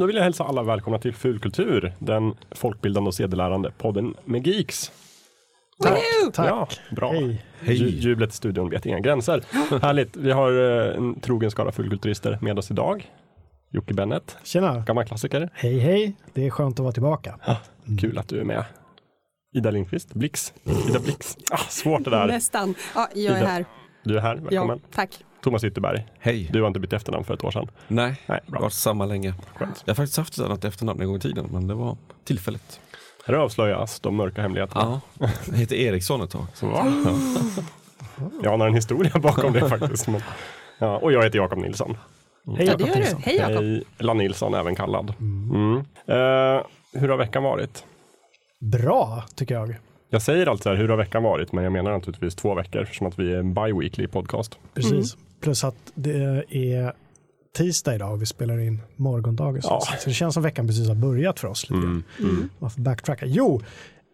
[0.00, 4.92] Då vill jag hälsa alla välkomna till Fulkultur, den folkbildande och sedelärande podden med geeks.
[5.82, 5.98] Tack.
[6.36, 7.12] Ja, bra.
[7.12, 7.42] Hej.
[7.62, 9.44] Ju, jublet i studion vet inga gränser.
[9.82, 10.16] Härligt.
[10.16, 10.52] Vi har
[10.88, 13.10] eh, en trogen skara fulkulturister med oss idag.
[13.70, 14.78] Jocke Bennet, Tjena.
[14.80, 15.50] gammal klassiker.
[15.54, 16.16] Hej hej.
[16.34, 17.38] Det är skönt att vara tillbaka.
[18.00, 18.64] Kul att du är med.
[19.54, 20.52] Ida Lindqvist, Blix.
[20.88, 21.36] Ida Blix.
[21.50, 22.26] Ah, svårt det där.
[22.26, 22.74] Nästan.
[22.94, 23.46] Ja, jag är Ida.
[23.48, 23.64] här.
[24.04, 24.80] Du är här, Ja, välkommen.
[24.94, 25.24] tack.
[25.42, 26.48] Thomas Ytterberg, Hej.
[26.52, 27.68] du har inte bytt efternamn för ett år sedan.
[27.88, 28.58] Nej, Nej, det bra.
[28.58, 29.34] har varit samma länge.
[29.54, 29.82] Skönt.
[29.84, 32.80] Jag har faktiskt haft ett annat efternamn en gång i tiden, men det var tillfälligt.
[33.26, 35.00] Här avslöjas de mörka hemligheterna.
[35.18, 36.46] Ja, jag hette Eriksson ett tag.
[36.54, 36.86] Så, va?
[38.42, 40.08] Jag anar en historia bakom det faktiskt.
[40.08, 40.20] Men,
[40.78, 41.96] ja, och jag heter Jakob Nilsson.
[42.56, 42.94] Hej Ja, det Jakob du.
[43.00, 43.22] Nilsson.
[43.24, 43.56] Hej Jakob.
[43.56, 45.14] Hej, La Nilsson även kallad.
[45.20, 45.76] Mm.
[46.06, 47.84] Eh, hur har veckan varit?
[48.60, 49.74] Bra, tycker jag.
[50.10, 51.52] Jag säger alltid så här, hur har veckan varit?
[51.52, 54.58] Men jag menar naturligtvis två veckor eftersom att vi är en bi-weekly podcast.
[54.74, 55.16] Precis.
[55.40, 56.92] Plus att det är
[57.56, 59.80] tisdag idag och vi spelar in morgondagens Ja.
[59.98, 61.70] Så det känns som veckan precis har börjat för oss.
[61.70, 61.86] Lite.
[62.18, 62.48] Mm.
[62.58, 63.26] Man får backtracka.
[63.26, 63.62] Jo,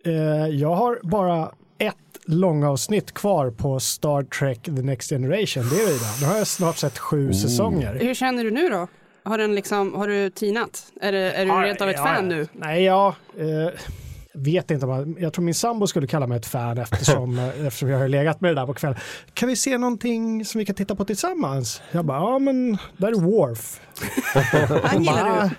[0.05, 0.13] eh,
[0.47, 5.69] jag har bara ett långavsnitt kvar på Star Trek The Next Generation.
[5.69, 6.11] Det är vidare.
[6.21, 7.95] Nu har jag snart sett sju säsonger.
[7.95, 8.87] Hur känner du nu då?
[9.25, 10.87] Har, den liksom, har du tinat?
[11.01, 12.37] Är, det, är du Ja, rent av ett ja, fan ja.
[12.37, 12.49] nu?
[12.53, 13.15] Nej, ja.
[13.39, 13.81] Eh,
[14.37, 14.87] vet inte.
[14.87, 17.99] om jag- Jag tror min sambo skulle kalla mig ett fan eftersom, eh, eftersom jag
[17.99, 18.99] har legat med det där på kvällen.
[19.35, 21.83] Kan vi se någonting som vi kan titta på tillsammans?
[21.93, 23.81] Jag bara, ja men där är Worf.
[24.83, 25.51] Han gillar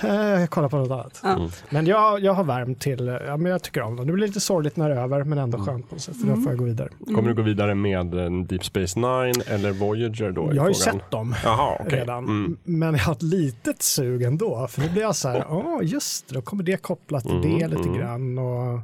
[0.00, 0.08] du.
[0.08, 1.20] Eh, kolla på något annat.
[1.22, 1.50] Ja.
[1.70, 4.04] Men jag, jag har värmt till, ja men jag tycker om det.
[4.04, 6.16] Det blir lite sorgligt när det är över men ändå skönt på något sätt.
[6.20, 6.88] För då får jag gå vidare.
[7.06, 10.50] Kommer du gå vidare med eh, Deep Space Nine eller Voyager då?
[10.54, 11.34] Jag har ju sett dem.
[11.44, 11.98] Jaha, okej.
[11.98, 12.24] redan.
[12.24, 12.56] Mm.
[12.64, 14.66] Men jag har ett litet sug ändå.
[14.70, 17.68] För då blir jag så här, ja just det, då kommer det kopplat till det
[17.68, 18.38] lite grann.
[18.38, 18.80] Och,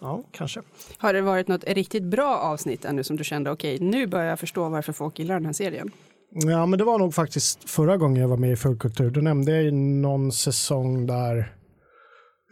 [0.00, 0.60] Ja, kanske.
[0.98, 4.40] Har det varit något riktigt bra avsnitt ännu som du kände, okej, nu börjar jag
[4.40, 5.90] förstå varför folk gillar den här serien?
[6.34, 9.10] Ja, men det var nog faktiskt förra gången jag var med i Fullkultur.
[9.10, 11.52] Då nämnde jag ju någon säsong där,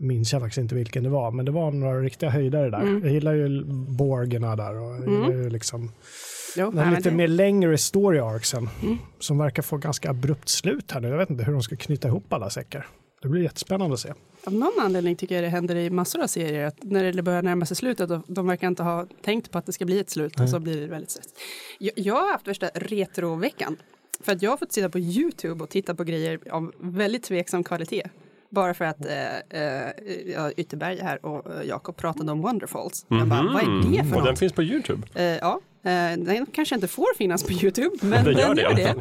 [0.00, 2.80] minns jag faktiskt inte vilken det var, men det var några riktiga höjdare där.
[2.80, 3.02] Mm.
[3.04, 3.64] Jag gillar ju
[3.98, 5.92] Borgerna där och jag gillar ju liksom
[6.56, 8.98] Jo, den här lite det- mer längre story arcsen Mm.
[9.18, 11.08] som verkar få ganska abrupt slut här nu.
[11.08, 12.86] Jag vet inte hur de ska knyta ihop alla säckar.
[13.22, 14.12] Det blir jättespännande att se.
[14.46, 17.42] Av någon anledning tycker jag det händer i massor av serier att när det börjar
[17.42, 20.10] närma sig slutet och de verkar inte ha tänkt på att det ska bli ett
[20.10, 21.28] slut och så blir det väldigt stress.
[21.78, 23.76] Jag, jag har haft värsta retroveckan
[24.20, 27.64] för att jag har fått sitta på Youtube och titta på grejer av väldigt tveksam
[27.64, 28.02] kvalitet.
[28.48, 33.06] Bara för att eh, eh, Ytterberg här och eh, Jakob pratade om Wonderfalls.
[33.08, 34.38] Jag bara, vad är det för Och den något?
[34.38, 35.02] finns på YouTube.
[35.14, 35.60] Eh, ja,
[36.18, 38.94] den kanske inte får finnas på Youtube, men Den den gör gör det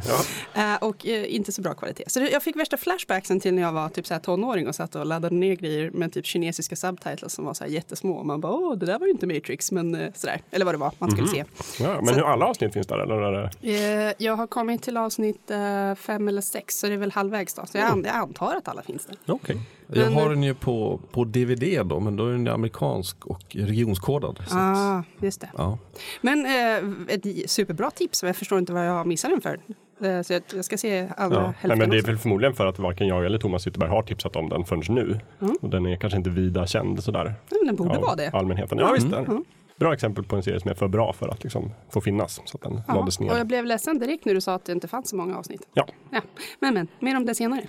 [0.53, 0.62] det.
[0.62, 2.03] Eh, och eh, inte så bra kvalitet.
[2.08, 4.96] Så jag fick värsta flashbacksen till när jag var typ så här tonåring och satt
[4.96, 8.14] och laddade ner grejer med typ kinesiska subtitles som var så här jättesmå.
[8.14, 10.41] Och man bara, åh, det där var ju inte Matrix, men eh, sådär.
[10.52, 11.34] Eller vad det var man skulle Mhm.
[11.36, 11.44] se.
[11.84, 13.00] Ja, men Så- hur alla avsnitt finns där?
[13.00, 13.31] Eller är
[13.62, 14.08] det...
[14.08, 17.53] Eh, jag har kommit till avsnitt eh, fem eller sex, så det är väl halvvägs
[17.53, 17.66] då.
[17.66, 19.16] Så jag, an- jag antar att alla finns där.
[19.28, 19.56] Okej.
[19.56, 23.41] Jag Men- har den ju på, på DVD då, men då är den amerikansk och
[23.56, 24.38] regionskodad.
[24.47, 25.50] Så att, Ah, just det.
[25.57, 25.78] ja.
[26.22, 29.59] Men eh, ett superbra tips, jag förstår inte vad jag missar den för.
[30.07, 31.44] Eh, så jag, jag ska se andra Ja.
[31.46, 34.03] hälften Nej, men det är väl förmodligen för att varken jag eller Thomas Ytterberg har
[34.03, 35.19] tipsat om den förrän nu.
[35.41, 35.57] Mm.
[35.62, 37.34] Och den är kanske inte vida känd sådär.
[37.50, 38.29] Men Den borde vara det.
[38.34, 38.78] allmänheten.
[38.78, 39.06] Ja, visst.
[39.08, 39.18] är det.
[39.18, 39.44] Mm.
[39.75, 42.41] Bra exempel på en serie som är för bra för att liksom få finnas.
[42.46, 43.31] Så att den Ja, lades ner.
[43.31, 45.62] och jag blev ledsen direkt när du sa att det inte fanns så många avsnitt.
[45.73, 46.22] Ja, Ja.
[46.59, 47.62] Men, men, mer om det senare.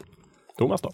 [0.59, 0.91] Thomas då?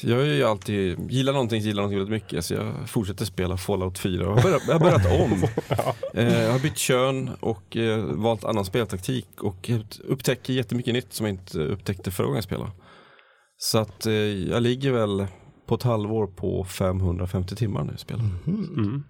[0.00, 2.44] Jag är ju alltid, gillar någonting, gillar någonting väldigt mycket.
[2.44, 4.22] Så jag fortsätter spela Fallout 4.
[4.24, 5.44] Jag har börjat, jag har börjat om.
[6.14, 9.42] Eh, jag har bytt kön och eh, valt annan speltaktik.
[9.42, 9.70] Och
[10.04, 12.70] upptäcker jättemycket nytt som jag inte upptäckte förra gången jag spelade.
[13.56, 15.26] Så att eh, jag ligger väl
[15.66, 18.20] på ett halvår på 550 timmar nu i spel.
[18.46, 19.04] Mm.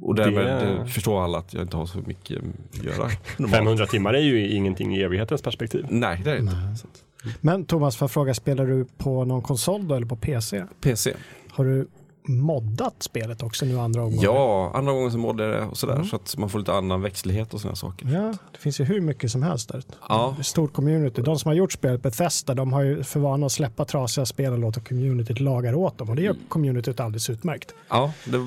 [0.00, 2.38] Och därmed Det- förstår alla att jag inte har så mycket
[2.78, 3.08] att göra.
[3.36, 3.52] normalt.
[3.56, 5.86] 500 timmar är ju ingenting i evighetens perspektiv.
[5.90, 6.56] Nej, det är det inte.
[6.56, 10.64] Att, Men Thomas, jag fråga, spelar du på någon konsol då eller på PC?
[10.80, 11.14] PC.
[11.50, 11.88] Har du
[12.28, 14.22] moddat spelet också nu andra omgången?
[14.22, 15.94] Ja, andra gången så mådde det och sådär.
[15.94, 16.06] Mm.
[16.06, 18.08] Så att man får lite annan växtlighet och sådana saker.
[18.08, 19.82] Ja, det finns ju hur mycket som helst där.
[20.08, 20.36] Ja.
[20.42, 21.22] Stort community.
[21.22, 24.52] De som har gjort spelet Bethesda, de har ju för vana att släppa trasiga spel
[24.52, 26.10] och låta communityt laga åt dem.
[26.10, 27.74] Och det gör communityt alldeles utmärkt.
[27.88, 28.38] Ja, det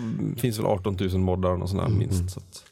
[0.41, 2.29] finns väl 18 000 moddar och sådär minst.
[2.29, 2.63] Så att,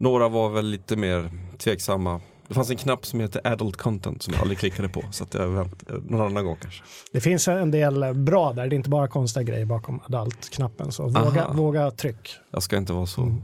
[0.00, 2.20] några var väl lite mer tveksamma.
[2.52, 5.04] Det fanns en knapp som heter adult content som jag aldrig klickade på.
[5.10, 6.82] Så att jag vänt, någon annan gång kanske.
[7.12, 10.92] Det finns en del bra där, det är inte bara konstiga grejer bakom adult-knappen.
[10.92, 11.52] Så våga, Aha.
[11.52, 12.30] våga tryck.
[12.50, 13.36] Jag ska inte vara så,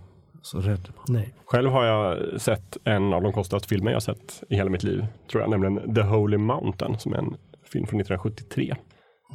[0.43, 0.89] så rädd.
[1.09, 1.35] Nej.
[1.47, 5.07] Själv har jag sett en av de konstigaste filmer jag sett i hela mitt liv.
[5.31, 7.37] Tror jag, nämligen The Holy Mountain som är en
[7.73, 8.75] film från 1973.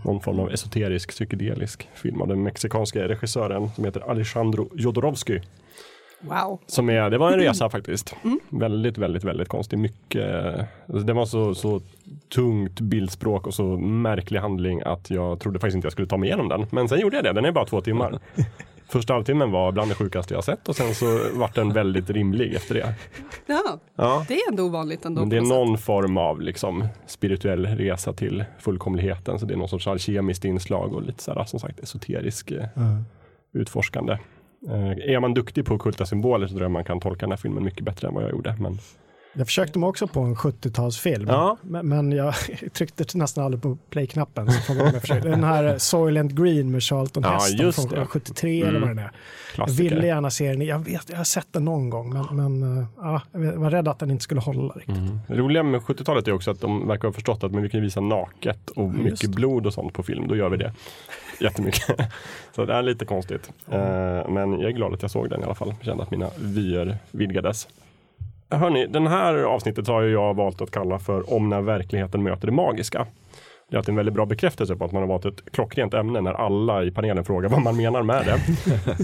[0.06, 5.40] Någon form av esoterisk psykedelisk film av den mexikanska regissören som heter Alejandro Jodorowsky.
[6.30, 6.60] Wow.
[6.68, 8.16] Som är, det var en resa faktiskt.
[8.50, 9.80] Väldigt, väldigt, väldigt konstig.
[9.80, 10.56] Mycket,
[10.88, 11.82] alltså det var så, så
[12.36, 16.28] tungt bildspråk och så märklig handling att jag trodde faktiskt inte jag skulle ta mig
[16.30, 16.66] igenom den.
[16.72, 17.34] Men sen gjorde jag det.
[17.34, 18.20] Den är bara två timmar.
[18.88, 22.54] Första halvtimmen var bland det sjukaste jag sett och sen så vart den väldigt rimlig
[22.56, 22.94] efter det.
[23.46, 24.26] Ja, Ja.
[24.28, 25.22] det är ändå ovanligt ändå.
[25.22, 25.58] Men det är något sätt.
[25.58, 29.40] någon form av liksom, spirituell resa till fullkomligheten.
[29.40, 32.66] Så det är någon sorts alkemiskt inslag och lite så här, som sagt esoterisk eh,
[33.54, 34.18] utforskande.
[34.70, 37.38] Eh, är man duktig på ockulta symboler så tror jag man kan tolka den här
[37.38, 38.56] filmen mycket bättre än vad jag gjorde.
[38.60, 38.80] Men
[39.36, 41.58] Jag försökte mig också på en 70-talsfilm, Ja.
[41.62, 42.34] men, jag
[42.74, 44.48] tryckte nästan aldrig på play-knappen.
[45.08, 45.22] Jag.
[45.24, 47.32] Den här Soylent Green med Charlton Ja,
[47.64, 48.06] Heston från det.
[48.06, 48.82] 73 eller Mm.
[48.82, 49.04] vad den är.
[49.04, 49.12] Jag
[49.56, 49.84] klassiker.
[49.96, 52.86] ville gärna se den, jag, vet, jag har sett den någon gång, men, men eh,
[53.02, 54.98] ja, jag var rädd att den inte skulle hålla riktigt.
[54.98, 55.20] Mm.
[55.28, 57.82] Det roliga med 70-talet är också att de verkar ha förstått att men vi kan
[57.82, 60.28] visa naket och mycket blod och sånt på film.
[60.28, 60.74] Då gör vi det
[61.40, 61.98] jättemycket.
[62.56, 63.52] Så det är lite konstigt.
[63.72, 65.74] Eh, Men jag är glad att jag såg den i alla fall.
[65.78, 67.68] Jag kände att mina vyer vidgades.
[68.50, 72.54] Hörni, den här avsnittet har jag valt att kalla för Om när verkligheten möter det
[72.54, 73.08] magiska.
[73.70, 76.34] Det är en väldigt bra bekräftelse på att man har valt ett klockrent ämne när
[76.34, 78.40] alla i panelen frågar vad man menar med det.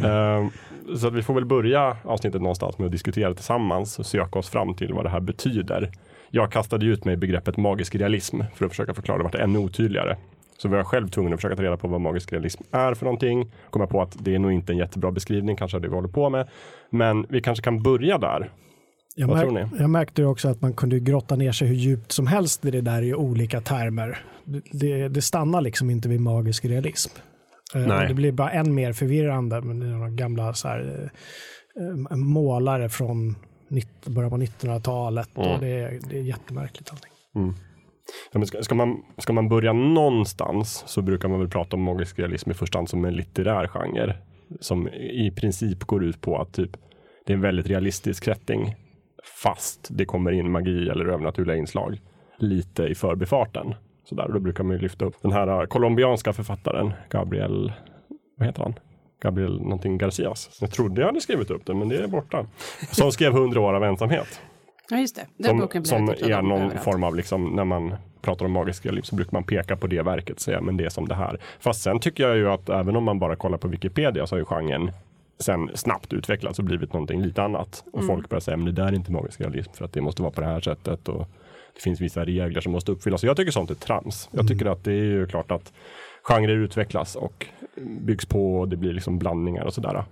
[0.07, 0.47] Eh,
[0.95, 4.49] Så att vi får väl börja avsnittet någonstans med att diskutera tillsammans och söka oss
[4.49, 5.91] fram till vad det här betyder.
[6.29, 10.15] Jag kastade ut mig begreppet magisk realism för att försöka förklara det vart ännu otydligare.
[10.61, 13.05] Så var jag själv tvungen att försöka ta reda på vad magisk realism är för
[13.05, 13.51] någonting.
[13.69, 15.95] Kom jag på att det är nog inte en jättebra beskrivning, kanske av det vi
[15.95, 16.47] håller på med.
[16.91, 18.51] Men vi kanske kan börja där.
[19.15, 19.81] Jag, Vad märk- tror ni?
[19.81, 22.81] jag märkte också att man kunde grotta ner sig hur djupt som helst i det
[22.81, 24.19] där i olika termer.
[24.71, 27.11] Det, det, stannar liksom inte vid magisk realism.
[27.75, 28.07] Eh, Nej.
[28.07, 31.09] Det blir bara än mer förvirrande med några gamla så här,
[32.11, 33.35] eh, målare från
[34.05, 35.37] början på 1900-talet.
[35.37, 35.59] Mm.
[35.59, 37.11] Det, är- det är jättemärkligt allting.
[38.31, 41.81] Ja, men ska, ska, man, ska man börja någonstans så brukar man väl prata om
[41.81, 44.15] magisk realism i första hand som en litterär genre.
[44.59, 46.71] Som i princip går ut på att typ,
[47.25, 48.75] det är en väldigt realistisk setting.
[49.43, 51.99] Fast det kommer in magi eller övernaturliga inslag
[52.37, 53.75] lite i förbifarten.
[54.09, 57.73] Så där, då brukar man ju lyfta upp den här äh, colombianska författaren Gabriel,
[58.37, 58.73] vad heter han?
[59.21, 60.57] Gabriel någonting Garcias.
[60.61, 62.45] Jag trodde jag hade skrivit upp det, men det är borta.
[62.91, 64.41] Som skrev 100 år av ensamhet.
[64.89, 65.25] Ja, just det.
[65.37, 66.83] Den Som, boken som är någon överallt.
[66.83, 70.01] form av, liksom, när man pratar om magisk realism så brukar man peka på det
[70.01, 71.39] verket och säga men det är som det här.
[71.59, 74.39] Fast sen tycker jag ju att även om man bara kollar på Wikipedia så har
[74.39, 74.91] ju genren
[75.39, 77.83] sen snabbt utvecklats och blivit någonting lite annat.
[77.93, 80.21] Och folk börjar säga men det där är inte magisk realism för att det måste
[80.21, 81.09] vara på det här sättet.
[81.09, 81.27] Och
[81.73, 83.23] det finns vissa regler som måste uppfyllas.
[83.23, 84.29] Jag tycker sånt är trams.
[84.31, 85.73] Jag tycker att det är ju klart att
[86.23, 87.45] genrer utvecklas och
[87.81, 90.03] byggs på och det blir liksom blandningar och sådär.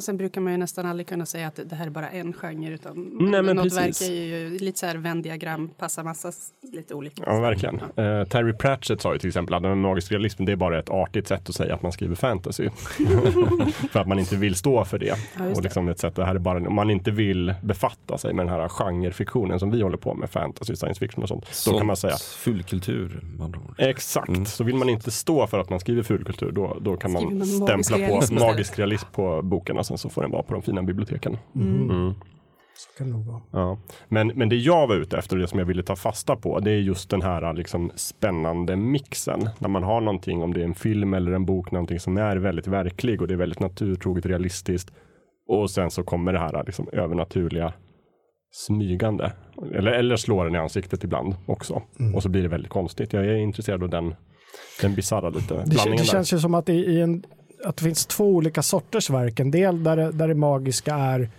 [0.00, 2.32] Och sen brukar man ju nästan aldrig kunna säga att det här är bara en
[2.32, 4.02] genre utan Nej, men något precis.
[4.02, 6.32] verk är ju lite så här Venn-diagram, passar massa
[6.72, 7.22] lite olika.
[7.26, 7.74] Ja, verkligen.
[7.74, 10.90] Eh, Terry Pratchett sa ju till exempel att en magisk realism det är bara ett
[10.90, 12.68] artigt sätt att säga att man skriver fantasy.
[13.92, 15.06] för att man inte vill stå för det.
[15.06, 15.60] Ja, och det.
[15.60, 18.54] liksom ett sätt, det här är bara, om man inte vill befatta sig med den
[18.54, 21.64] här genrefiktionen som vi håller på med, fantasy, science fiction och sånt.
[21.66, 22.16] Då kan man säga
[23.56, 23.74] ord.
[23.78, 27.24] Exakt, så vill man inte stå för att man skriver fulkultur då, då kan man
[27.24, 30.52] man magisk stämpla på magisk realism på boken och sen så får den vara på
[30.52, 31.36] de fina biblioteken.
[31.54, 32.14] Mm.
[32.74, 33.40] Så kan det nog vara.
[33.50, 33.78] Ja.
[34.08, 36.60] Men, men det jag var ute efter och det som jag ville ta fasta på
[36.60, 39.48] det är just den här liksom spännande mixen.
[39.58, 42.36] När man har någonting, om det är en film eller en bok, någonting som är
[42.36, 44.90] väldigt verklig och det är väldigt naturtroget realistiskt.
[45.48, 47.72] Och sen så kommer det här liksom övernaturliga
[48.52, 49.32] smygande.
[49.74, 51.82] Eller, eller slår den i ansiktet ibland också.
[52.14, 53.12] Och så blir det väldigt konstigt.
[53.12, 54.14] Jag är intresserad av den,
[54.82, 56.04] den bisarra lite Det, blandningen det där.
[56.04, 57.24] känns ju som att, i, i en,
[57.64, 59.40] att det finns två olika sorters verk.
[59.40, 61.30] En del där det, där det magiska är,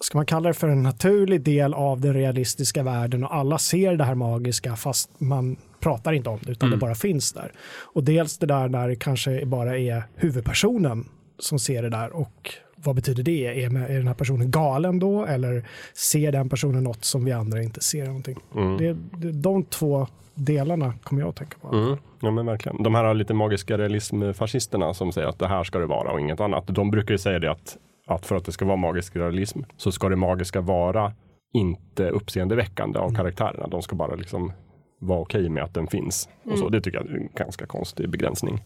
[0.00, 3.96] ska man kalla det för en naturlig del av den realistiska världen och alla ser
[3.96, 7.52] det här magiska fast man pratar inte om det utan det bara finns där.
[7.94, 11.08] Och dels det där där det kanske bara är huvudpersonen
[11.38, 13.64] som ser det där och vad betyder det?
[13.64, 15.68] Är, är den här personen galen då eller
[16.12, 18.38] ser den personen något som vi andra inte ser någonting?
[18.78, 21.76] Det, det, de två delarna kommer jag att tänka på.
[21.76, 21.96] Mm.
[22.20, 22.82] Ja men verkligen.
[22.82, 26.40] De här lite magiska realismfascisterna som säger att det här ska det vara och inget
[26.40, 26.66] annat.
[26.66, 29.92] De brukar ju säga det att, att för att det ska vara magisk realism så
[29.92, 31.12] ska det magiska vara
[31.52, 33.66] inte uppseendeväckande av karaktärerna.
[33.66, 34.52] De ska bara liksom
[34.98, 36.28] vara okej med att den finns.
[36.44, 36.68] Och så.
[36.68, 38.60] Det tycker jag är en ganska konstig begränsning.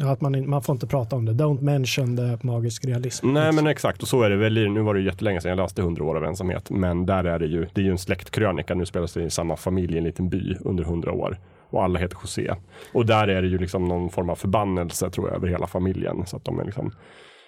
[0.00, 1.32] Ja, att man, man får inte prata om det.
[1.32, 3.32] Don't mention the magisk realism.
[3.32, 4.54] Nej men exakt och så är det väl.
[4.70, 6.70] Nu var det ju jättelänge sedan jag läste 100 år av ensamhet.
[6.70, 8.74] Men där är det ju, det är ju en släktkrönika.
[8.74, 11.38] Nu spelas det i samma familj i en liten by under 100 år.
[11.70, 12.54] Och alla heter José.
[12.92, 16.26] Och där är det ju liksom någon form av förbannelse tror jag över hela familjen.
[16.26, 16.90] Så att de är liksom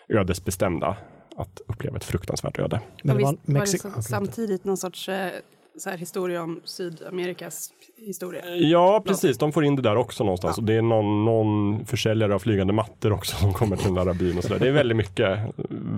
[0.08, 0.96] ödesbestämda
[1.36, 2.80] att uppleva ett fruktansvärt öde.
[3.04, 5.28] Men det var var det Mexi- så- samtidigt någon sorts eh,
[5.80, 8.56] så här historia om Sydamerikas historia.
[8.56, 9.38] Ja, precis.
[9.38, 10.56] De får in det där också någonstans.
[10.56, 10.60] Ja.
[10.60, 14.14] Och det är någon, någon försäljare av flygande mattor också som kommer till den där
[14.14, 14.60] byn och så där.
[14.60, 15.38] Det är väldigt mycket,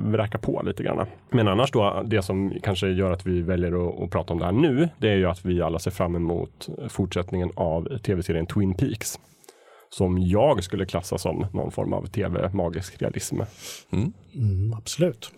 [0.04, 1.06] vräka på lite grann.
[1.30, 4.44] Men annars då, det som kanske gör att vi väljer att, att prata om det
[4.44, 8.75] här nu, det är ju att vi alla ser fram emot fortsättningen av tv-serien Twin
[8.75, 9.18] Peaks.
[9.92, 13.40] Som jag skulle klassa som någon form av tv-magisk realism.
[13.92, 15.32] Mm, absolut.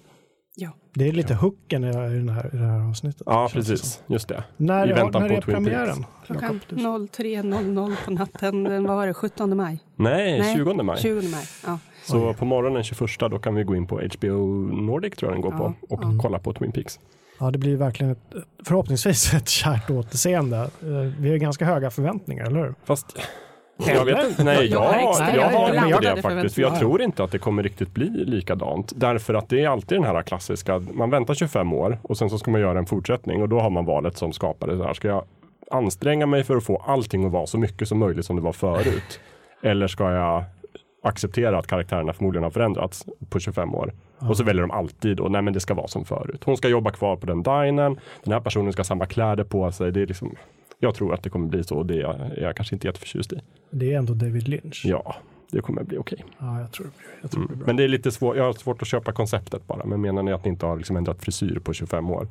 [0.57, 0.71] Ja.
[0.95, 2.33] Det är lite hooken i det här, i det
[2.65, 3.23] här avsnittet.
[3.27, 4.03] Ja, precis.
[4.07, 4.45] Just det.
[4.57, 6.05] När, I väntan när på är Twin premiären?
[6.27, 9.79] Klockan Jakob, du- 03.00 på natten, den, vad var det, 17 maj?
[9.97, 10.99] Nej, Nej, 20 maj.
[10.99, 11.79] 20 maj, ja.
[12.05, 15.43] Så på morgonen 21 då kan vi gå in på HBO Nordic tror jag den
[15.43, 16.19] går Ja, på och ja.
[16.23, 17.01] kolla på Twin Peaks.
[17.41, 18.35] Ja, det blir verkligen ett,
[18.67, 20.57] förhoppningsvis ett kärt återseende.
[20.59, 20.89] Eh,
[21.21, 22.75] Vi har ganska höga förväntningar, eller hur?
[22.85, 23.17] Fast
[23.87, 26.55] jag vet inte, nej Jag jag, har jag, extremt har inte det faktiskt.
[26.55, 28.93] För jag tror inte att det kommer riktigt bli likadant.
[28.97, 32.39] Därför att det är alltid den här klassiska, man väntar 25 år och sen så
[32.39, 34.77] ska man göra en fortsättning och då har man valet som skapare.
[34.77, 35.25] Så här, ska jag
[35.71, 38.53] anstränga mig för att få allting att vara så mycket som möjligt som det var
[38.53, 39.21] förut?
[39.63, 40.45] Eller ska jag
[41.03, 43.93] acceptera att karaktärerna förmodligen har förändrats på 25 år.
[44.19, 46.43] Och så väljer de alltid då, nej men det ska vara som förut.
[46.45, 49.73] Hon ska jobba kvar på den dinern, den här personen ska ha samma kläder på
[49.73, 49.93] sig.
[49.93, 50.37] Det är liksom,
[50.83, 52.87] jag tror att det kommer bli så och det är jag, är jag kanske inte
[52.87, 53.41] jätteförtjust i.
[53.71, 54.83] Det är ändå David Lynch.
[54.85, 55.17] Ja,
[55.51, 56.25] det kommer bli okej.
[56.39, 57.67] Ja, jag tror det blir, jag tror det blir bra.
[57.67, 59.85] Men det är lite svårt, jag har svårt att köpa konceptet bara.
[59.85, 62.29] Men menar ni att ni inte har liksom ändrat frisyr på 25 år?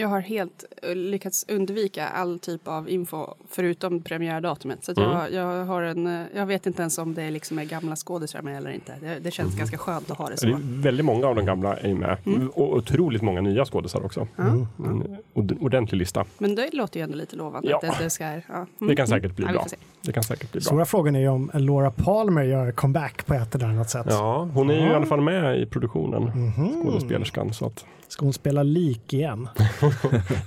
[0.00, 4.84] Jag har helt eh, lyckats undvika all typ av info förutom premiärdatumet.
[4.84, 5.10] Så att Mm.
[5.10, 8.42] jag, jag, har en, eh, jag vet inte ens om det liksom är gamla skådisar
[8.42, 8.94] med eller inte.
[9.00, 10.46] Det, det känns ganska skönt att ha det så.
[10.46, 12.16] Det är väldigt många av de gamla är med.
[12.26, 12.48] Mm.
[12.48, 14.28] Och otroligt många nya skådisar också.
[14.38, 14.66] Mm.
[14.78, 16.24] En ord- ordentlig lista.
[16.38, 17.70] Men det låter ju ändå lite lovande.
[17.70, 17.76] Ja.
[17.76, 18.40] Att det, det, ska, ja.
[18.48, 19.66] Mm, Det kan säkert bli ja, bra.
[20.02, 20.64] Det kan säkert bli bra.
[20.66, 24.06] Stora frågan är ju om Laura Palmer gör comeback på ett eller annat sätt.
[24.08, 26.22] Ja, hon är ju i alla fall med i produktionen.
[26.22, 26.82] Mhm.
[26.84, 27.52] Skådespelerskan.
[27.54, 29.48] Så att, Ska hon spela lik igen?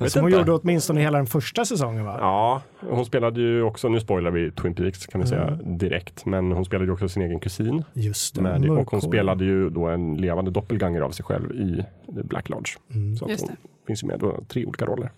[0.08, 0.40] Som hon inte.
[0.40, 2.18] gjorde åtminstone hela den första säsongen va?
[2.20, 5.78] Ja, hon spelade ju också, nu spoilar vi Twin Peaks kan vi säga Mm.
[5.78, 7.84] direkt, men hon spelade ju också sin egen kusin.
[7.94, 8.42] Just det.
[8.42, 12.70] Med, och hon spelade ju då en levande doppelganger av sig själv i Black Lodge.
[12.94, 13.16] Mm.
[13.18, 13.56] Så att Just hon
[13.88, 15.12] finns ju med då, tre olika roller.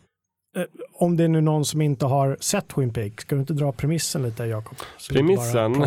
[0.94, 3.72] Om det är nu någon som inte har sett Twin Peaks, ska du inte dra
[3.72, 4.78] premissen lite Jakob?
[5.10, 5.74] Premissen?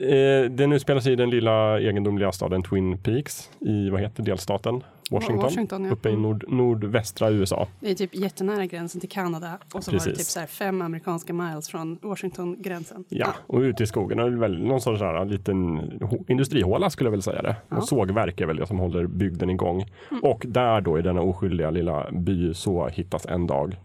[0.00, 4.82] Eh, den utspelar sig i den lilla egendomliga staden Twin Peaks i, vad heter delstaten?
[5.10, 5.42] Washington.
[5.44, 5.90] Washington, ja.
[5.90, 6.22] Uppe i Mm.
[6.22, 7.68] nord, nordvästra USA.
[7.80, 10.18] Det är typ jättenära gränsen till Kanada och så var det Precis.
[10.18, 13.04] typ så här fem amerikanska miles från Washington-gränsen.
[13.08, 15.80] Ja, och ute i skogen är det väl någon sorts här, liten
[16.28, 17.56] industrihåla skulle jag väl säga det.
[17.68, 17.76] Ja.
[17.76, 19.84] Och sågverk är väl det som håller bygden igång.
[20.10, 20.24] Mm.
[20.24, 23.76] Och där då i denna oskyldiga lilla by så hittas en dag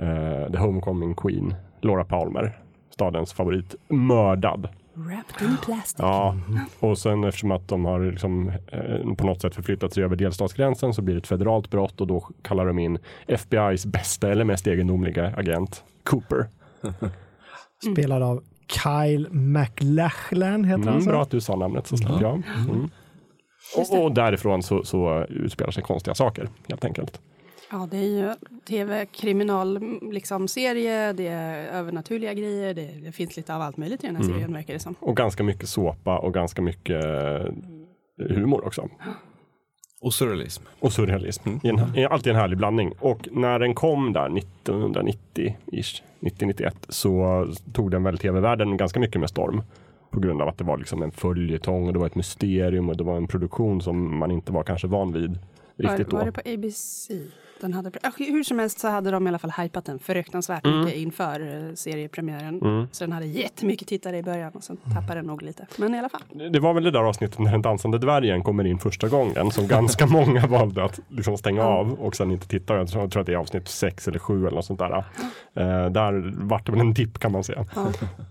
[0.00, 2.58] eh, The Homecoming Queen, Laura Palmer,
[2.90, 4.68] stadens favorit, mördad.
[4.94, 5.94] Wrapped in plastic.
[5.98, 6.36] Ja,
[6.80, 10.94] och sen eftersom att de har liksom, eh, på något sätt förflyttat sig över delstatsgränsen
[10.94, 14.66] så blir det ett federalt brott och då kallar de in FBI's bästa eller mest
[14.66, 16.46] egendomliga agent, Cooper.
[17.92, 21.10] Spelad av Kyle MacLachlan heter han Mm, så?
[21.10, 22.42] bra att du sa namnet så slapp jag.
[22.68, 22.90] Mm.
[23.76, 27.20] Och, och därifrån så, så utspelar sig konstiga saker helt enkelt.
[27.72, 28.34] Ja, det är ju
[28.68, 34.06] tv-kriminal liksom, serie, det är övernaturliga grejer, det, det finns lite av allt möjligt i
[34.06, 34.34] den här Mm.
[34.34, 34.94] serien verkar det som.
[35.00, 37.46] Och ganska mycket såpa och ganska mycket eh,
[38.28, 38.88] humor också.
[40.00, 40.62] Och surrealism.
[40.80, 41.48] Och surrealism.
[41.62, 42.92] I en, i, alltid en härlig blandning.
[43.00, 49.28] Och när den kom där 1990-ish, 90-91, så tog den väl tv-världen ganska mycket med
[49.30, 49.62] storm.
[50.10, 52.96] På grund av att det var liksom en följetong och det var ett mysterium och
[52.96, 55.38] det var en produktion som man inte var kanske van vid
[55.76, 56.30] riktigt var, var då.
[56.30, 57.10] det på ABC?
[57.62, 60.80] Den hade, hur som helst så hade de i alla fall hypat den fruktansvärt Mm.
[60.84, 62.60] mycket inför eh, seriepremiären.
[62.62, 62.86] Mm.
[62.92, 65.66] Så den hade jättemycket tittare i början och sen tappade den nog lite.
[65.76, 66.20] Men i alla fall.
[66.52, 69.68] Det var väl det där avsnittet när den dansande dvärgen kommer in första gången som
[69.68, 71.66] ganska många valde att liksom stänga Ja.
[71.68, 72.76] av och sen inte titta.
[72.76, 74.92] Jag tror, att det är avsnitt sex eller sju eller något sånt där.
[75.54, 77.66] Eh, där vart det väl en dipp kan man säga.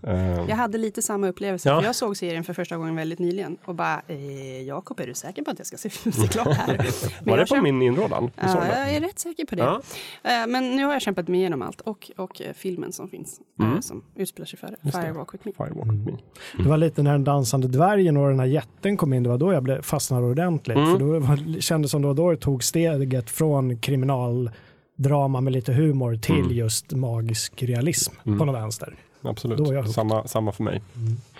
[0.02, 1.68] Eh, Jag hade lite samma upplevelse.
[1.68, 1.78] Ja.
[1.80, 5.14] För jag såg serien för första gången väldigt nyligen och bara, eh, Jakob är du
[5.14, 6.76] säker på att jag ska se, se klart här?
[7.24, 8.30] Men var det på min inrådan?
[8.36, 9.62] Ja, jag är rätt säker på det.
[9.62, 9.80] Ja.
[10.22, 13.40] Eh, Men nu har jag kämpat mig igenom allt och, och eh, filmen som finns
[13.60, 13.82] eh, Mm.
[13.82, 14.90] som utspelar sig före det.
[14.92, 15.52] Firewalk with me.
[15.52, 16.18] Firewalk with me.
[16.62, 19.38] Det var lite när den dansande dvärgen och den här jätten kom in, det var
[19.38, 20.76] då jag blev, fastnade ordentligt.
[20.76, 20.90] Mm.
[20.92, 26.16] För då var, kändes som då, då det tog steget från kriminaldrama med lite humor
[26.16, 26.50] till Mm.
[26.52, 28.38] just magisk realism Mm.
[28.38, 28.96] på något vänster.
[29.22, 30.82] Absolut, samma, samma för mig.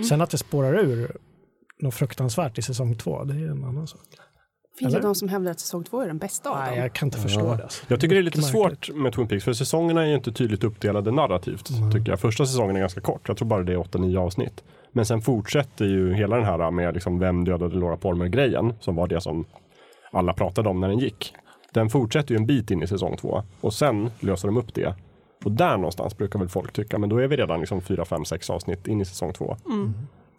[0.09, 1.17] Sen att det spårar ur
[1.81, 4.01] något fruktansvärt i säsong två, det är en annan sak.
[4.83, 5.03] Finns Eller?
[5.03, 6.79] det de som hävdar att säsong två är den bästa av Nej, dem?
[6.79, 7.63] jag kan inte förstå det.
[7.63, 7.85] Alltså.
[7.89, 10.65] Jag tycker det är lite svårt med Twin Peaks för säsongerna är ju inte tydligt
[10.65, 11.71] uppdelade narrativt.
[11.71, 11.93] Mm.
[11.93, 12.21] Tycker jag.
[12.21, 14.65] Första säsongen är ganska kort, jag tror bara det är 8-9 avsnitt.
[14.93, 19.07] Men sen fortsätter ju hela den här med liksom vem dödade Laura Palmer-grejen som var
[19.07, 19.45] det som
[20.13, 21.35] alla pratade om när den gick.
[21.73, 24.95] Den fortsätter ju en bit in i säsong två och sen löser de upp det.
[25.45, 28.25] Och där någonstans brukar väl folk tycka, men då är vi redan liksom 4, 5,
[28.25, 29.57] 6 avsnitt in i säsong två.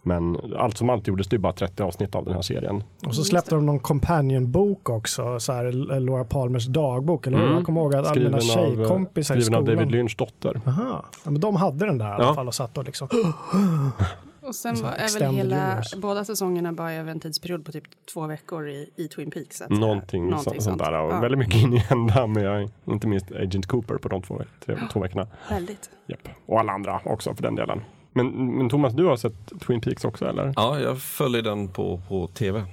[0.05, 2.83] Men allt som allt gjordes det bara 30 avsnitt av den här serien.
[3.05, 7.37] Och så släppte de någon companion-bok också, så här, Laura Palmers dagbok, eller?
[7.37, 7.53] Mm.
[7.53, 9.77] Jag kommer ihåg att alla mina Skriven av, tjejkompisar i skriven av skolan.
[9.77, 10.61] David Lynch dotter.
[10.65, 11.05] Aha.
[11.25, 12.33] Ja, men de hade den där i alla Ja.
[12.35, 13.07] fall och satt och liksom
[14.47, 15.97] Och sen var, är väl hela, universe.
[15.97, 17.83] båda säsongerna bara över en tidsperiod på typ
[18.13, 19.57] två veckor i, i Twin Peaks.
[19.57, 21.01] så att- Någonting, någonting så, sånt där.
[21.01, 24.41] Och Ja, Väldigt mycket in i ända med inte minst Agent Cooper på de två,
[24.65, 25.27] tre, två veckorna.
[25.49, 25.89] Väldigt.
[26.07, 26.19] Japp.
[26.45, 27.81] Och alla andra också för den delen.
[28.13, 30.53] Men, men Thomas, du har sett Twin Peaks också eller?
[30.55, 32.65] Ja, jag följer den på, på tv.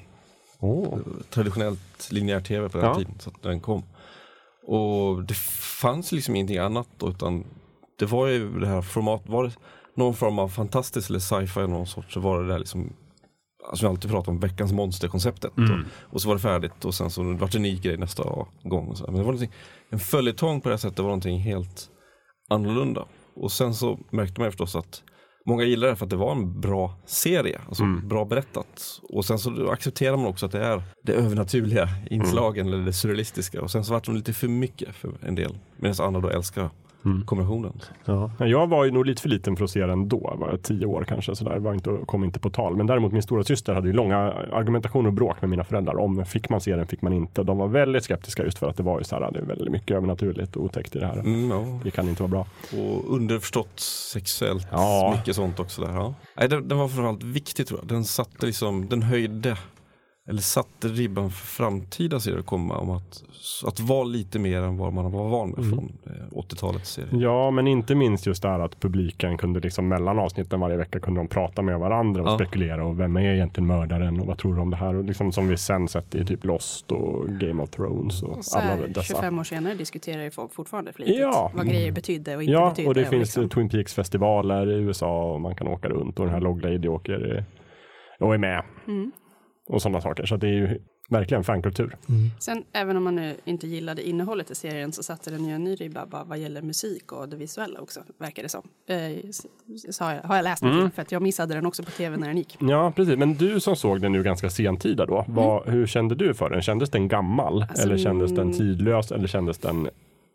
[0.58, 0.98] Oh.
[1.30, 2.94] Traditionellt linjär tv på den Ja.
[2.94, 3.14] tiden.
[3.18, 3.82] Så att den kom.
[4.66, 5.34] Och det
[5.80, 7.44] fanns liksom ingenting annat utan
[7.98, 9.52] det var ju det här format, var det
[9.94, 12.92] någon form av fantastisk eller sci-fi någon sort så var det där liksom
[13.70, 17.10] Alltså vi alltid pratar om veckans monsterkonceptet och, och så var det färdigt och sen
[17.10, 18.22] så vart det en ny grej nästa
[18.62, 18.88] gång.
[18.88, 19.04] Och så.
[19.04, 19.48] Men det var
[19.90, 21.88] en följetong på det här sättet var någonting helt
[22.48, 23.04] annorlunda.
[23.34, 25.02] Och sen så märkte man ju förstås att
[25.46, 29.00] många gillade det för att det var en bra serie, alltså bra berättat.
[29.02, 33.62] Och sen så accepterar man också att det är det övernaturliga inslagen eller det surrealistiska.
[33.62, 35.58] Och sen så vart det lite för mycket för en del.
[35.76, 36.70] Medan andra då älskar
[37.26, 37.80] kombinationen.
[38.04, 38.30] Ja.
[38.38, 40.86] Jag var ju nog lite för liten för att se den då, var jag tio
[40.86, 42.76] år kanske, så där var inte, kom inte på tal.
[42.76, 44.16] Men däremot min stora syster hade ju långa
[44.52, 47.42] argumentationer och bråk med mina föräldrar om fick man se den, fick man inte.
[47.42, 49.72] De var väldigt skeptiska just för att det var ju så här, det är väldigt
[49.72, 51.18] mycket övernaturligt och otäckt i det här.
[51.18, 51.80] Mm, ja.
[51.84, 52.46] Det kan inte vara bra.
[52.80, 53.80] Och underförstått
[54.12, 55.14] sexuellt, Ja.
[55.18, 55.92] mycket sånt också där.
[55.94, 56.14] Ja.
[56.36, 57.88] Nej, den, den var framförallt viktig tror jag.
[57.88, 59.56] Den satte liksom, den höjde,
[60.30, 63.22] eller satte ribban för framtida serier att komma om att,
[63.66, 67.22] att vara lite mer än vad man var van med från eh, 80-talets serier.
[67.22, 71.00] Ja, men inte minst just det här att publiken kunde liksom mellan avsnitten varje vecka
[71.00, 72.34] kunde de prata med varandra och Ja.
[72.34, 74.94] spekulera och vem är egentligen mördaren och vad tror du om det här?
[74.94, 78.44] Och liksom som vi sen sett i typ Lost och Game of Thrones och Och
[78.44, 79.02] så alla här, dessa.
[79.14, 81.50] 25 år senare diskuterar ju folk fortfarande flitigt Ja.
[81.54, 82.88] vad grejer betydde och inte Ja, betydde.
[82.88, 83.48] och det finns liksom.
[83.48, 86.88] Twin Peaks festivaler i USA och man kan åka runt och den här Log Lady
[86.88, 87.44] åker eh,
[88.26, 88.62] och är med.
[88.88, 89.12] Mm.
[89.70, 90.26] Och sådana saker.
[90.26, 90.78] Så det är ju
[91.08, 91.96] verkligen fankultur.
[92.38, 95.64] Sen även om man nu inte gillade innehållet i serien så satte den ju en
[95.64, 98.68] ny ribba bara vad gäller musik och det visuella också, verkar det som.
[98.86, 98.96] Eh,
[100.00, 100.80] har, jag, har jag läst Mm.
[100.80, 102.56] till, för att jag missade den också på tv när den gick.
[102.60, 103.16] Ja, precis.
[103.18, 106.62] Men du som såg den nu ganska sentida då, vad, hur kände du för den?
[106.62, 107.56] Kändes den gammal?
[107.56, 107.68] Mm.
[107.70, 108.58] Alltså, eller kändes den mm.
[108.58, 109.12] tidlös?
[109.12, 109.88] Eller kändes den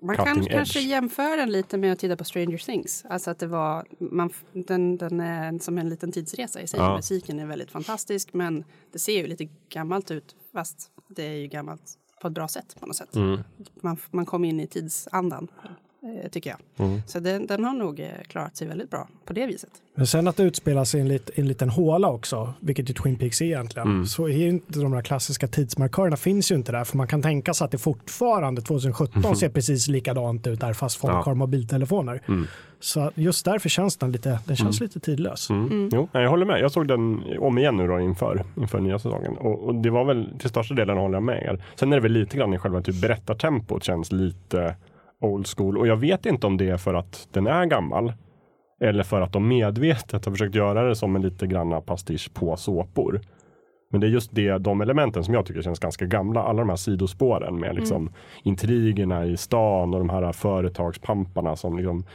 [0.06, 0.52] Man kan edge.
[0.52, 3.06] kanske jämföra den lite med att titta på Stranger Things.
[3.10, 6.80] Alltså att det var, man, den, den är som en liten tidsresa i sig.
[6.80, 6.96] Ja.
[6.96, 11.48] Musiken är väldigt fantastisk men det ser ju lite gammalt ut fast det är ju
[11.48, 13.16] gammalt på ett bra sätt på något sätt.
[13.16, 13.40] Mm.
[13.82, 15.48] Man, man kom in i tidsandan
[16.32, 16.88] tycker jag.
[16.88, 17.02] Mm.
[17.08, 19.70] Så den, den har nog eh, klarat sig väldigt bra på det viset.
[19.96, 22.94] Men sen att det utspelar sig i en, lit, en liten håla också, vilket ju
[22.94, 24.06] Twin Peaks är egentligen, Mm.
[24.06, 27.22] så är ju inte de där klassiska tidsmarkörerna finns ju inte där, för man kan
[27.22, 31.22] tänka sig att det fortfarande 2017 ser precis likadant ut där, fast folk Ja.
[31.22, 32.22] har mobiltelefoner.
[32.28, 32.48] Mm.
[32.80, 35.50] Så just därför känns den lite, den känns lite tidlös.
[35.50, 35.90] Mm.
[35.94, 36.60] Jo, nej, jag håller med.
[36.60, 39.38] Jag såg den om igen nu då inför, inför nya säsongen.
[39.38, 41.64] Och, och det var väl till största delen håller jag med er.
[41.76, 44.76] Sen är det väl lite grann i själva typ berättartempot känns lite
[45.22, 45.78] old school.
[45.78, 48.14] Och jag vet inte om det är för att den är gammal.
[48.82, 52.56] Eller för att de medvetet har försökt göra det som en lite granna pastisch på
[52.56, 53.22] såpor.
[53.92, 56.44] Men det är just det, de elementen som jag tycker känns ganska gamla.
[56.44, 58.10] Alla de här sidospåren med liksom
[58.44, 62.06] intrigerna i stan och de här företagspamparna som liksom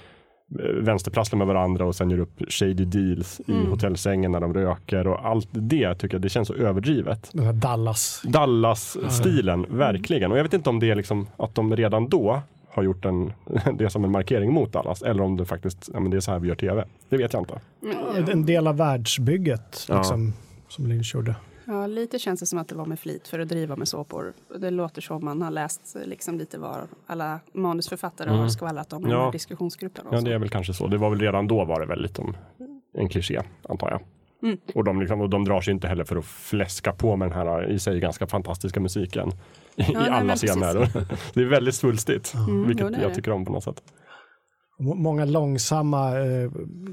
[0.60, 5.06] eh, vänsterprasslar med varandra och sen gör upp shady deals i hotellsängen när de röker
[5.06, 7.30] och allt det tycker jag det känns så överdrivet.
[7.32, 8.22] Den här Dallas.
[8.24, 10.32] Dallas-stilen, verkligen.
[10.32, 13.32] Och jag vet inte om det är liksom att de redan då har gjort en,
[13.78, 16.30] det som en markering mot Dallas eller om det faktiskt, ja men det är så
[16.30, 16.84] här vi gör tv.
[17.08, 17.60] Det vet jag inte.
[18.32, 19.98] En del av världsbygget Ja.
[19.98, 20.32] liksom,
[20.68, 21.34] som Lynch gjorde.
[21.64, 24.32] Ja, lite känns det som att det var med flit för att driva med såpor.
[24.58, 29.10] Det låter som man har läst liksom lite vad alla manusförfattare har skvallrat om i
[29.10, 29.26] Ja.
[29.26, 29.34] och
[30.10, 30.86] Ja, det är väl kanske så.
[30.86, 32.36] Det var väl redan då var det väl lite om
[32.92, 34.00] en kliché, antar jag.
[34.42, 34.58] Mm.
[34.74, 37.38] Och, de liksom, och de drar sig inte heller för att fläska på med den
[37.38, 39.28] här i sig ganska fantastiska musiken
[39.76, 40.88] i, nej, i alla scener.
[41.34, 43.82] det är väldigt svulstigt, Mm, vilket jo, jag tycker om på något sätt.
[44.80, 46.50] Må- Många långsamma eh,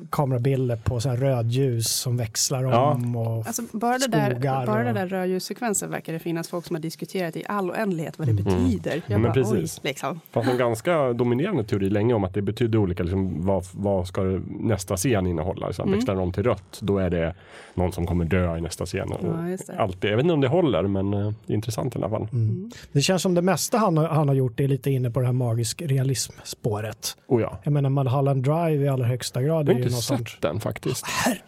[0.10, 2.91] kamerabilder på så här rödljus som växlar Ja.
[2.93, 3.15] om.
[3.15, 6.76] Och, Alltså, bara det där, skogar bara och- där rödljussekvensen verkar det finnas folk som
[6.76, 8.91] har diskuterat i all oändlighet vad det betyder.
[8.91, 9.02] Jag Mm.
[9.08, 9.78] Men bara, precis.
[9.84, 10.13] oj, liksom.
[10.13, 14.08] Det fanns en ganska dominerande teori länge om att det betydde olika, liksom, vad, vad
[14.08, 14.21] ska
[14.60, 15.73] nästa scen innehålla?
[15.73, 15.93] Så Mm.
[15.95, 17.36] Växlar de till rött, då är det
[17.73, 19.10] någon som kommer dö i nästa scen.
[19.23, 19.80] Ja, just det.
[19.80, 20.10] allt det.
[20.10, 22.28] Jag vet inte om det håller, men eh, det är intressant i alla fall.
[22.34, 22.71] Mm.
[22.91, 25.26] det känns som det mesta han, har- han har gjort är lite inne på det
[25.26, 27.17] här magisk realism-spåret.
[27.28, 27.58] Oh ja.
[27.78, 30.42] Menar Mulholland Drive i allra högsta grad Jag har inte något sett sånt.
[30.42, 31.06] den faktiskt.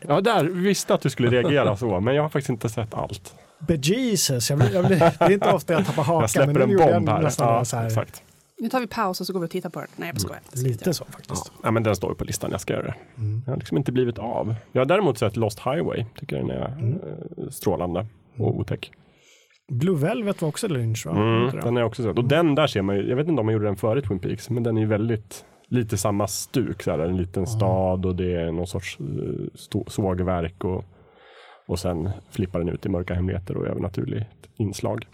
[0.07, 3.35] Ja, där visste att du skulle reagera så, men jag har faktiskt inte sett allt.
[3.59, 4.49] bejesus.
[4.49, 6.21] Jag blir, jag blir, det är inte ofta jag tappar hakan.
[6.21, 7.23] Jag släpper men en bomb här.
[7.39, 8.23] Ja, så här, exakt.
[8.61, 9.89] Nu tar vi paus och så går vi och tittar på den.
[9.95, 10.41] Nej, jag skojar.
[10.53, 11.51] Lite så faktiskt.
[11.63, 12.93] Ja, men den står ju på listan, jag ska göra det.
[13.45, 14.55] Jag har liksom inte blivit av.
[14.71, 18.05] Jag har däremot sett Lost Highway, tycker den är eh, strålande
[18.37, 18.91] och otäck.
[19.71, 21.11] Blue Velvet var också Lynch va?
[21.11, 22.17] Mm, den har jag också sett.
[22.17, 24.19] Och den där ser man ju, jag vet inte om man gjorde den före Twin
[24.19, 26.83] Peaks, men den är ju väldigt lite samma stuk.
[26.83, 30.85] Så här, en liten stad och det är någon sorts eh, sågverk och,
[31.67, 35.07] och sen flippar den ut i mörka hemligheter och övernaturligt inslag.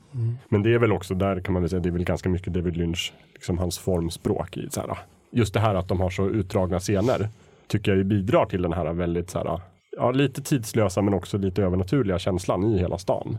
[0.49, 2.53] Men det är väl också, där kan man väl säga, det är väl ganska mycket
[2.53, 4.97] David Lynch, liksom hans formspråk i så här,
[5.31, 7.29] just det här att de har så utdragna scener
[7.67, 9.61] tycker jag bidrar till den här väldigt så här,
[9.97, 13.37] ja, lite tidslösa men också lite övernaturliga känslan i hela stan.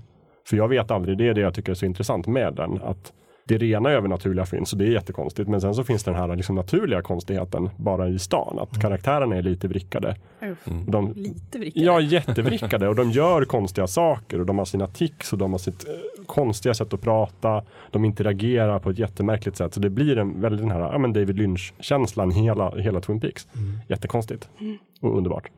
[0.48, 3.12] För jag vet aldrig, det är det jag tycker är så intressant med den, att
[3.48, 5.48] det rena övernaturliga finns och det är jättekonstigt.
[5.48, 8.58] Men sen så finns den här liksom naturliga konstigheten bara i stan.
[8.58, 10.16] Att karaktärerna är lite vrickade.
[10.42, 11.86] Uff, De, Lite vrickade.
[11.86, 15.58] ja, jättevrickade och de gör konstiga saker och de har sina tics och de har
[15.58, 17.62] sitt eh, konstiga sätt att prata.
[17.90, 19.74] De interagerar på ett jättemärkligt sätt.
[19.74, 23.48] Så det blir en väldigt den här ja, men David Lynch-känslan hela, hela Twin Peaks.
[23.88, 24.48] Jättekonstigt
[25.00, 25.48] och underbart.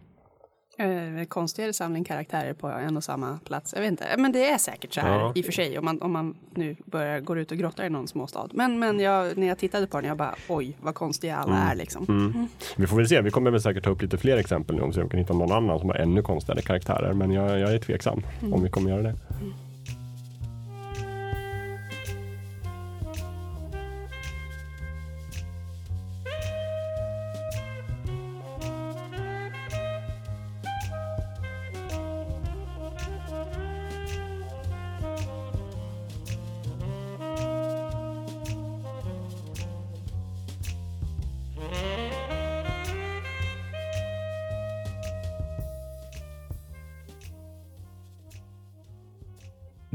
[0.81, 3.73] Eh, konstigare samling karaktärer på en och samma plats.
[3.75, 5.33] Jag vet inte, men det är säkert så här Ja.
[5.35, 7.91] i och för sig om man, om man nu börjar går ut och grottar i
[7.91, 8.49] någon småstad.
[8.53, 11.75] Men, men jag, när jag tittade på den, jag bara oj vad konstiga alla är
[11.75, 12.49] liksom.
[12.77, 14.91] Vi får väl se, vi kommer väl säkert ta upp lite fler exempel nu om
[14.91, 17.13] vi kan hitta någon annan som har ännu konstigare karaktärer.
[17.13, 19.15] Men jag, jag är tveksam om vi kommer göra det.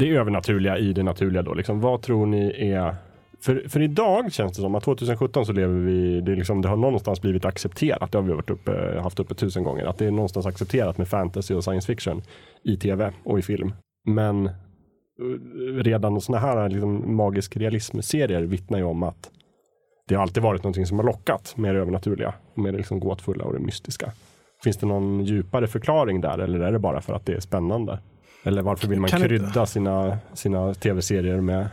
[0.03, 1.53] Det övernaturliga i det naturliga då.
[1.53, 2.95] Liksom, vad tror ni är
[3.41, 6.77] för, för idag känns det som att 2017 så lever vi, det, liksom, det har
[6.77, 10.11] någonstans blivit accepterat, det har vi varit uppe, haft uppe tusen gånger, att det är
[10.11, 12.21] någonstans accepterat med fantasy och science fiction
[12.63, 13.73] i tv och i film.
[14.05, 14.51] Men eh,
[15.75, 19.31] redan sådana här liksom, magisk realism-serier vittnar ju om att
[20.07, 23.45] det har alltid varit någonting som har lockat med det övernaturliga, med det liksom gåtfulla
[23.45, 24.11] och det mystiska.
[24.63, 27.99] Finns det någon djupare förklaring där eller är det bara för att det är spännande?
[28.43, 31.67] Eller varför vill man Kan inte- krydda sina, sina tv-serier med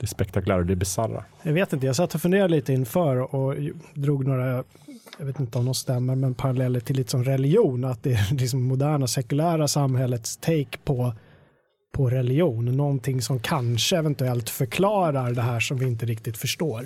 [0.00, 1.24] det spektakulära och det bisarra?
[1.42, 3.54] Jag vet inte, jag satt och funderade lite inför och
[3.94, 4.64] drog några,
[5.18, 7.84] jag vet inte om de stämmer, men paralleller till lite som religion.
[7.84, 11.12] Att det är liksom moderna sekulära samhällets take på,
[11.92, 12.64] på religion.
[12.76, 16.80] Någonting som kanske eventuellt förklarar det här som vi inte riktigt förstår.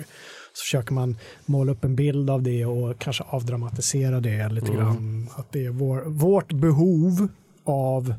[0.53, 5.27] Så försöker man måla upp en bild av det och kanske avdramatisera det lite grann.
[5.35, 7.27] Att det är vår, vårt behov
[7.63, 8.13] av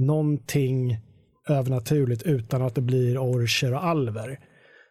[0.00, 0.98] någonting
[1.48, 4.38] övernaturligt utan att det blir orcher och alver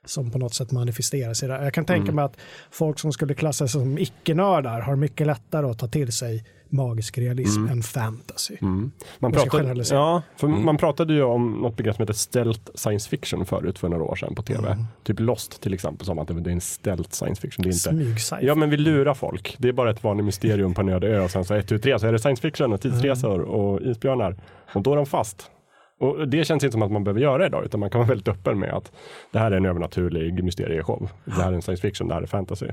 [0.06, 1.64] som på något sätt manifesterar sig där.
[1.64, 2.38] Jag kan tänka mig att
[2.72, 7.68] folk som skulle klassas som icke-nördar har mycket lättare att ta till sig magisk realism
[7.68, 8.58] än fantasy.
[8.62, 12.72] Man Jag ska pratade, ja, för man pratade ju om något begrepp som heter stealth
[12.76, 14.86] science fiction förut för några år sedan på tv.
[15.04, 17.64] Typ Lost till exempel, som att det är en stealth science fiction.
[17.64, 19.56] Det är inte, Smyg Ja men vi lurar folk.
[19.58, 21.80] Det är bara ett vanligt mysterium på en öde ö och sen så ett, tu,
[21.80, 24.36] tre så är det science fiction och tidsresor och isbjörnar.
[24.74, 25.52] Och då är de fast.
[26.00, 28.28] Och det känns inte som att man behöver göra idag utan man kan vara väldigt
[28.28, 28.92] öppen med att
[29.32, 31.10] det här är en övernaturlig mysterieshow.
[31.26, 32.68] Det här är en science fiction, det här är fantasy.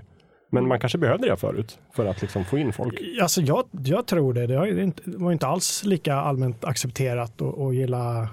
[0.50, 3.00] Men man kanske behövde det förut för att liksom få in folk.
[3.22, 4.46] Alltså jag, jag tror det.
[4.46, 8.28] Det, var inte alls lika allmänt accepterat att, att gilla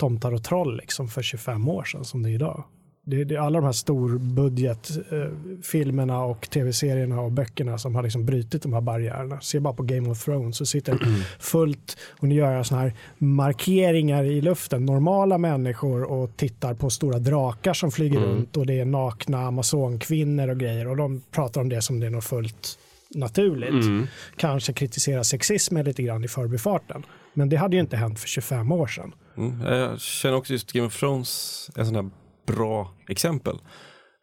[0.00, 2.64] tomtar och troll liksom för 25 år sedan som det är idag.
[3.04, 8.62] Det, det är alla de här storbudgetfilmerna och tv-serierna och böckerna som har liksom brutit
[8.62, 9.40] de här barriärerna.
[9.40, 10.98] Se bara på Game of Thrones så sitter
[11.38, 14.84] fullt och nu gör jag sådana här markeringar i luften.
[14.84, 20.48] Normala människor och tittar på stora drakar som flyger runt och det är nakna amazonkvinnor
[20.48, 22.78] och grejer och de pratar om det som det är något fullt
[23.14, 24.08] naturligt.
[24.36, 27.02] Kanske kritisera sexismen lite grann i förbifarten.
[27.34, 29.12] Men det hade ju inte hänt för 25 år sedan.
[29.36, 29.60] Mm.
[29.60, 32.10] Jag känner också just Game of Thrones är sån här
[32.46, 33.58] bra exempel.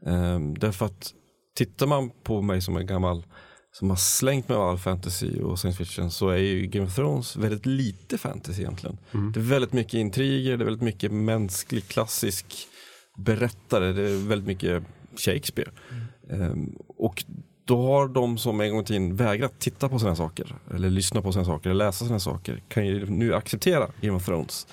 [0.06, 1.14] Ehm, därför att
[1.56, 3.26] tittar man på mig som en gammal
[3.72, 7.36] som har slängt med all fantasy och science fiction så är ju Game of Thrones
[7.36, 8.98] väldigt lite fantasy egentligen.
[9.34, 12.46] Det är väldigt mycket intriger, det är väldigt mycket mänsklig klassisk
[13.18, 14.84] berättare, det är väldigt mycket
[15.18, 15.72] Shakespeare.
[16.30, 17.24] Ehm, och
[17.66, 21.22] då har de som en gång i tiden vägrat titta på sådana saker, eller lyssna
[21.22, 24.68] på sådana saker, eller läsa sådana saker, kan ju nu acceptera Game of Thrones.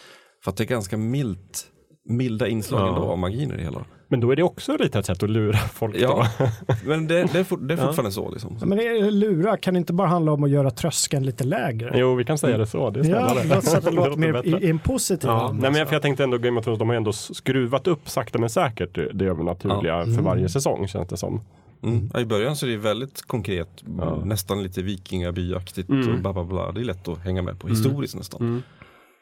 [0.45, 1.67] För att det är ganska milt,
[2.09, 2.89] milda inslag Ja.
[2.89, 3.85] ändå av magin i det hela.
[4.11, 5.97] Men då är det också lite ett sätt att lura folk.
[5.99, 6.47] Ja, Då.
[6.87, 8.31] men det, det, är, for, det är fortfarande så.
[8.31, 8.57] Liksom.
[8.61, 11.45] Ja, Men det är lura kan det inte bara handla om att göra tröskeln lite
[11.45, 11.93] lägre?
[11.95, 12.91] Jo, vi kan säga det så.
[12.91, 13.05] Det är
[13.51, 15.95] Ja, så att det låter mer i, i en positiv Ja, nej, men jag, för
[15.95, 19.11] jag tänkte ändå Game of Thrones, de har ändå skruvat upp sakta men säkert det,
[19.13, 21.41] det övernaturliga för varje säsong känns det som.
[21.83, 22.11] Mm.
[22.15, 23.69] Ja, I början så är det väldigt konkret,
[23.99, 24.23] Ja.
[24.25, 26.15] nästan lite vikingabyaktigt Mm.
[26.15, 26.73] och bla bla bla.
[26.73, 28.63] Det är lätt att hänga med på historiskt nästan.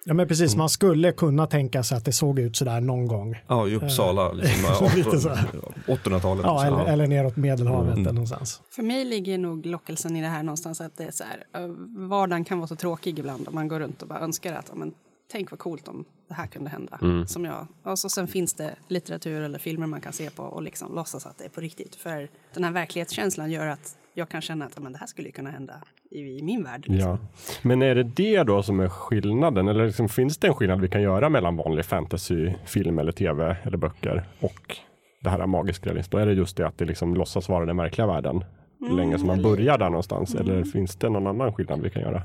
[0.09, 3.43] Ja men precis, man skulle kunna tänka sig att det såg ut sådär någon gång.
[3.47, 4.63] Ja, i Uppsala, liksom,
[5.21, 5.49] så här.
[5.87, 6.45] 800-talet.
[6.45, 6.79] Ja, liksom.
[6.81, 8.63] eller, eller neråt Medelhavet eller någonstans.
[8.71, 11.69] För mig ligger nog lockelsen i det här någonstans att det är så här, eh,
[12.09, 14.75] vardagen kan vara så tråkig ibland och man går runt och bara önskar att, ja,
[14.75, 14.93] men,
[15.33, 16.99] tänk vad coolt om det här kunde hända.
[17.27, 17.67] Som jag.
[17.83, 21.27] Och så sen finns det litteratur eller filmer man kan se på och liksom låtsas
[21.27, 21.95] att det är på riktigt.
[21.95, 25.51] För den här verklighetskänslan gör att jag kan känna att men det här skulle kunna
[25.51, 25.75] hända
[26.11, 26.85] i, i min värld.
[26.89, 27.11] Liksom.
[27.11, 27.19] Ja.
[27.63, 29.69] Men är det det då som är skillnaden?
[29.69, 33.57] Eller liksom, finns det en skillnad vi kan göra mellan vanlig fantasy, film eller tv
[33.63, 34.77] eller böcker och
[35.21, 36.11] det här magisk realism?
[36.11, 38.45] Då är det just det att det liksom låtsas vara den verkliga världen
[38.91, 40.35] länge som man börjar där någonstans.
[40.35, 42.23] Eller finns det någon annan skillnad vi kan göra?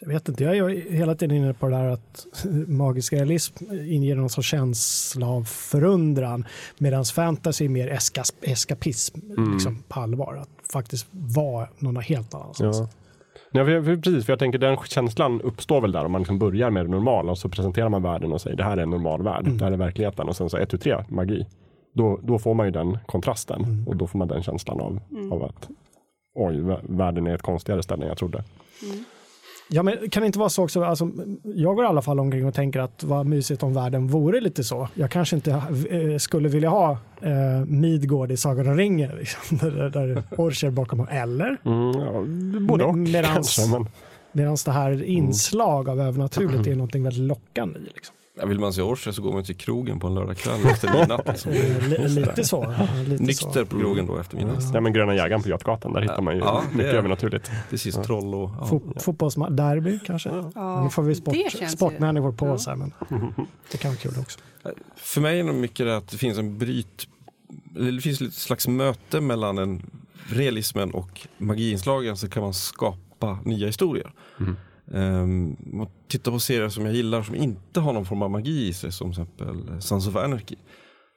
[0.00, 2.26] Jag vet inte, jag är hela tiden inne på det där att
[2.66, 3.54] magisk realism
[3.88, 6.44] inger någon sorts känsla av förundran
[6.78, 9.18] medan fantasy är mer eska, eskapism
[9.52, 10.36] liksom, på allvar.
[10.40, 12.78] Att faktiskt vara någon helt annanstans.
[12.78, 12.88] Ja.
[13.52, 16.38] Ja, för, för, precis, för jag tänker den känslan uppstår väl där om man liksom
[16.38, 18.90] börjar med det normala och så presenterar man världen och säger det här är en
[18.90, 21.46] normal värld, det här är verkligheten och sen så 1, 2, 3, magi.
[21.94, 25.00] Då, då får man ju den kontrasten och då får man den känslan av,
[25.32, 25.68] av att
[26.34, 28.44] oj, vä- världen är ett konstigare ställe än jag trodde.
[29.72, 31.10] Ja, men kan det inte vara så också, alltså,
[31.42, 34.64] jag går i alla fall omkring och tänker att vad mysigt om världen vore lite
[34.64, 34.88] så.
[34.94, 35.50] Jag kanske inte
[35.90, 41.06] eh, skulle vilja ha eh, Midgård i Sagan om ringen, liksom, där, där Orcher bakom,
[41.10, 41.56] eller?
[41.64, 42.22] Mm, ja,
[42.60, 43.66] både och medans- kanske.
[43.66, 43.86] Men,
[44.32, 47.78] Medan det här inslag av övernaturligt är någonting väldigt lockande.
[47.94, 48.14] Liksom.
[48.46, 51.26] Vill man se Orcher så går man till krogen på en lördagkväll efter midnatt.
[51.28, 51.52] Liksom.
[51.52, 52.74] Li- Lite så.
[53.06, 54.64] Lite Nykter på krogen då efter midnatt.
[54.74, 57.50] ja, men Gröna jägaren på Götgatan, där hittar man ju Ja, mycket är- övernaturligt.
[57.74, 58.50] Sist troll och...
[58.60, 58.66] Ja.
[58.70, 60.44] Fo- Fotbollsderby kanske?
[60.54, 61.36] Ja, nu får vi sport,
[61.68, 62.52] sportmänniskor på ja.
[62.52, 62.92] oss här, men
[63.72, 64.38] det kan vara kul också.
[64.96, 67.08] För mig är det mycket det att det finns en bryt,
[67.94, 69.82] det finns ett slags möte mellan en
[70.28, 74.12] realismen och magiinslagen så kan man skapa nya historier.
[74.92, 78.30] Um, om man tittar på serier som jag gillar som inte har någon form av
[78.30, 80.56] magi i sig som till exempel Sons of Anarchy.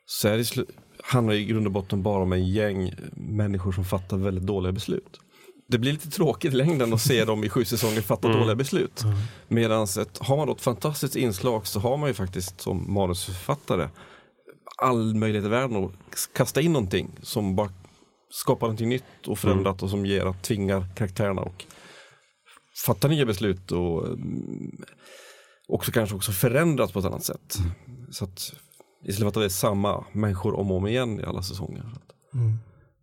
[0.05, 0.65] Så är det,
[1.03, 5.19] handlar i grund och botten bara om en gäng människor som fattar väldigt dåliga beslut.
[5.67, 9.03] Det blir lite tråkigt i längden att se dem i sju säsonger fatta dåliga beslut.
[9.47, 13.89] Medan ett, har man då ett fantastiskt inslag så har man ju faktiskt som manusförfattare
[14.77, 15.91] all möjlighet i världen att
[16.33, 17.69] kasta in någonting som bara
[18.29, 21.65] skapar någonting nytt och förändrat och som ger att tvingar karaktärerna och
[22.85, 24.71] fatta nya beslut och mm,
[25.67, 27.57] också kanske också förändras på ett annat sätt.
[28.11, 28.53] Så att
[29.05, 31.83] istället för att det är samma människor om och om igen i alla säsonger.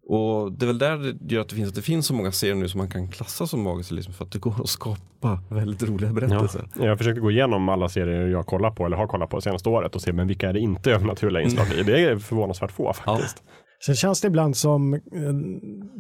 [0.07, 2.33] Och det är väl där det gör att det finns, att det finns så många
[2.33, 5.43] serier nu som man kan klassa som magisk realism för att det går att skapa
[5.51, 6.15] väldigt roliga Ja.
[6.15, 6.69] berättelser.
[6.77, 9.69] Jag försökte gå igenom alla serier jag kollar på eller har kollat på det senaste
[9.69, 11.83] året och se men vilka är det inte övernaturliga inslag i.
[11.83, 13.43] Det är förvånansvärt få faktiskt.
[13.87, 15.01] Sen känns det ibland som eh,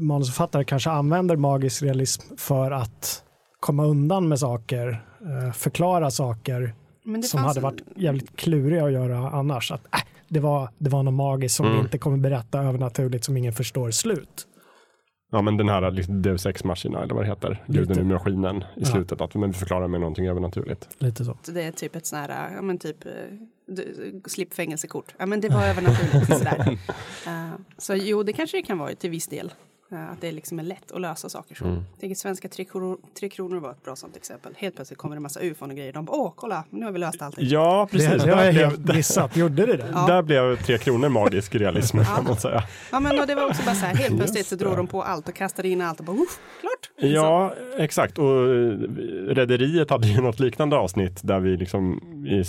[0.02, 3.22] manusförfattare kanske använder magisk realism för att
[3.60, 5.04] komma undan med saker,
[5.46, 9.72] eh, förklara saker Men det som fanns hade varit jävligt kluriga att göra annars.
[9.72, 13.36] Att, äh, det, var, det var något magiskt som vi inte kommer berätta övernaturligt som
[13.36, 14.46] ingen förstår slut.
[15.32, 18.56] Ja men den här liksom, Deus Ex Machina eller vad det heter, guden i maskinen
[18.56, 18.86] i Ja.
[18.86, 20.88] slutet, att men vi förklarar med någonting övernaturligt.
[20.98, 21.36] Lite så.
[21.42, 23.12] Så det är typ ett sån här, ja men typ, eh,
[23.68, 25.14] du- slipp fängelsekort.
[25.18, 26.78] Ja men det var övernaturligt sådär.
[27.26, 29.52] Eh, så jo, det kanske det kan vara till viss del.
[29.92, 31.64] Eh, att det liksom är lätt att lösa saker så.
[31.64, 34.52] Jag tänker svenska Tre Kronor, Tre Kronor var ett bra sånt exempel.
[34.56, 35.92] Helt plötsligt kommer det en massa ufon och grejer.
[35.92, 37.48] De bara, åh kolla, nu har vi löst allting.
[37.48, 39.36] Ja Det, precis, det har jag helt blev, missat.
[39.36, 39.88] Gjorde det det?
[39.92, 40.06] Ja.
[40.06, 42.62] där blev Tre Kronor magisk realism kan man säga.
[42.92, 44.76] Ja men och det var också bara så här, helt plötsligt så drog det.
[44.76, 47.10] de på allt och kastade in allt och bara, uff, klart.
[47.12, 48.18] Ja, exakt.
[48.18, 48.78] Och eh,
[49.28, 52.44] Rederiet hade ju något liknande avsnitt där vi liksom i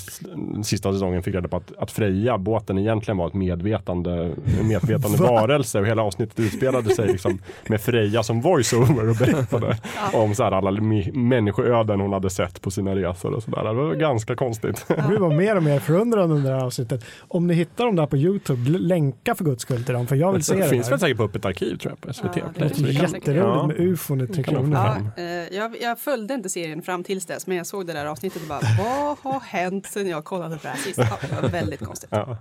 [0.63, 5.17] sista säsongen fick reda på att, att Freja, båten, egentligen var ett medvetande, en medvetande
[5.17, 5.31] Va?
[5.31, 7.30] varelse och hela avsnittet utspelade sig liksom
[7.67, 9.77] med Freja som voiceover och berättade
[10.13, 10.71] om så här alla
[11.13, 13.63] människoöden hon hade sett på sina resor och sådär.
[13.63, 14.85] Det var ganska konstigt.
[15.09, 17.05] Vi var mer och mer förundrade under det här avsnittet.
[17.27, 20.33] Om ni hittar dem där på YouTube, länka för guds skull till dem, för jag
[20.33, 20.69] vill se Det det.
[20.69, 22.35] finns väl säkert på öppet arkiv tror jag på SVT.
[22.37, 22.87] Ja, det säkert.
[23.01, 23.67] Jätteroligt Ja.
[23.67, 24.73] med ufon i Tre Kronor.
[25.17, 28.05] Ja, eh, jag, jag följde inte serien fram tills dess, men jag såg det där
[28.05, 30.97] avsnittet och bara, vad har hänt sen jag kollade på det här sist?
[30.97, 32.09] Ja, det var väldigt konstigt.
[32.11, 32.37] Ja.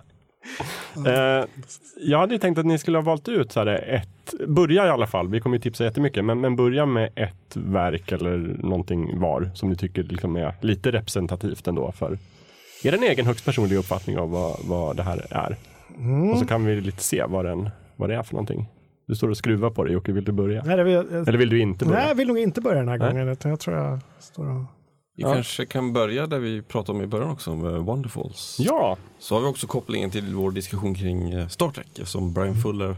[1.06, 1.44] Eh,
[2.00, 4.88] jag hade ju tänkt att ni skulle ha valt ut så här ett, börja i
[4.88, 9.20] alla fall, vi kommer ju tipsa jättemycket, men, men börja med ett verk eller någonting
[9.20, 12.18] var som ni tycker liksom är lite representativt ändå för
[12.82, 15.56] er egen högst personliga uppfattning av vad, vad det här är.
[15.98, 16.30] Mm.
[16.30, 18.68] Och så kan vi lite se vad, den, vad det är för någonting.
[19.06, 20.62] Du står och skruvar på det Jocke, vill du börja?
[20.64, 21.98] Nej, vill, Eller vill du inte börja?
[21.98, 23.08] nej, jag vill nog inte börja den här Nej.
[23.08, 23.36] gången.
[23.42, 24.64] Jag tror jag står och...
[25.20, 25.32] Vi Ja.
[25.34, 28.56] kanske kan börja där vi pratade om i början också, med Wonderfalls.
[28.60, 32.54] Ja, Så har vi också kopplingen till vår diskussion kring eh, Star Trek, eftersom Brian
[32.54, 32.96] Fuller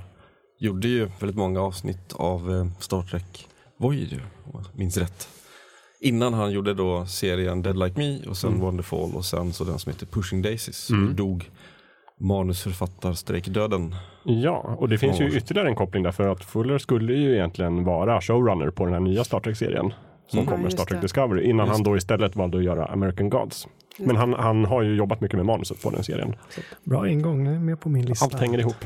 [0.59, 3.47] gjorde ju väldigt många avsnitt av eh, Star Trek
[3.79, 5.29] Voyager, om jag minns rätt.
[6.01, 9.79] Innan han gjorde då serien Dead Like Me och sen Wonderfall och sen så den
[9.79, 11.51] som heter Pushing Daisies, som dog
[12.21, 13.95] manusförfattarstrejkdöden.
[14.25, 17.85] ja, och det finns ju ytterligare en koppling där för att Fuller skulle ju egentligen
[17.85, 19.93] vara showrunner på den här nya Star Trek-serien
[20.33, 20.51] som Mm.
[20.51, 21.05] Ja, kommer, Star Trek det.
[21.05, 23.69] Discovery, innan Just han då istället valde att göra American Gods.
[23.99, 26.37] Men han, han har ju jobbat mycket med manuset på den serien.
[26.51, 28.25] Så Bra ingång, med på min lista.
[28.25, 28.77] allt hänger ihop.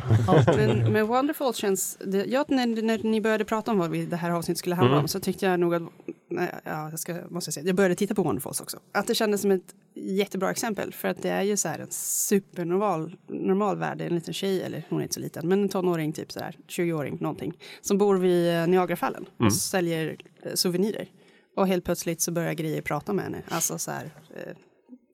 [0.56, 4.16] Men, men Wonderful känns, det, jag, när, när ni började prata om vad vi, det
[4.16, 5.02] här avsnittet skulle handla Mm.
[5.02, 5.82] om så tyckte jag nog att,
[6.30, 8.78] nej, ja, jag ska, måste jag säga, jag började titta på Wonderfalls också.
[8.92, 11.90] Att det kändes som ett jättebra exempel för att det är ju så här en
[11.90, 16.12] supernormal normal värld, en liten tjej, eller hon är inte så liten, men en tonåring
[16.12, 21.08] typ så här, 20-åring någonting, som bor vid eh, Niagarafallen och säljer eh, souvenirer.
[21.56, 24.04] Och helt plötsligt så börjar grejer prata med henne, alltså så här
[24.36, 24.56] eh,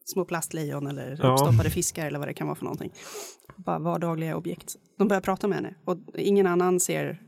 [0.04, 1.32] små plastlejon eller Ja.
[1.32, 2.92] uppstoppade fiskar eller vad det kan vara för någonting.
[3.56, 4.76] Bara vardagliga objekt.
[4.98, 7.22] De börjar prata med henne och ingen annan ser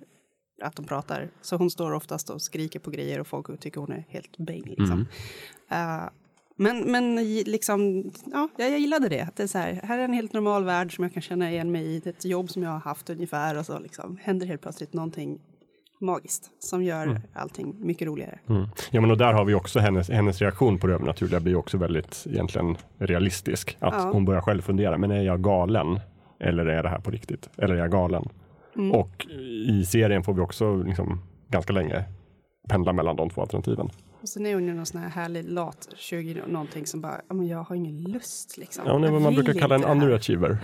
[0.62, 1.31] att de pratar.
[1.42, 4.62] Så hon står oftast och skriker på grejer och folk tycker hon är helt bäng.
[4.64, 5.07] Liksom.
[5.70, 6.03] Eh,
[6.57, 9.20] men men i- liksom, ja, jag jag gillade det.
[9.20, 11.50] Att det är så här, här är en helt normal värld som jag kan känna
[11.50, 12.00] igen mig i.
[12.00, 14.92] Det är ett jobb som jag har haft ungefär och så liksom, händer helt plötsligt
[14.92, 15.40] någonting
[16.01, 18.39] magiskt som gör allting mycket roligare.
[18.49, 18.67] Mm.
[18.91, 21.79] Ja, men och där har vi också hennes, hennes reaktion på det övernaturliga blir också
[21.79, 23.77] väldigt egentligen realistisk.
[23.81, 24.11] Att Ja.
[24.13, 26.01] hon börjar själv fundera, men är jag galen?
[26.41, 27.49] Eller är det här på riktigt?
[27.57, 28.29] Eller är jag galen?
[28.77, 28.93] Mm.
[28.93, 29.27] Och
[29.69, 32.05] i serien får vi också liksom ganska länge
[32.69, 33.91] pendla mellan de två alternativen.
[34.23, 37.35] Och sen är hon ju någon sån här härlig lat 20 någonting som bara, ja
[37.35, 38.85] men jag har ingen lust liksom.
[38.87, 40.59] Ja, är vad man brukar kalla en inte det här." underachiever.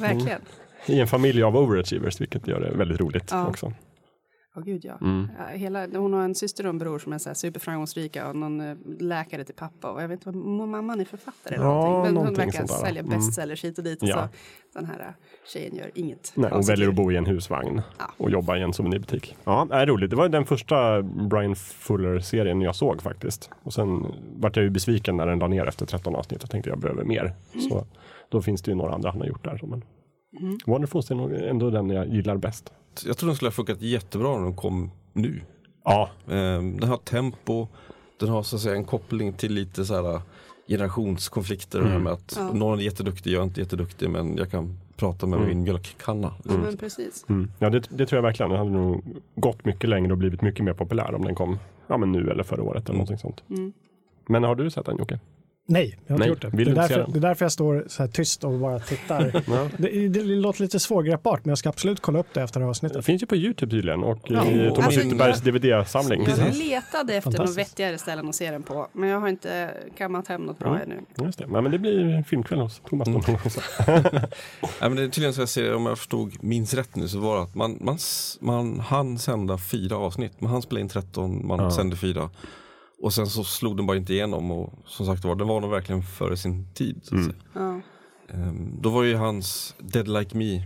[0.00, 0.40] Verkligen.
[0.86, 3.46] I en familj av overachievers, vilket gör det väldigt roligt Ja.
[3.46, 3.72] också.
[4.56, 4.98] Åh gud ja.
[5.00, 5.28] Mm.
[5.52, 8.60] Hela, hon har en syster och en bror som är så här superframgångsrika och någon
[8.60, 11.92] eh, läkare till pappa och jag vet inte vad mamman är författare eller Ja, någonting.
[12.02, 12.86] Men hon någonting verkar sånt där.
[12.86, 13.16] sälja Mm.
[13.16, 14.28] bestsellers hit och dit och Ja.
[14.72, 15.06] så den här eh,
[15.52, 16.32] tjejen gör inget.
[16.34, 18.04] Nej, hon väljer att bo i en husvagn Ja.
[18.16, 19.36] och jobba i en souvenirbutik.
[19.44, 20.10] Ja, det är roligt.
[20.10, 23.50] Det var den första Brian Fuller-serien jag såg faktiskt.
[23.62, 26.38] Och sen vart jag ju besviken när den la ner efter 13 avsnitt.
[26.42, 27.32] Jag tänkte jag behöver mer.
[27.70, 27.86] Så
[28.28, 29.60] då finns det ju några andra han har gjort där.
[29.62, 29.84] Men
[30.40, 30.58] Mm.
[30.66, 32.72] Wonderful är nog ändå den jag gillar bäst.
[33.06, 35.40] Jag tror den skulle ha funkat jättebra när de kom nu.
[35.84, 37.68] Ja, Ehm, Den har tempo,
[38.20, 40.20] den har så att säga en koppling till lite så här
[40.68, 41.80] generationskonflikter.
[41.80, 42.52] Det här med att Ja.
[42.52, 45.48] någon är jätteduktig, jag är inte jätteduktig men jag kan prata med Mm.
[45.48, 46.34] min mjölkkanna.
[46.44, 47.24] Ja, men precis.
[47.28, 47.50] mm.
[47.58, 48.50] ja det, det tror jag verkligen.
[48.50, 51.96] Den hade nog gått mycket längre och blivit mycket mer populär om den kom ja,
[51.96, 53.42] men nu eller förra året eller någonting sånt.
[53.50, 53.72] Mm.
[54.26, 55.20] Men har du sett den Jocke?
[55.66, 56.64] Nej, jag har Nej, inte gjort det.
[56.64, 59.42] Det är, därför, det är därför jag står så här tyst och bara tittar.
[59.52, 59.68] Ja.
[59.78, 62.68] det, det låter lite svårgreppbart, men jag ska absolut kolla upp det efter det här
[62.68, 63.04] Det avsnittet.
[63.04, 64.46] finns ju på Youtube tydligen och Ja.
[64.46, 66.24] i Thomas Alltså, Ytterbergs DVD-samling.
[66.26, 66.58] Jag Precis.
[66.68, 67.58] letade efter Fantastiskt.
[67.58, 70.82] vettigare ställen att se den på, men jag har inte kammat hem något bra Mm.
[70.82, 71.26] ännu.
[71.26, 71.46] Just det.
[71.46, 73.08] Nej, men det blir en filmkväll hos Thomas.
[73.08, 73.20] Mm.
[73.86, 74.10] Nej,
[74.80, 77.36] men det är tydligen så jag ser, om jag förstod, minns rätt nu så var
[77.36, 77.98] det att man, man,
[78.40, 80.40] man hann sända fyra avsnitt.
[80.40, 81.70] Man hann spela in 13, man Ja.
[81.70, 82.30] sände fyra.
[83.02, 85.70] Och sen så slog den bara inte igenom och som sagt var, den var nog
[85.70, 87.00] verkligen före sin tid.
[87.02, 87.32] Så att Mm.
[87.32, 87.42] säga.
[87.54, 87.80] Ja.
[88.34, 90.62] Ehm, då var ju hans Dead Like Me,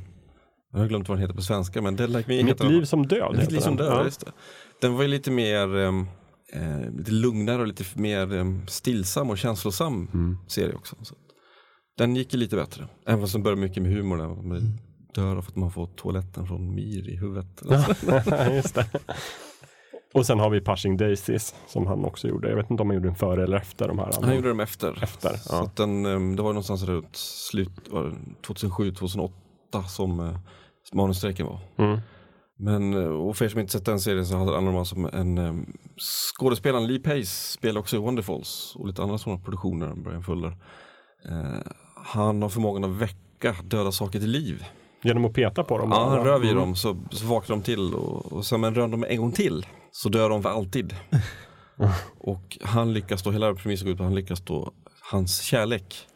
[0.72, 2.72] jag har glömt vad den heter på svenska, men Dead Like Me Mitt heter den.
[2.72, 3.36] liv som död.
[3.38, 3.86] Mitt liv som den.
[3.86, 4.04] död, Ja.
[4.04, 4.32] just det.
[4.80, 6.06] Den var ju lite mer ehm,
[6.52, 10.36] eh, lite lugnare och lite mer um, stillsam och känslosam Mm.
[10.48, 10.96] serie också.
[11.02, 11.14] Så.
[11.98, 14.16] Den gick ju lite bättre, även fast den började mycket med humor.
[14.16, 14.28] Där.
[14.28, 14.78] Man
[15.14, 17.62] dör av att man får toaletten från Mir i huvudet.
[18.54, 18.86] Just det.
[20.14, 22.48] Och sen har vi Pushing Daisies som han också gjorde.
[22.48, 24.06] Jag vet inte om han gjorde den före eller efter de här.
[24.06, 24.26] andra.
[24.26, 25.02] Han gjorde dem efter.
[25.02, 25.62] Efter, Så ja.
[25.62, 27.70] att den, ehm, det var någonstans runt slut,
[28.46, 29.30] 2007-2008
[29.88, 30.38] som uh,
[30.92, 31.58] manusstrejken var.
[31.78, 31.98] Mm.
[32.58, 35.66] Men, eh, och för er som inte sett den serien så handlar det om en
[35.98, 40.56] skådespelaren Lee Pace spelar också i Wonderfalls och lite andra sådana produktioner än Brian Fuller.
[41.28, 41.72] Eh,
[42.04, 44.64] han har förmågan att väcka döda saker till liv.
[45.02, 45.90] Genom att peta på dem.
[45.92, 46.60] Ja, han rör vid Mm.
[46.62, 49.66] dem så, så vaknar de till och, och sen men rör de en gång till
[50.02, 50.94] så dör de för alltid.
[52.18, 54.72] och han lyckas då, hela premissen går ut på att han lyckas då,
[55.10, 56.06] hans kärlek,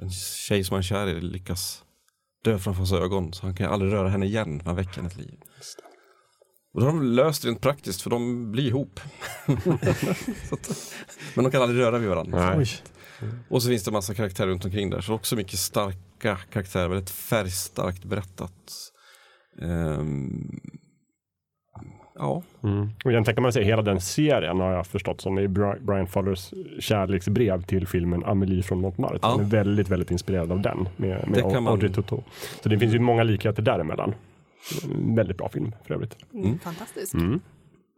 [0.00, 1.82] en tjej som han är kär i lyckas
[2.44, 5.34] dö framför hans ögon så han kan aldrig röra henne igen, man väcker hennes liv.
[6.74, 9.00] Och då har de löst det rent praktiskt för de blir ihop.
[10.52, 10.92] Att,
[11.34, 12.56] men de kan aldrig röra vid varandra.
[12.56, 12.66] Nej.
[13.48, 15.00] Och så finns det massa karaktärer runt omkring där.
[15.00, 18.52] Så också mycket starka karaktärer, väldigt färgstarkt berättat.
[19.62, 20.60] Ehm,
[22.18, 22.88] Ja, Mm.
[23.04, 26.06] Och egentligen kan man säga hela den serien har jag förstått som är Bri- Brian
[26.06, 26.50] Fullers
[26.80, 29.18] kärleksbrev till filmen Amelie från Montmartre.
[29.22, 29.28] Ja.
[29.28, 32.22] Han är väldigt, väldigt inspirerad av den med, med man- Audrey Tautou.
[32.62, 34.14] Så det finns ju många likheter däremellan.
[35.16, 36.16] Väldigt bra film för övrigt.
[36.34, 36.58] Mm.
[36.58, 37.14] Fantastisk.
[37.14, 37.40] Mm.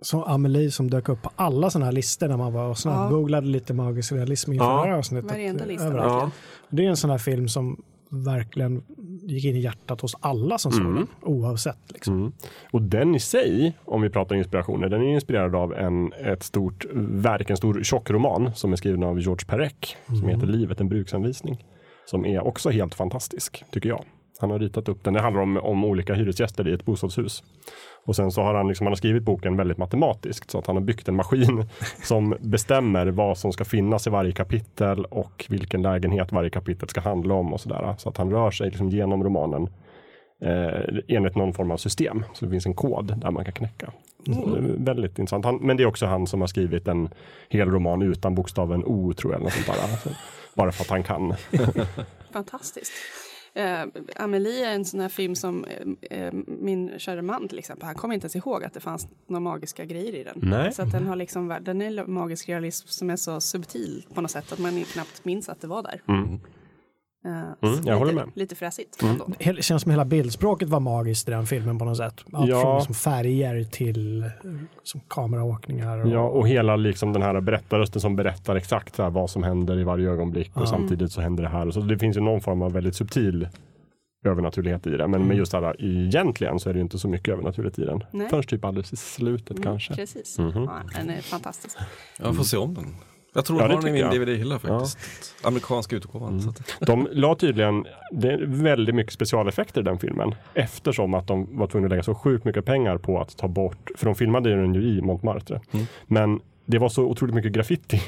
[0.03, 3.47] Så Amelie som dök upp på alla sådana här listor när man var och snabbgooglade
[3.47, 4.83] lite magisk realism inför Ja.
[4.85, 5.33] det här avsnittet.
[5.81, 6.13] Överallt.
[6.13, 6.31] Ja.
[6.69, 8.83] Det är en sån här film som verkligen
[9.23, 10.95] gick in i hjärtat hos alla som såg Mm.
[10.95, 11.79] den, oavsett.
[11.93, 12.15] Liksom.
[12.15, 12.33] Mm.
[12.71, 16.87] Och den i sig, om vi pratar inspirationer, den är inspirerad av en, ett stort
[16.95, 19.73] verk, en stor tjockroman som är skriven av George Perec
[20.07, 21.65] som heter Livet, en bruksanvisning.
[22.07, 24.05] Som är också helt fantastisk, tycker jag.
[24.41, 25.15] Han har ritat upp den.
[25.15, 27.43] Det handlar om, om olika hyresgäster i ett bostadshus.
[28.05, 30.77] Och sen så har han, liksom, han har skrivit boken väldigt matematiskt så att han
[30.77, 31.65] har byggt en maskin
[32.03, 37.01] som bestämmer vad som ska finnas i varje kapitel och vilken lägenhet varje kapitel ska
[37.01, 37.95] handla om och sådär.
[37.99, 39.69] Så att han rör sig liksom genom romanen
[40.43, 42.25] eh, enligt någon form av system.
[42.33, 43.93] Så det finns en kod där man kan knäcka.
[44.27, 45.45] Är väldigt intressant.
[45.45, 47.09] Han, men det är också han som har skrivit en
[47.49, 49.41] hel roman utan bokstaven O tror jag.
[49.41, 49.93] Eller något sånt där.
[49.93, 50.09] Alltså,
[50.55, 51.35] bara för att han kan.
[52.33, 52.93] Fantastiskt.
[53.55, 53.87] Eh,
[54.17, 57.95] Amelie är en sån här film som eh, eh, min kära man till exempel, han
[57.95, 60.39] kommer inte ens ihåg att det fanns några magiska grejer i den.
[60.43, 60.73] Nej.
[60.73, 64.31] Så att den har liksom, den är magisk realism som är så subtil på något
[64.31, 66.03] sätt att man knappt minns att det var där.
[66.09, 66.41] Mm.
[67.25, 68.23] Eh, Mm, jag lite, håller med.
[68.23, 68.33] Mm.
[68.35, 69.03] Lite fräsigt.
[69.03, 69.29] ändå.
[69.39, 72.25] Det känns som hela bildspråket var magiskt i den filmen på något sätt.
[72.33, 72.61] Allt Ja.
[72.63, 74.31] från liksom färger till
[74.83, 75.99] som kameraåkningar.
[75.99, 79.43] Och, Ja, och hela liksom den här berättarrösten som berättar exakt så här vad som
[79.43, 80.67] händer i varje ögonblick och Ja.
[80.67, 81.67] samtidigt så händer det här.
[81.67, 83.49] Och så det finns ju någon form av väldigt subtil
[84.25, 85.09] övernaturlighet i det.
[85.09, 87.85] Men med just det här egentligen så är det ju inte så mycket övernaturligt i
[87.85, 88.05] den.
[88.11, 88.29] Nej.
[88.31, 89.95] Först typ alldeles i slutet Mm, kanske.
[89.95, 90.39] Precis.
[90.39, 90.53] Mhm.
[90.65, 91.79] Ja, den är fantastisk.
[92.19, 92.87] jag får se om den.
[93.39, 94.11] Jag tror Ja, det har den i min.
[94.11, 94.99] DVD-hylla faktiskt.
[95.43, 96.49] Amerikanska utgåvan.
[96.49, 100.35] Att, De la tydligen det är väldigt mycket specialeffekter i den filmen.
[100.55, 103.91] Eftersom att de var tvungna att lägga så sjukt mycket pengar på att ta bort,
[103.97, 105.61] för de filmade den ju i Montmartre.
[105.73, 105.87] Mm.
[106.07, 108.03] Men det var så otroligt mycket graffiti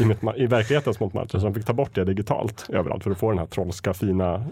[0.00, 3.30] i, i verklighetens Montmartre så de fick ta bort det digitalt överallt för att få
[3.30, 4.44] den här trollska fina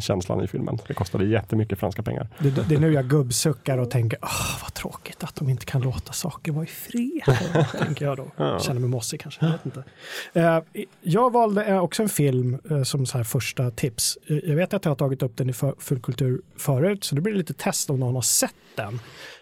[0.00, 0.78] känslan i filmen.
[0.86, 2.28] Det kostade jättemycket franska pengar.
[2.38, 5.82] det, det är nu jag gubbsuckar och tänker, Åh, vad tråkigt att de inte kan
[5.82, 7.38] låta saker vara i fred.
[7.84, 8.26] tänker jag då.
[8.36, 8.58] Ja.
[8.58, 9.44] Känner mig mossig kanske.
[9.44, 9.84] Jag, vet inte.
[10.32, 10.58] Eh,
[11.00, 14.18] jag valde eh, också en film eh, som så här första tips.
[14.26, 17.54] Jag vet att jag har tagit upp den i fullkultur förut, så det blir lite
[17.54, 19.00] test om någon har sett den.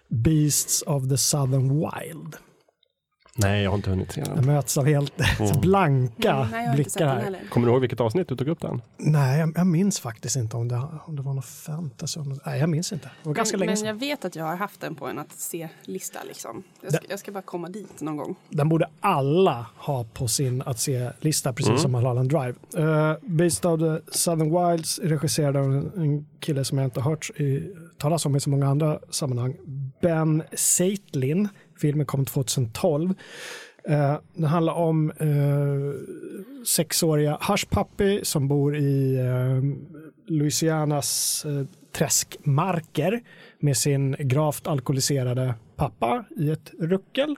[0.08, 2.36] Beasts of the Southern Wild.
[3.40, 4.46] Nej, jag har inte hunnit se Jag den.
[4.46, 5.12] möts av helt
[5.52, 7.38] så blanka Mm, nej, jag blickar här.
[7.50, 8.82] Kommer du ihåg vilket avsnitt du tog upp den?
[8.96, 12.20] Nej, jag, jag minns faktiskt inte om det, om det var något fantasy.
[12.46, 13.10] Nej, jag minns inte.
[13.22, 13.86] Det var ganska men, länge men sedan.
[13.86, 16.18] jag vet att jag har haft den på en att se-lista.
[16.28, 16.62] Liksom.
[16.82, 18.36] Jag, ska, jag ska bara komma dit någon gång.
[18.48, 21.78] Den borde alla ha på sin att se-lista, precis Mm.
[21.80, 22.54] som Mulholland Drive.
[22.78, 27.10] Uh, Beast of the Southern Wilds, regisserad av en, en kille som jag inte har
[27.10, 29.56] hört i, talas om i så många andra sammanhang.
[30.00, 31.48] Ben Seitlin.
[31.80, 33.14] Filmen kom 2012.
[33.88, 39.62] Eh, den handlar om eh, sexåriga Hush Puppy som bor i eh,
[40.26, 43.20] Louisianas eh, träskmarker
[43.58, 47.36] med sin gravt alkoholiserade pappa i ett ruckel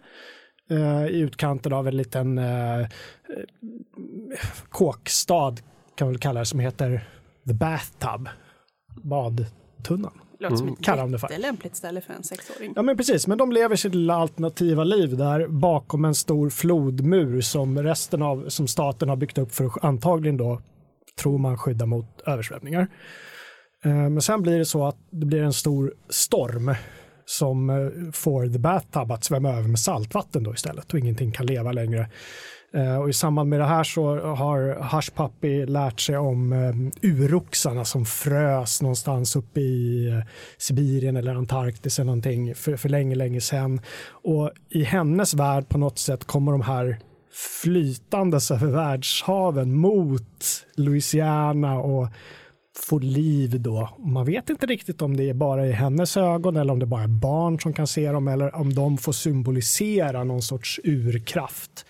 [0.70, 2.86] eh, i utkanten av en liten eh, eh
[4.70, 5.56] kåkstad
[5.96, 7.08] kan vi väl kalla det som heter
[7.46, 8.28] The Bathtub,
[9.02, 10.29] badtunnan.
[10.40, 11.28] Låter som ett de det för.
[11.30, 12.72] jättelämpligt ställe för en sexåring.
[12.76, 17.40] Ja men precis, men de lever sitt lilla alternativa liv där bakom en stor flodmur
[17.40, 20.60] som resten av, som staten har byggt upp för att antagligen då,
[21.20, 22.88] tror man, skydda mot översvämningar.
[23.84, 26.74] Eh, Men sen blir det så att det blir en stor storm
[27.24, 31.46] som eh, får The Bathtub att svämma över med saltvatten då istället och ingenting kan
[31.46, 32.10] leva längre.
[32.74, 37.10] Eh, Och I samband med det här så har Hush Puppy lärt sig om eh,
[37.10, 40.26] uroxarna som frös någonstans uppe i eh,
[40.58, 43.80] Sibirien eller Antarktis eller någonting för, för länge, länge sedan.
[44.10, 46.98] Och i hennes värld på något sätt kommer de här
[47.62, 52.08] flytandes över världshaven mot Louisiana och
[52.76, 53.88] får liv då.
[53.98, 57.02] Man vet inte riktigt om det är bara i hennes ögon eller om det bara
[57.02, 61.86] är barn som kan se dem eller om de får symbolisera någon sorts urkraft.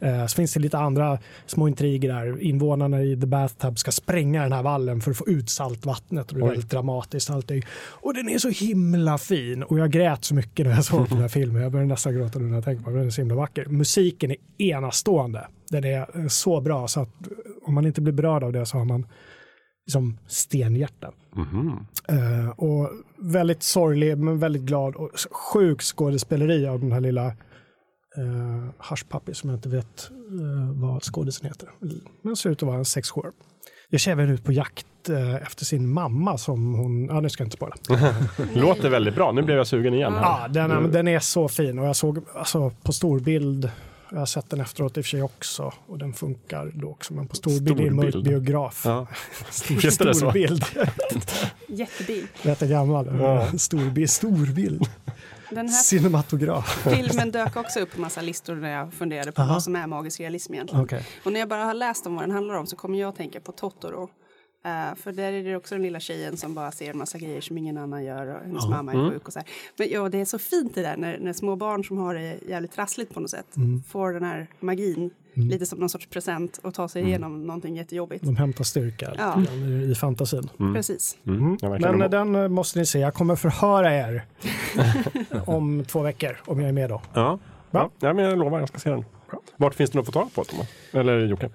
[0.00, 2.40] Eh, Så finns det lite andra små intriger där.
[2.42, 6.28] Invånarna i The Bathtub ska spränga den här vallen för att få ut saltvattnet.
[6.32, 6.50] Och det är Oj.
[6.50, 7.62] väldigt dramatiskt allting.
[7.90, 9.62] Och den är så himla fin.
[9.62, 11.62] Och jag grät så mycket när jag såg den här filmen.
[11.62, 12.98] Jag började nästan gråta nu när jag tänker på den.
[12.98, 13.66] Den är så himla vacker.
[13.66, 15.46] Musiken är enastående.
[15.70, 17.10] Den är eh, så bra så att
[17.66, 19.06] om man inte blir berörd av det så har man
[19.86, 21.12] liksom stenhjärta.
[21.36, 21.86] Mhm.
[22.08, 27.32] Eh, och väldigt sorglig men väldigt glad och sjuk skådespeleri av den här lilla
[28.90, 31.68] Hush Puppy som jag inte vet eh, vad skådisen heter.
[32.22, 33.22] Men ser ut att vara en sexsjö.
[33.88, 37.42] Jag ser även ut på jakt eh, efter sin mamma som hon, ja nu ska
[37.42, 37.76] jag inte spoila.
[38.54, 39.32] Låter väldigt bra.
[39.32, 40.12] Nu blev jag sugen igen.
[40.12, 40.20] Här.
[40.22, 43.70] Ja, den, är- den är så fin och jag såg alltså, på storbild,
[44.10, 47.14] jag har sett den efteråt i och för sig också och den funkar då också,
[47.14, 48.82] men på storbild i en mörk biograf.
[48.84, 49.06] Ja.
[49.50, 50.64] Stor, storbild.
[51.68, 52.26] Jättebil.
[52.42, 53.06] Rätt gammal.
[53.20, 53.46] Ja.
[53.58, 54.82] Storbild, storbild.
[55.50, 56.84] Den här Cinematograf.
[56.84, 59.52] filmen dök också upp på massa listor när jag funderade på Aha.
[59.52, 60.84] vad som är magisk realism egentligen.
[60.84, 61.06] Okej.
[61.24, 63.16] Och när jag bara har läst om vad den handlar om så kommer jag att
[63.16, 64.08] tänka på Totoro.
[64.66, 67.40] Eh, för där är det också den lilla tjejen som bara ser en massa grejer
[67.40, 69.48] som ingen annan gör och hennes mamma är sjuk och så här.
[69.76, 72.36] Men ja, det är så fint det där när, när små barn som har det
[72.48, 73.46] jävligt trassligt på något sätt
[73.88, 78.24] får den här magin lite som någon sorts present och tar sig igenom någonting jättejobbigt.
[78.24, 79.42] De hämtar styrka Ja.
[79.54, 80.48] i, i fantasin.
[80.74, 81.16] Precis.
[81.26, 81.50] Mm.
[81.50, 82.10] Verkligen Men emot.
[82.10, 82.98] den eh, måste ni se.
[82.98, 84.24] Jag kommer förhöra er
[85.46, 87.02] om två veckor om jag är med då.
[87.14, 87.38] Ja.
[87.70, 87.90] Ja.
[88.00, 89.04] ja, men jag lovar, jag ska se den.
[89.56, 90.66] Vart finns den att få tag på, Thomas?
[90.92, 91.50] Eller Jocke?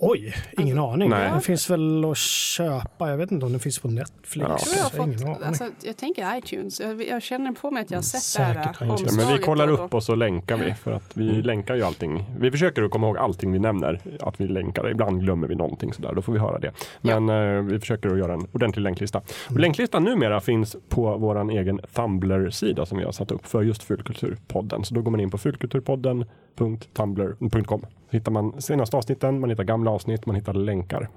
[0.00, 1.10] Oj, ingen aning.
[1.10, 1.30] Nej.
[1.30, 3.10] Den finns väl att köpa.
[3.10, 4.48] Jag vet inte om den finns på Netflix.
[4.48, 4.48] Ja.
[4.48, 5.42] Jag tror jag har ingen fått, aning.
[5.42, 6.80] alltså, jag tänker iTunes.
[6.80, 8.96] Jag, jag känner på mig att jag har sett Säkert det här.
[9.04, 10.74] Ja, men vi kollar upp och så länkar vi.
[10.74, 12.24] För att vi länkar ju allting.
[12.38, 14.00] Vi försöker att komma ihåg allting vi nämner.
[14.20, 14.90] Att vi länkar.
[14.90, 16.14] Ibland glömmer vi någonting sådär.
[16.14, 16.72] Då får vi höra det.
[17.00, 19.22] Men eh, vi försöker att göra en ordentlig länklista.
[19.50, 23.82] Och länklistan numera finns på vår egen Tumblr-sida som vi har satt upp för just
[23.82, 24.84] Fulkulturpodden.
[24.84, 27.86] Så då går man in på fulkulturpodden.tumblr.com.
[28.10, 31.08] Hittar man senaste avsnitten, man hittar gamla avsnitt, man hittar länkar.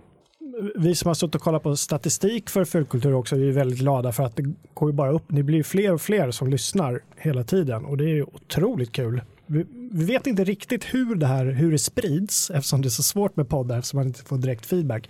[0.75, 4.11] Vi som har suttit och kollat på statistik för fulkultur också, vi är väldigt glada
[4.11, 4.43] för att det
[4.73, 5.23] går ju bara upp.
[5.27, 9.21] Det blir fler och fler som lyssnar hela tiden och det är ju otroligt kul.
[9.45, 13.03] Vi, vi vet inte riktigt hur det här hur det sprids eftersom det är så
[13.03, 15.09] svårt med poddar eftersom man inte får direkt feedback.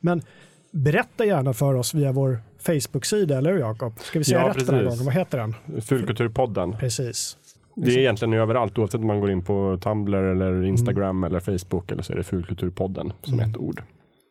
[0.00, 0.22] Men
[0.70, 3.98] berätta gärna för oss via vår Facebook-sida, eller hur Jakob?
[4.00, 4.98] Ska vi säga Ja, rätt den här precis.
[4.98, 5.04] gången?
[5.04, 5.82] Vad heter den?
[5.82, 6.76] Fulkulturpodden.
[6.78, 7.36] Precis.
[7.78, 11.92] Det är egentligen överallt oavsett om man går in på Tumblr eller Instagram eller Facebook
[11.92, 13.82] eller så är det Fulkulturpodden som ett ord.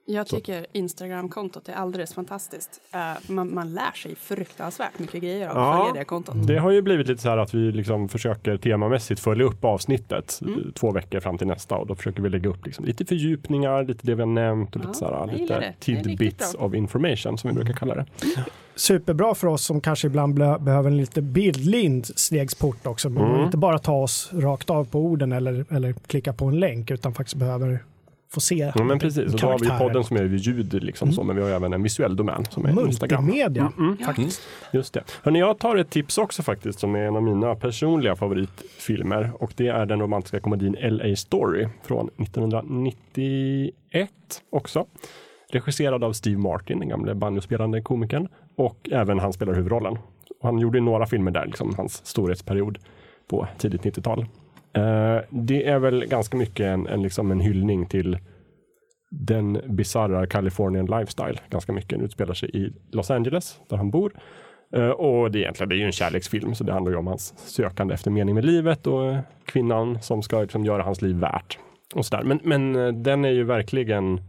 [0.08, 2.82] Jag tycker Instagram-kontot är alldeles fantastiskt.
[2.94, 3.00] Eh,
[3.34, 5.86] man, man lär sig fruktansvärt mycket grejer av att Ja.
[5.88, 6.48] följa det kontot.
[6.48, 10.42] Det har ju blivit lite så här att vi liksom försöker temamässigt följa upp avsnittet
[10.42, 13.84] eh, två veckor fram till nästa och då försöker vi lägga upp liksom lite fördjupningar,
[13.84, 15.28] lite det vi har nämnt och Ja, lite, så här,
[15.58, 18.06] lite tidbits of information som vi brukar kalla det.
[18.76, 23.08] Superbra för oss som kanske ibland behöver en lite bildlig instegsport också.
[23.08, 23.44] Mm.
[23.44, 27.14] inte bara ta oss rakt av på orden eller, eller klicka på en länk utan
[27.14, 27.80] faktiskt behöver
[28.36, 31.24] få se Ja, men precis, och då har vi podden som är ljud liksom så,
[31.24, 33.26] men vi har även en visuell domän som är Instagram.
[33.26, 33.72] Multimedia.
[33.78, 34.42] Mm, Faktiskt.
[34.74, 35.04] Just det.
[35.24, 39.54] Hörrni, jag tar ett tips också faktiskt som är en av mina personliga favoritfilmer och
[39.56, 44.10] det är den romantiska komedin LA Story från 1991
[44.50, 44.86] också.
[45.52, 49.98] Regisserad av Steve Martin, den gamle banjospelande komikern och även han spelar huvudrollen.
[50.42, 52.78] Och han gjorde några filmer där, liksom hans storhetsperiod
[53.28, 54.26] på tidigt 90-tal.
[54.76, 58.18] Eh, det är väl ganska mycket en, en, liksom en hyllning till
[59.12, 61.40] den bizarra Californian lifestyle.
[61.50, 61.90] Ganska mycket.
[61.90, 64.14] Den utspelar sig i Los Angeles där han bor.
[64.76, 67.08] Eh, och det är egentligen det är ju en kärleksfilm så det handlar ju om
[67.08, 71.16] hans sökande efter mening med livet och eh, kvinnan som ska liksom göra hans liv
[71.16, 71.60] värt.
[71.96, 72.24] Och sådär.
[72.24, 74.22] Men, men den är ju verkligen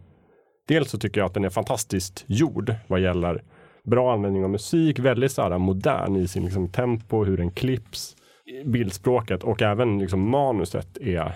[0.68, 3.42] Dels så tycker jag att den är fantastiskt gjord vad gäller
[3.84, 8.16] bra användning av musik, väldigt så modern i sin liksom tempo, hur den klipps,
[8.64, 11.32] bildspråket och även liksom manuset är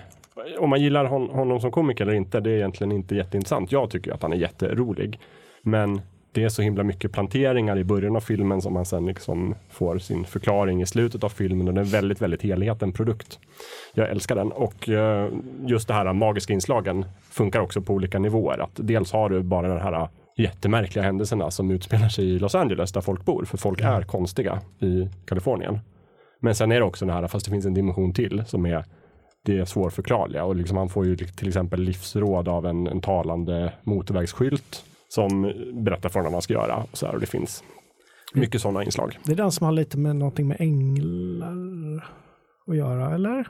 [0.59, 3.71] om man gillar hon, honom som komiker eller inte, det är egentligen inte jätteintressant.
[3.71, 5.19] Jag tycker att han är jätterolig.
[5.61, 6.01] Men
[6.31, 9.97] det är så himla mycket planteringar i början av filmen som man sen liksom får
[9.97, 13.39] sin förklaring i slutet av filmen och den är väldigt, väldigt helheten produkt.
[13.93, 15.29] Jag älskar den och eh,
[15.65, 18.59] just det här magiska inslagen funkar också på olika nivåer.
[18.59, 20.07] Att dels har du bara den här
[20.37, 24.61] jättemärkliga händelserna som utspelar sig i Los Angeles där folk bor, för folk är konstiga
[24.79, 25.79] i Kalifornien.
[26.41, 28.85] Men sen är det också det här, fast det finns en dimension till som är
[29.45, 34.85] det svårförklarliga och liksom han får ju till exempel livsråd av en, en talande motorvägsskylt
[35.09, 36.75] som berättar för honom vad han ska göra.
[36.91, 37.63] Och, så här, och det finns
[38.33, 39.17] mycket sådana inslag.
[39.25, 42.07] Det är den som har lite med någonting med änglar
[42.71, 43.43] att göra, eller?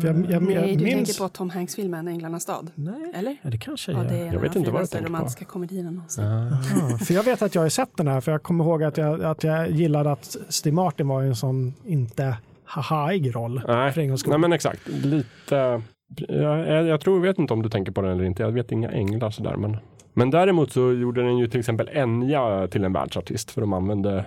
[0.00, 1.08] För jag, jag, Nej, jag du minns...
[1.08, 2.70] tänker på Tom Hanks-filmen Änglarnas stad?
[2.74, 3.36] Nej, Eller?
[3.42, 4.22] ja, det kanske Ja, jag det gör.
[4.22, 5.12] är en Jag av vet inte vad du tänker på.
[5.12, 6.24] romantiska komedierna någonsin.
[6.24, 8.96] Ja, för jag vet att jag har sett den här, för jag kommer ihåg att
[8.96, 13.62] jag, att jag gillade att Steve Martin var en sån inte hahaig roll.
[13.68, 14.88] Nej, För en nej men exakt.
[14.88, 15.82] Lite,
[16.28, 18.42] jag, jag, jag tror, vet inte om du tänker på den eller inte.
[18.42, 19.56] Jag vet inga änglar sådär.
[19.56, 19.76] Men,
[20.14, 23.50] men däremot så gjorde den ju till exempel Enya till en världsartist.
[23.50, 24.24] För de använde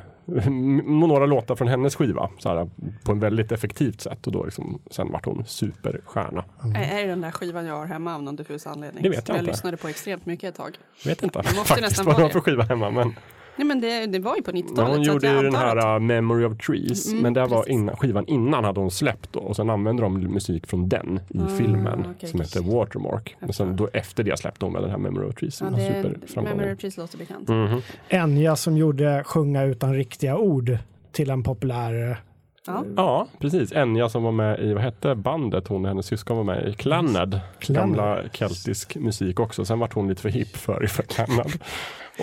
[0.86, 2.69] några låtar från hennes skiva så här,
[3.03, 4.27] på en väldigt effektivt sätt.
[4.27, 6.45] Och då liksom, sen vart hon superstjärna.
[6.75, 9.03] Är, är det den där skivan jag har hemma av någon diffus anledning?
[9.03, 9.51] Det vet jag jag inte.
[9.51, 10.77] lyssnade på extremt mycket ett tag.
[11.03, 12.91] Jag vet inte måste faktiskt nästan vad vara de har för skiva hemma.
[12.91, 13.15] Men
[13.60, 14.88] Nej, men det, det var ju på Ja, 90-talet.
[14.88, 17.34] hon så att gjorde jag ju den här att- uh, Memory of Trees, Mm, men
[17.34, 20.89] det var innan, skivan innan hade hon släppt då, och sen använde de musik från
[20.89, 23.36] den i Ah, filmen okej, som heter Watermark.
[23.39, 25.62] Men sen då efter det släppte hon väl den här Memory of Trees.
[25.62, 27.47] Ja, det, Memory of Trees låter bekant.
[27.47, 27.82] Mhm.
[28.10, 30.78] Enya som gjorde Sjunga utan riktiga ord
[31.12, 32.22] till en populär
[32.68, 32.84] Ja.
[32.95, 33.72] Ja, precis.
[33.72, 36.74] Enya som var med i, vad hette bandet hon och hennes syskon var med i?
[36.74, 37.39] Clannad.
[37.60, 37.82] Clannad.
[37.97, 39.66] Gamla keltisk musik också.
[39.66, 41.51] Sen vart hon lite för hipp för, för Clannad.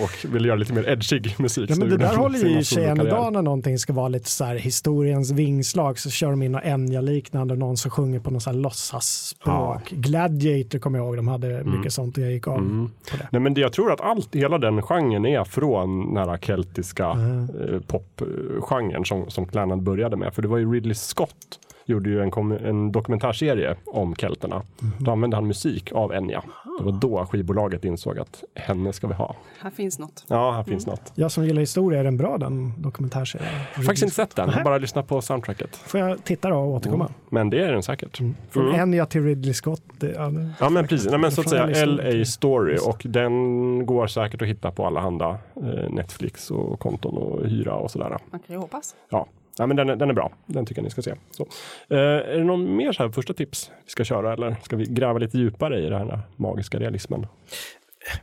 [0.03, 1.69] Och ville göra lite mer edgig musik.
[1.69, 4.29] Ja, men det där håller ju i sig än idag när någonting ska vara lite
[4.29, 8.41] så här historiens vingslag så kör de in och Enya-liknande, någon som sjunger på någon
[8.41, 9.89] så här låtsasspråk.
[9.89, 12.89] Gladiator kommer jag ihåg, de hade mycket sånt och jag gick av Mm.
[13.11, 13.27] på det.
[13.31, 17.05] Nej, men det, jag tror att allt, hela den genren är från den här keltiska
[17.07, 17.49] Mm.
[17.73, 20.33] eh, popgenren som, som Clannad började med.
[20.33, 24.61] För det var ju Ridley Scott gjorde ju en, en dokumentärserie om kelterna.
[24.79, 24.91] Mhm.
[24.97, 26.43] Då använde han musik av Enya.
[26.79, 29.35] Det var då skivbolaget insåg att henne ska vi ha.
[29.61, 30.25] Här finns något.
[30.27, 30.91] Ja, här finns Mm.
[30.99, 31.11] något.
[31.15, 33.49] Jag som gillar historia, är den bra den dokumentärserien?
[33.75, 35.75] Faktiskt inte sett den, bara lyssnat på soundtracket.
[35.75, 37.09] Får jag titta då och återkomma?
[37.29, 38.17] Men det är den säkert.
[38.49, 38.79] Från Mm.
[38.79, 39.81] Enya till Ridley Scott.
[39.99, 43.85] Det, ja, det, Ja men precis, Nej, men så att säga LA Story och den
[43.85, 48.09] går säkert att hitta på alla handa eh, Netflix och konton och hyra och sådär.
[48.31, 48.95] Man kan ju hoppas.
[49.09, 49.25] Ja,
[49.57, 50.31] ja men den, är- den är bra.
[50.45, 51.13] Den tycker jag ni ska se.
[51.31, 51.47] Så.
[51.89, 54.85] Eh, är det någon mer så här första tips vi ska köra eller ska vi
[54.85, 57.27] gräva lite djupare i den här magiska realismen?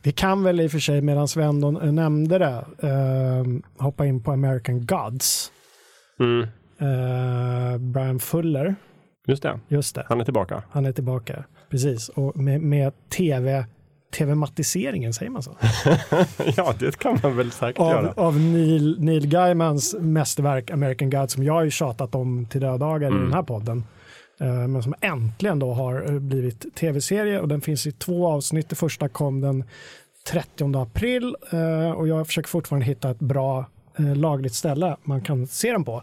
[0.03, 3.45] Vi kan väl i och för sig, medan Sven då nämnde det, eh,
[3.85, 5.53] hoppa in på American Gods.
[6.21, 6.43] Mm.
[6.81, 8.75] Eh, Brian Fuller,
[9.27, 10.63] Just det, just det, han är tillbaka.
[10.71, 11.45] han är tillbaka.
[11.71, 13.67] Precis, och med, med tv,
[14.15, 15.57] tv-matiseringen, säger man så?
[16.57, 18.13] ja, det kan man väl säkert Av, göra.
[18.17, 23.09] av Neil, Neil Gaimans mästerverk American Gods som jag har ju tjatat om till dödagar
[23.09, 23.21] Mm.
[23.21, 23.85] i den här podden.
[24.41, 28.69] Eh, men som äntligen då har eh, blivit tv-serie och den finns i två avsnitt.
[28.69, 29.65] Det första kom den
[30.31, 33.67] 30 april eh, och jag försöker fortfarande hitta ett bra
[34.17, 36.03] lagligt ställe man kan se den på.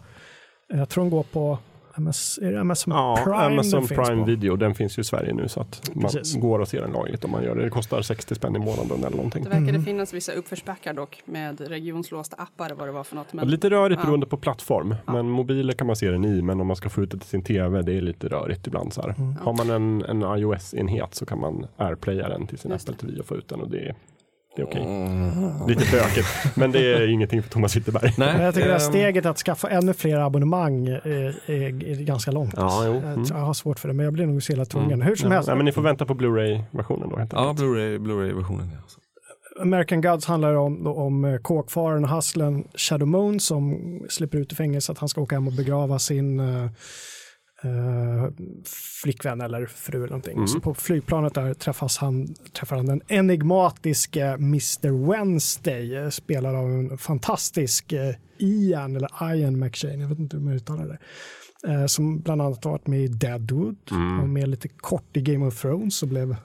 [0.68, 1.58] Jag tror den går på
[1.96, 4.24] MS, är det Amazon Ja, Prime Amazon Prime på?
[4.24, 6.36] Video, den finns ju i Sverige nu så att man Precis.
[6.36, 7.62] går att se den lagligt om man gör det.
[7.64, 9.42] Det kostar 60 spänn i månaden eller någonting.
[9.44, 9.84] Det verkade Mm.
[9.84, 13.32] finnas vissa uppförsbackar dock med regionslåsta appar vad det var för något.
[13.32, 14.04] Men Lite rörigt Ja.
[14.06, 14.94] beroende på plattform.
[15.06, 17.28] Men mobiler kan man se den i, men om man ska få ut det till
[17.28, 18.92] sin tv, det är lite rörigt ibland.
[18.92, 19.14] Så här.
[19.18, 19.36] Mm.
[19.36, 23.20] Har man en, en iOS-enhet så kan man airplaya den till sin Just Apple TV
[23.20, 23.94] och få ut den och det är,
[24.56, 24.82] det är okej.
[24.82, 25.66] Mm.
[25.68, 26.26] Lite bökigt,
[26.56, 28.14] men det är ingenting för Thomas Ytterberg.
[28.16, 31.00] Men Nej, jag tycker här ehm, steget att skaffa ännu fler abonnemang är,
[31.50, 32.54] är, är ganska långt.
[32.56, 32.94] Ja, jo.
[32.94, 33.24] Jag, Mm.
[33.28, 34.92] jag har svårt för det, men jag blir nog så jävla tvungen.
[34.92, 35.06] Mm.
[35.06, 37.26] Hur som Ja, helst, nej, men ni får vänta på Blu-ray-versionen då.
[37.32, 38.68] Ja, Blu-ray-versionen.
[38.72, 39.62] Ja.
[39.62, 43.78] American Gods handlar om, om eh, kåkfaren och hustlen Shadow Moon som
[44.08, 46.40] slipper ut i fängelse att han ska åka hem och begrava sin
[47.64, 48.30] eh,
[49.02, 50.34] flickvän eller fru eller någonting.
[50.36, 50.48] Mm.
[50.48, 56.70] Så på flygplanet där träffas han, träffar han den enigmatiske Mr Wednesday eh, spelad av
[56.70, 60.98] en fantastisk eh, Ian eller Ian McShane, jag vet inte hur man uttalar det.
[61.72, 64.20] Eh, som bland annat varit med i Deadwood Mm.
[64.20, 66.36] och med lite kort i Game of Thrones och blev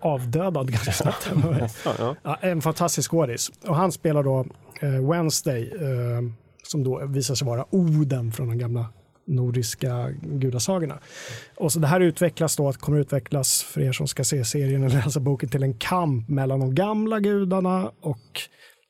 [0.00, 1.30] avdödad ganska snabbt.
[1.84, 2.16] Ja, ja.
[2.22, 3.50] Ja, en fantastisk skådis.
[3.66, 4.46] Och han spelar då
[4.80, 6.20] eh, Wednesday eh,
[6.62, 8.86] som då visar sig vara Oden från de gamla
[9.26, 10.98] nordiska gudasagorna.
[11.56, 15.04] Och så det här utvecklas då, kommer utvecklas för er som ska se serien eller
[15.04, 18.40] läsa boken till en kamp mellan de gamla gudarna och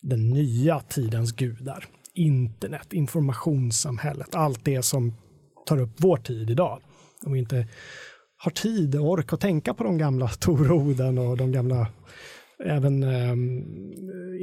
[0.03, 1.85] den nya tidens gudar.
[2.15, 5.15] Internet, informationssamhället, allt det som
[5.67, 6.81] tar upp vår tid idag.
[7.27, 7.67] Om vi inte
[8.37, 10.73] har tid och ork att tänka på de gamla Tor
[11.19, 11.87] och de gamla
[12.65, 13.35] även eh,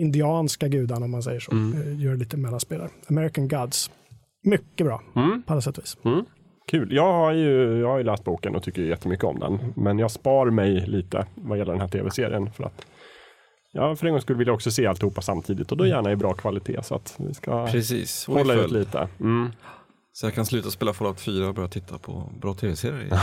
[0.02, 1.52] indianska gudarna om man säger så.
[1.52, 2.90] Eh, Gör lite mellanspelare.
[3.10, 3.92] American Gods.
[4.50, 5.44] Mycket bra Mm.
[5.48, 5.98] på alla sätt och vis.
[6.04, 6.26] Mm.
[6.72, 6.94] Kul.
[6.94, 9.74] Jag har, ju, jag har ju läst boken och tycker jättemycket om den.
[9.76, 12.52] Men jag spar mig lite vad gäller den här tv-serien.
[12.52, 12.86] För att
[13.72, 16.34] Ja, för en gång skulle vilja också se alltihopa samtidigt och då gärna i bra
[16.34, 19.08] kvalitet så att vi ska Precis, hålla ut lite.
[19.20, 19.52] Mm.
[20.18, 23.20] Så jag kan sluta spela Fallout 4 och börja titta på bra tv-serier.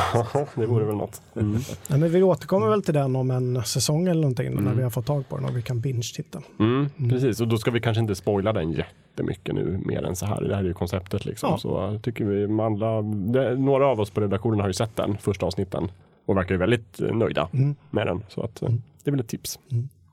[0.61, 1.22] det vore väl något.
[1.36, 1.61] Mm.
[1.88, 4.90] Ja, men vi återkommer väl till den om en säsong eller någonting när vi har
[4.90, 6.42] fått tag på den och vi kan binge-titta.
[6.59, 10.26] Mm, Precis, och då ska vi kanske inte spoila den jättemycket nu mer än så
[10.26, 10.40] här.
[10.40, 11.49] Det här är ju konceptet liksom.
[11.51, 11.59] Ja.
[11.59, 15.47] Så tycker vi, alla, det, några av oss på redaktionen har ju sett den första
[15.47, 15.90] avsnitten
[16.26, 17.74] och verkar ju väldigt eh, nöjda Mm.
[17.90, 18.22] med den.
[18.28, 18.68] Så att, eh,
[19.05, 19.59] det är väl ett tips.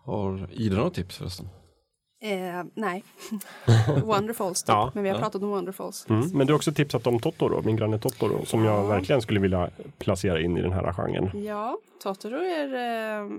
[0.04, 1.48] Har Ida några tips förresten?
[2.24, 3.04] Eh, nej.
[4.04, 4.70] Wonderfalls typ.
[4.70, 5.22] Ja, Men vi har ja.
[5.22, 6.06] pratat om Wonderfalls.
[6.10, 6.30] Mm.
[6.34, 8.88] Men du har också tipsat om Totoro, min granne Totoro, som jag Ja.
[8.88, 11.44] verkligen skulle vilja placera in i den här genren.
[11.44, 12.74] Ja, Totoro är...
[13.24, 13.32] Eh,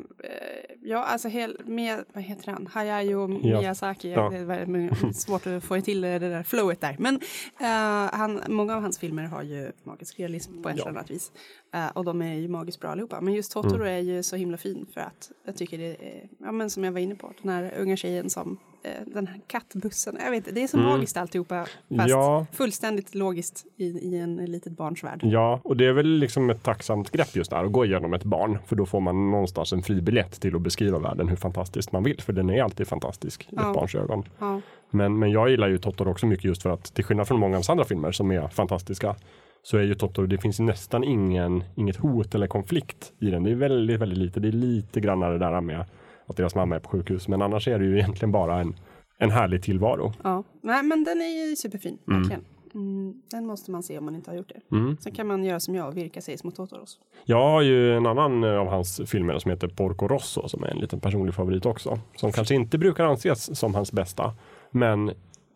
[0.82, 2.66] ja, alltså hel, med, vad heter han?
[2.72, 4.12] Hayao Miyazaki.
[4.12, 4.30] Ja.
[4.30, 6.96] Det är väldigt svårt att få till det där flowet där.
[6.98, 7.14] Men
[7.60, 11.32] eh, han, många av hans filmer har ju magisk realism på ett eller annat vis.
[11.74, 13.20] Eh, och de är ju magiskt bra allihopa.
[13.20, 13.86] Men just Totoro Mm.
[13.88, 16.92] är ju så himla fin för att jag tycker det är, ja men som jag
[16.92, 18.58] var inne på, den här unga tjejen som
[19.06, 20.16] den här kattbussen.
[20.24, 20.88] Jag vet inte, det är så Mm.
[20.90, 21.66] magiskt alltihopa.
[21.96, 22.46] Fast Ja.
[22.52, 25.20] fullständigt logiskt i, i en litet barns värld.
[25.22, 28.24] Ja, och det är väl liksom ett tacksamt grepp just där att gå igenom ett
[28.24, 28.58] barn.
[28.66, 32.20] För då får man någonstans en fribiljett till att beskriva världen hur fantastiskt man vill.
[32.20, 33.68] För den är alltid fantastisk i Ja.
[33.70, 34.24] ett barns ögon.
[34.38, 34.60] Ja.
[34.90, 37.50] Men, men jag gillar ju Totoro också mycket just för att till skillnad från många
[37.50, 39.14] av hans andra filmer som är fantastiska
[39.62, 43.42] så är ju Totoro, det finns nästan ingen, inget hot eller konflikt i den.
[43.44, 44.40] Det är väldigt, väldigt lite.
[44.40, 45.84] Det är lite grann det där med
[46.26, 47.28] att deras mamma är på sjukhus.
[47.28, 48.74] Men annars är det ju egentligen bara en,
[49.18, 50.12] en härlig tillvaro.
[50.24, 50.44] Ja.
[50.60, 52.44] Nej, men den är ju superfin, verkligen.
[52.74, 54.76] Mm, den måste man se om man inte har gjort det.
[54.76, 54.96] Mm.
[55.00, 56.98] Sen kan man göra som jag och virka sig små Totoros.
[57.24, 60.68] Jag har ju en annan eh, av hans filmer som heter Porco Rosso som är
[60.68, 61.98] en liten personlig favorit också.
[62.16, 64.34] Som kanske inte brukar anses som hans bästa.
[64.70, 65.12] Men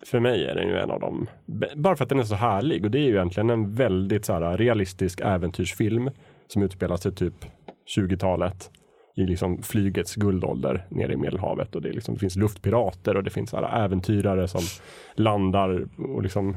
[0.06, 1.26] för mig är den ju en av dem.
[1.76, 4.32] Bara för att den är så härlig och det är ju egentligen en väldigt så
[4.32, 6.10] här, realistisk äventyrsfilm
[6.46, 7.44] som utspelar sig typ
[7.96, 8.70] 20-talet
[9.18, 11.74] i liksom flygets guldålder nere i Medelhavet.
[11.74, 14.60] Och det, liksom, det finns luftpirater och det finns alla äventyrare som
[15.14, 16.56] landar och liksom,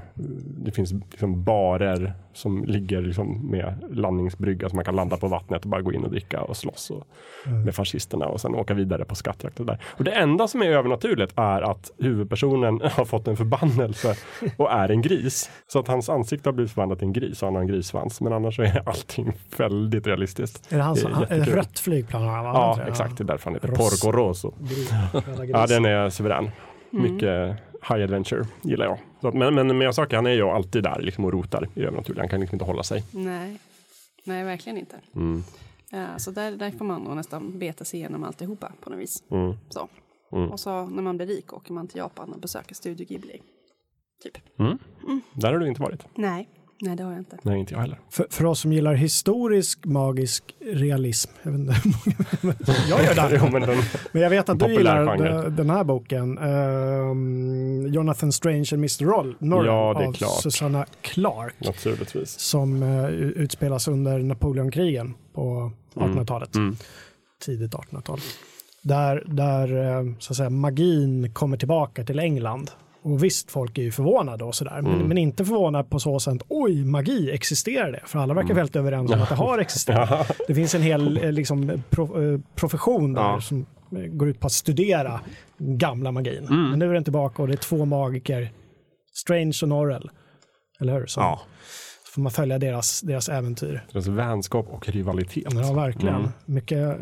[0.65, 5.63] det finns liksom barer som ligger liksom med landningsbrygga så man kan landa på vattnet
[5.63, 7.07] och bara gå in och dricka och slåss och,
[7.65, 9.79] med fascisterna och sen åka vidare på skattjakt och där.
[9.97, 14.15] Och det enda som är övernaturligt är att huvudpersonen har fått en förbannelse
[14.57, 15.51] och är en gris.
[15.67, 18.21] Så att hans ansikte har blivit förvandlat till en gris och han har en grissvans.
[18.21, 20.71] Men annars så är allting väldigt realistiskt.
[20.71, 22.23] Är det hans rött flygplan?
[22.23, 23.17] Ja, exakt.
[23.17, 23.67] Det är därför han heter.
[23.67, 24.53] Porco Rosso.
[24.59, 24.93] Gris.
[25.47, 26.51] Ja, den är suverän.
[26.91, 28.99] Mycket high adventure gillar jag.
[29.21, 32.21] Så, att- men, men Miyazaki han är ju alltid där liksom, och rotar i övernaturliga.
[32.21, 33.03] Han kan liksom inte hålla sig.
[33.11, 33.59] Nej,
[34.23, 34.95] Nej verkligen inte.
[35.15, 35.43] Mm.
[35.91, 39.23] Ja, så där, där får man nog nästan beta sig igenom alltihopa på något vis.
[39.31, 39.53] Mm.
[39.69, 39.87] Så.
[40.31, 40.49] Mm.
[40.51, 43.41] Och så när man blir rik åker man till Japan och besöker Studio Ghibli.
[44.23, 44.37] Typ.
[45.33, 46.05] Där har du inte varit.
[46.15, 46.49] Nej,
[46.81, 47.37] nej det har jag inte.
[47.43, 47.99] Nej, inte jag heller.
[48.09, 51.31] För, för oss som gillar historisk magisk realism.
[51.43, 52.55] Jag, vet inte, hur många-
[52.89, 53.39] jag gör det.
[53.43, 53.77] jo, men den,
[54.11, 55.41] Men jag vet att du gillar genre.
[55.43, 56.37] de- den här boken.
[56.37, 59.05] ehm, Jonathan Strange and Mr.
[59.05, 60.41] Roll, Norrell Ja, det är av klart.
[60.41, 61.55] Susanna Clark.
[61.65, 62.39] naturligtvis.
[62.39, 66.55] Som uh, utspelas under Napoleonkrigen på 1800-talet.
[66.55, 66.75] Mm.
[67.45, 68.19] Tidigt 1800-tal.
[68.83, 72.71] Där, där eh, så att säga, magin kommer tillbaka till England.
[73.01, 74.81] Och visst, folk är ju förvånade och sådär.
[74.81, 75.07] Men, Mm.
[75.07, 78.01] men inte förvånade på så sätt, oj, magi, existerar det?
[78.05, 80.31] För alla verkar väldigt överens om att det har existerat.
[80.47, 83.41] Det finns en hel eh, liksom, pro, eh, profession där Ja.
[83.41, 85.21] som eh, går ut på att studera
[85.57, 86.47] gamla magin.
[86.47, 86.69] Mm.
[86.69, 88.51] Men nu är den tillbaka och det är två magiker,
[89.13, 90.09] Strange och Norrell.
[90.81, 91.05] Eller hur?
[91.05, 91.39] Så Ja,
[92.15, 93.85] får man följa deras, deras äventyr.
[93.91, 95.53] deras vänskap och rivalitet.
[95.55, 96.15] Ja, verkligen.
[96.15, 96.29] Mm.
[96.45, 96.97] Mycket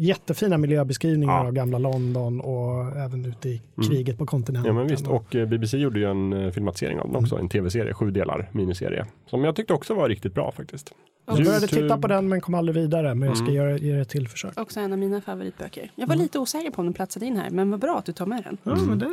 [0.00, 1.46] jättefina miljöbeskrivningar Ja.
[1.46, 4.74] av gamla London och även ute i kriget på kontinenten.
[4.74, 7.48] Ja men visst, och eh, BBC gjorde ju en eh, filmatisering av den också, en
[7.48, 9.06] tv-serie, sju delar, miniserie.
[9.26, 10.92] Som jag tyckte också var riktigt bra faktiskt.
[11.26, 13.14] Jag började titta på den men kom aldrig vidare.
[13.14, 13.56] Men jag ska Mm.
[13.56, 14.60] göra, ge det ett till försök.
[14.60, 15.90] Också en av mina favoritböcker.
[15.94, 18.12] Jag var lite osäker på om den platsade in här, men vad bra att du
[18.12, 18.58] tar med den.
[18.62, 19.08] Ja, men det,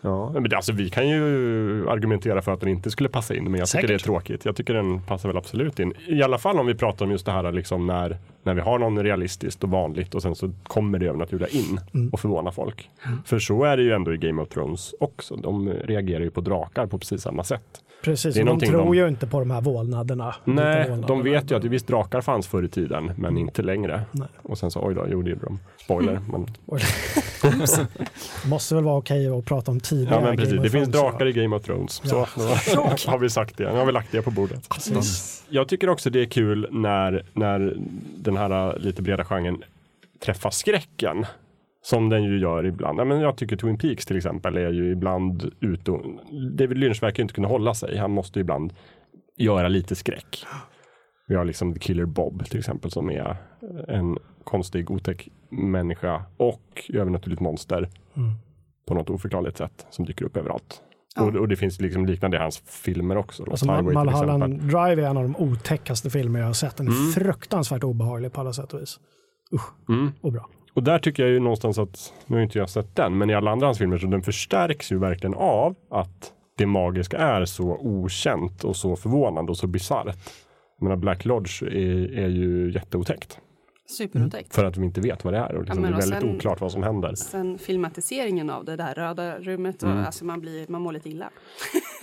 [0.00, 1.20] Ja, men det, alltså, vi kan ju
[1.90, 3.88] argumentera för att den inte skulle passa in, men jag tycker Säkert.
[3.88, 4.44] det är tråkigt.
[4.44, 5.92] Jag tycker den passar väl absolut in.
[6.06, 8.78] I alla fall om vi pratar om just det här liksom när, när vi har
[8.78, 12.08] någon realistiskt och vanligt och sen så kommer det övernaturliga in Mm.
[12.08, 12.90] och förvånar folk.
[13.24, 15.36] För så är det ju ändå i Game of Thrones också.
[15.36, 17.82] De reagerar ju på drakar på precis samma sätt.
[18.02, 20.34] Precis, Det är de tror de- ju inte på de här vålnaderna.
[20.44, 21.06] Nej, vålnaderna.
[21.06, 24.02] de vet ju att det visst drakar fanns förr i tiden, men inte längre.
[24.12, 24.28] Nej.
[24.42, 25.52] Och sen så, oj då, jo det är bra.
[25.84, 26.20] Spoiler.
[26.32, 26.80] Men, Oj.
[28.46, 31.10] måste väl vara okej att prata om tidigare ja men precis, Game det finns Thrones,
[31.12, 32.02] drakar i Game of Thrones.
[32.04, 32.26] Ja.
[32.34, 32.40] Så
[33.10, 34.68] har vi sagt det, nu har vi lagt det på bordet.
[34.68, 35.44] Precis.
[35.48, 37.76] Jag tycker också det är kul när, när
[38.16, 39.62] den här lite breda genren
[40.20, 41.26] träffar skräcken.
[41.90, 43.00] Som den ju gör ibland.
[43.00, 46.02] Ja, men jag tycker Twin Peaks till exempel är ju ibland ute och,
[46.52, 47.96] David Lynch verkar inte kunna hålla sig.
[47.98, 48.72] Han måste ibland
[49.36, 50.44] göra lite skräck.
[51.28, 53.36] Vi har liksom The Killer Bob till exempel som är
[53.88, 58.30] en konstig otäck människa och övernaturligt monster Mm.
[58.86, 60.82] på något oförklarligt sätt som dyker upp överallt.
[61.16, 61.22] Ja.
[61.22, 63.44] Och, och det finns liksom liknande i hans filmer också.
[63.50, 64.60] Alltså, Highway Mulholland.
[64.60, 66.76] Drive är en av de otäckaste filmer jag har sett.
[66.76, 67.12] Den är Mm.
[67.12, 69.00] fruktansvärt obehaglig på alla sätt och vis.
[69.88, 70.12] Mm.
[70.20, 70.48] Och bra.
[70.78, 73.34] Och där tycker jag ju någonstans att, nu har inte jag sett den, men i
[73.34, 77.76] alla andra hans filmer så den förstärks ju verkligen av att det magiska är så
[77.80, 80.06] okänt och så förvånande och så bisarrt.
[80.78, 83.38] Jag menar Black Lodge är, är ju jätteotäckt.
[83.90, 84.54] Superotäckt.
[84.54, 86.12] För att vi inte vet vad det är och liksom Ja, men det är och
[86.12, 87.14] väldigt sen- oklart vad som händer.
[87.14, 90.04] Sen filmatiseringen av det där röda rummet, och, Mm.
[90.04, 91.30] alltså man, blir, man mår lite illa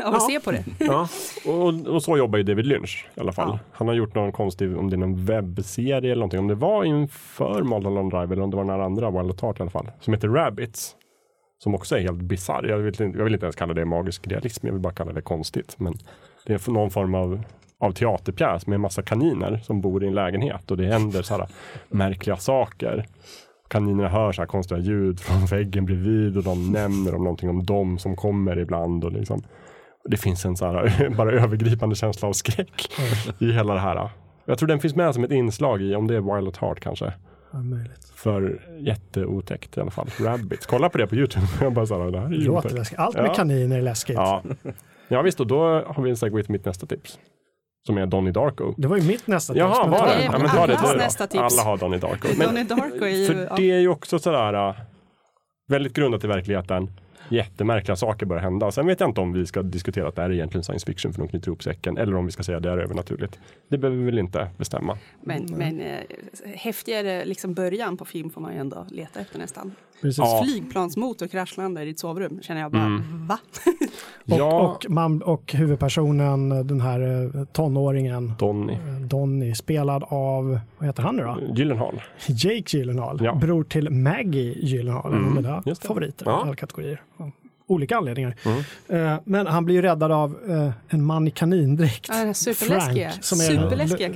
[0.06, 0.66] av att se på det.
[0.80, 1.08] Ja,
[1.48, 3.50] och, och så jobbar ju David Lynch i alla fall.
[3.52, 3.60] Ja.
[3.72, 6.84] Han har gjort någon konstig, om det är någon webbserie eller någonting, om det var
[6.84, 9.72] inför Mulholland Drive eller om det var den här andra, Wild at Heart i alla
[9.72, 10.96] fall, som heter Rabbits.
[11.58, 12.64] Som också är helt bisarr.
[12.64, 15.14] Jag, vill inte- jag vill inte ens kalla det magisk realism, jag vill bara kalla
[15.14, 15.76] det konstigt.
[15.80, 15.94] Men
[16.46, 17.42] det är någon form av,
[17.86, 21.34] av teaterpjäs med en massa kaniner som bor i en lägenhet och det händer så
[21.34, 21.48] här
[21.90, 23.06] märkliga saker.
[23.68, 27.64] Kaninerna hör så här konstiga ljud från väggen bredvid och de nämner om någonting om
[27.64, 29.04] dem som kommer ibland.
[29.04, 29.42] Och liksom.
[30.10, 32.90] Det finns en så här, bara övergripande känsla av skräck
[33.40, 34.10] i hela det här.
[34.46, 36.80] Jag tror den finns med som ett inslag i, om det är Wild at Heart
[36.80, 37.14] kanske.
[37.52, 37.60] Ja.
[38.16, 40.08] För jätteotäckt i alla fall.
[40.20, 40.66] Rabbits.
[40.66, 41.46] Kolla på det på YouTube.
[41.62, 43.00] Jag bara så här, det här är låter läskigt.
[43.00, 43.34] Allt med Ja.
[43.34, 44.16] kaniner är läskigt.
[44.16, 44.44] Ja.
[45.08, 47.20] ja visst, och då har vi en segway till mitt nästa tips.
[47.86, 48.74] Som är Donnie Darko.
[48.78, 49.60] Det var ju mitt nästa tips.
[49.60, 50.14] Jaha, var det?
[50.14, 50.98] det är Ja, men ta det då.
[50.98, 51.42] nästa tips.
[51.42, 52.28] Alla har Donnie Darko.
[52.38, 53.26] Men, Donnie Darko är ju...
[53.26, 53.56] för ja.
[53.56, 54.76] det är ju också sådär äh,
[55.68, 56.90] väldigt grundat i verkligheten.
[57.30, 58.72] Jättemärkliga saker börjar hända.
[58.72, 61.14] Sen vet jag inte om vi ska diskutera att det här är egentligen science fiction
[61.14, 61.98] för de knyter ihop säcken.
[61.98, 63.40] Eller om vi ska säga att det är övernaturligt.
[63.68, 64.98] Det behöver vi väl inte bestämma.
[65.22, 66.00] Men, men eh,
[66.56, 69.76] häftigare liksom början på film får man ju ändå leta efter nästan.
[70.02, 70.18] Precis.
[70.18, 70.44] Ja.
[70.44, 73.38] Flygplansmotor kraschlandar i ditt sovrum känner jag bara, va?
[74.28, 78.74] Och, ja, och, man, och huvudpersonen, den här eh, tonåringen, Donnie.
[78.76, 81.38] eh, Donny, spelad av, vad heter han nu då?
[81.56, 82.02] Gyllenhaal.
[82.28, 83.36] Jake Gyllenhaal, Ja.
[83.36, 85.88] bror till Maggie Gyllenhaal, Mm, mm, mina just det.
[85.88, 86.40] favoriter Ja.
[86.40, 87.02] i alla kategorier.
[87.18, 87.32] Av
[87.68, 88.36] Olika anledningar.
[88.90, 89.14] Mm.
[89.14, 90.38] Eh, men han blir ju räddad av
[90.90, 92.06] en man i kanindräkt.
[92.10, 92.34] Ja, Frank,
[93.22, 94.14] som är den superläskiga l-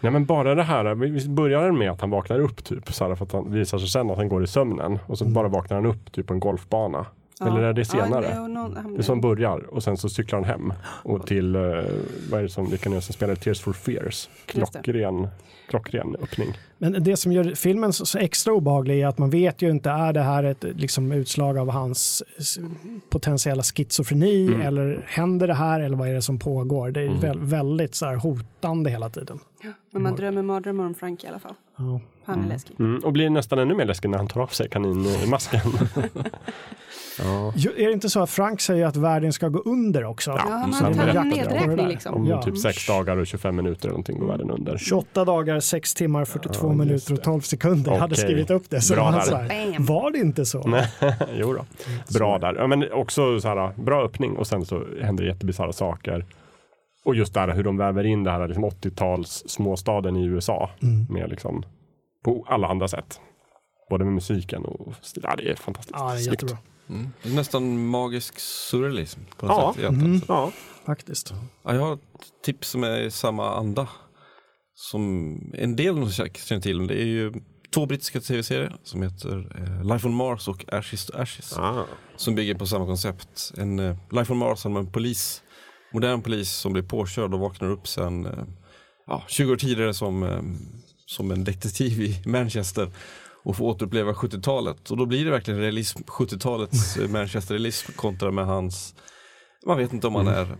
[0.00, 3.14] Ja men bara det här, vi börjar med att han vaknar upp typ så här,
[3.14, 5.76] för att han visar sig sen att han går i sömnen och så bara vaknar
[5.76, 7.06] han upp typ på en golfbana.
[7.46, 8.26] Eller är det senare?
[8.34, 11.54] Ja, någon, han, Det är som börjar och sen så cyklar han hem och till,
[11.54, 11.60] eh,
[12.30, 14.28] vad är det som, vilka nu som spelar Tears for Fears?
[14.46, 15.28] Klockren,
[15.68, 16.48] klockren öppning.
[16.78, 19.90] Men det som gör filmen så, så extra obehaglig är att man vet ju inte,
[19.90, 22.22] är det här ett liksom, utslag av hans
[23.10, 24.60] potentiella schizofreni Mm.
[24.60, 26.90] eller händer det här eller vad är det som pågår?
[26.90, 27.20] Det är Mm.
[27.20, 29.38] väl, väldigt så här, hotande hela tiden.
[29.90, 31.54] Men man drömmer mardrömmar om Frank i alla fall.
[31.76, 32.00] Ja.
[32.24, 32.80] Han är läskig.
[32.80, 35.60] Mm, och blir nästan ännu mer läskig när han tar av sig kaninmasken.
[37.18, 37.52] ja.
[37.56, 40.30] Jo, Är det inte så att Frank säger att världen ska gå under också?
[40.30, 42.14] Ja, har han tagit en nedräkning Om liksom.
[42.14, 42.42] Om Ja.
[42.42, 44.78] typ sex dagar och 25 minuter eller någonting går världen under.
[44.78, 47.24] 28 dagar, 6 timmar, 42 Ja, minuter och det.
[47.24, 47.92] 12 sekunder.
[47.92, 48.80] Jag hade skrivit upp det.
[48.80, 49.20] Så Bra var, där.
[49.20, 50.78] så här, var det inte så?
[51.34, 51.64] Jo då.
[52.18, 52.54] Bra där.
[52.54, 56.24] Ja, men också så här, bra öppning och sen så händer det jättebisarra saker.
[57.04, 61.06] Och just där hur de väver in det här liksom 80-tals småstaden i USA Mm.
[61.10, 61.62] med liksom
[62.24, 63.20] på alla andra sätt.
[63.90, 65.22] Både med musiken och stil.
[65.26, 65.96] Ja, det är fantastiskt.
[65.98, 66.58] Ja, det är jättebra.
[66.88, 67.10] Mm.
[67.22, 69.72] Det är nästan magisk surrealism på något Ja.
[69.74, 69.90] sätt.
[70.02, 70.20] Mm.
[70.28, 70.52] Ja.
[70.86, 71.34] Faktiskt.
[71.62, 72.00] Ja, jag har ett
[72.44, 73.88] tips som är i samma anda.
[74.74, 76.86] Som en del nog säkert känner till.
[76.86, 77.32] Det är ju
[77.74, 81.58] två brittiska tv-serier som heter eh, Life on Mars och Ashes to Ashes.
[81.58, 81.84] Ah.
[82.16, 83.52] Som bygger på samma koncept.
[83.58, 85.42] En eh, Life on Mars handlar om en polis,
[85.92, 88.44] modern polis som blir påkörd och vaknar upp sen eh,
[89.06, 90.42] ja, 20 år tidigare som, eh,
[91.06, 92.90] som en detektiv i Manchester
[93.42, 94.90] och får återuppleva 70-talet.
[94.90, 98.94] Och då blir det verkligen realism, 70-talets eh, Manchester-realism kontra med hans,
[99.66, 100.56] man vet inte om han är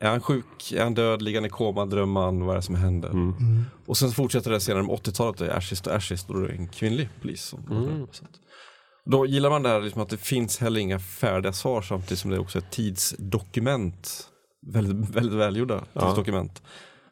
[0.00, 0.72] är han sjuk?
[0.72, 1.22] Är han död?
[1.22, 1.86] Ligger han i koma?
[1.86, 2.44] Drömmer han?
[2.44, 3.10] Vad är det som händer?
[3.10, 3.64] Mm.
[3.86, 6.54] Och sen fortsätter det senare med 80-talet, det är Ashes to Ashes, då är det
[6.54, 7.42] en kvinnlig polis.
[7.42, 8.06] Som Mm.
[9.06, 12.30] Då gillar man det här liksom att det finns heller inga färdiga svar samtidigt som
[12.30, 14.28] det är också ett tidsdokument.
[14.66, 16.62] Väldigt, väldigt välgjorda tidsdokument.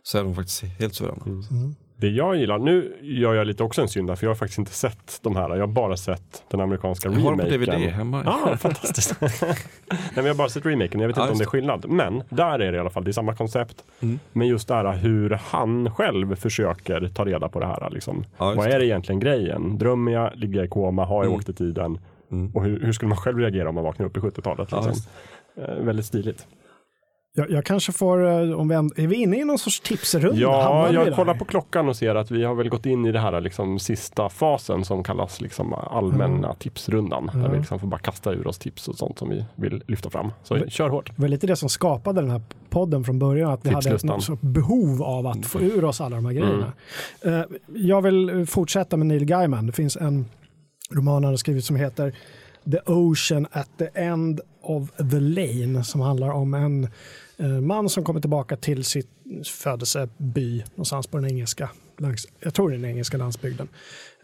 [0.03, 1.23] Så är de faktiskt helt suveräna.
[1.27, 1.75] Mm.
[1.97, 4.59] Det jag gillar, nu gör jag lite också en synd där, för jag har faktiskt
[4.59, 5.51] inte sett de här.
[5.51, 7.81] Jag har bara sett den amerikanska Jag har dem på remaken.
[7.81, 8.23] DVD hemma.
[8.25, 9.15] Ja, fantastiskt.
[9.21, 9.31] Nej,
[10.15, 11.85] men jag har bara sett remaken, jag vet Ja, inte om det är skillnad.
[11.89, 13.85] Men där är det i alla fall, det är samma koncept.
[14.01, 14.19] Mm.
[14.33, 17.91] Men just det här hur han själv försöker ta reda på det här.
[17.91, 18.25] Liksom.
[18.39, 19.79] Ja, Vad är det egentligen grejen?
[19.79, 20.31] Drömmer jag?
[20.35, 21.05] Ligger jag i koma?
[21.05, 21.37] Har jag Mm.
[21.39, 21.99] åkt i tiden?
[22.33, 22.51] Mm.
[22.55, 24.69] Och hur, hur skulle man själv reagera om man vaknar upp i 70-talet?
[24.71, 24.93] Ja, Liksom?
[24.93, 25.09] just
[25.57, 26.47] Eh, väldigt stiligt.
[27.35, 30.41] Jag, jag kanske får, eh, om vi, änd- är vi inne i någon sorts tipsrunda?
[30.41, 31.13] Ja, jag där?
[31.13, 33.79] kollar på klockan och ser att vi har väl gått in i det här liksom,
[33.79, 37.27] sista fasen som kallas liksom, allmänna tipsrundan.
[37.35, 37.49] Där Ja.
[37.49, 40.33] vi liksom får bara kasta ur oss tips och sånt som vi vill lyfta fram.
[40.43, 41.13] Så kör hårt.
[41.17, 44.01] Det var lite det som skapade den här podden från början, att vi hade ett
[44.01, 46.43] sorts behov av att få ur oss alla de här Mm.
[46.45, 46.73] grejerna.
[47.25, 49.67] Eh, Jag vill fortsätta med Neil Gaiman.
[49.67, 50.27] Det finns en
[50.91, 52.13] roman han har skrivit som heter
[52.71, 56.91] The Ocean at the End of the Lane som handlar om en eh,
[57.49, 59.09] man som kommer tillbaka till sitt
[59.47, 61.71] födelseby någonstans på den engelska,
[62.41, 63.69] jag tror den engelska landsbygden.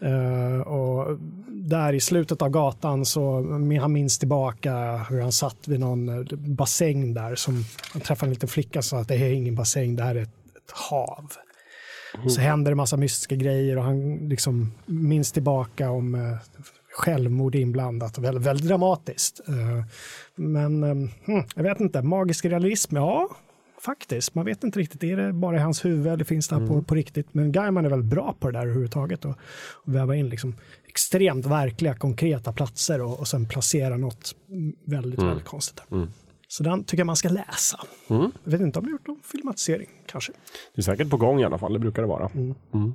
[0.01, 1.17] Eh, och
[1.47, 6.37] där i slutet av gatan så han minns tillbaka hur han satt vid någon eh,
[6.37, 7.63] bassäng där som
[7.93, 10.15] han träffade en liten flicka som sa att det här är ingen bassäng, det här
[10.15, 11.31] är ett, ett hav.
[12.27, 16.37] Så händer det massa mystiska grejer och han liksom minns tillbaka om eh,
[16.99, 18.17] självmord inblandat.
[18.17, 19.41] Väldigt, väldigt dramatiskt.
[19.47, 19.85] Eh,
[20.35, 20.89] men eh,
[21.25, 23.29] hmm, jag vet inte, magisk realism, ja
[23.81, 24.35] faktiskt.
[24.35, 26.81] Man vet inte riktigt, är det bara i hans huvud eller finns det här på,
[26.81, 27.33] på riktigt?
[27.33, 29.35] Men Gaiman är väldigt bra på det där överhuvudtaget och,
[29.73, 30.55] och väva in liksom
[30.87, 34.35] extremt verkliga, konkreta platser och, och sen placera något
[34.85, 35.81] väldigt, väldigt konstigt.
[35.89, 36.07] Där.
[36.51, 37.79] Så den tycker jag man ska läsa.
[38.09, 38.31] Mm.
[38.43, 40.31] Jag vet inte om de har gjort någon filmatisering kanske.
[40.75, 42.29] Det är säkert på gång i alla fall, det brukar det vara.
[42.73, 42.93] Mm.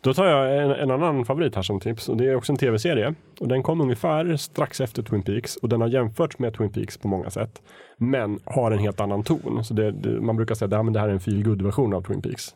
[0.00, 2.58] Då tar jag en, en, annan favorit här som tips och det är också en
[2.58, 3.14] tv-serie.
[3.40, 6.98] Och den kom ungefär strax efter Twin Peaks och den har jämförts med Twin Peaks
[6.98, 7.62] på många sätt.
[7.98, 9.64] Men har en helt annan ton.
[9.64, 12.22] Så det, det, man brukar säga att det här är en feel version av Twin
[12.22, 12.54] Peaks.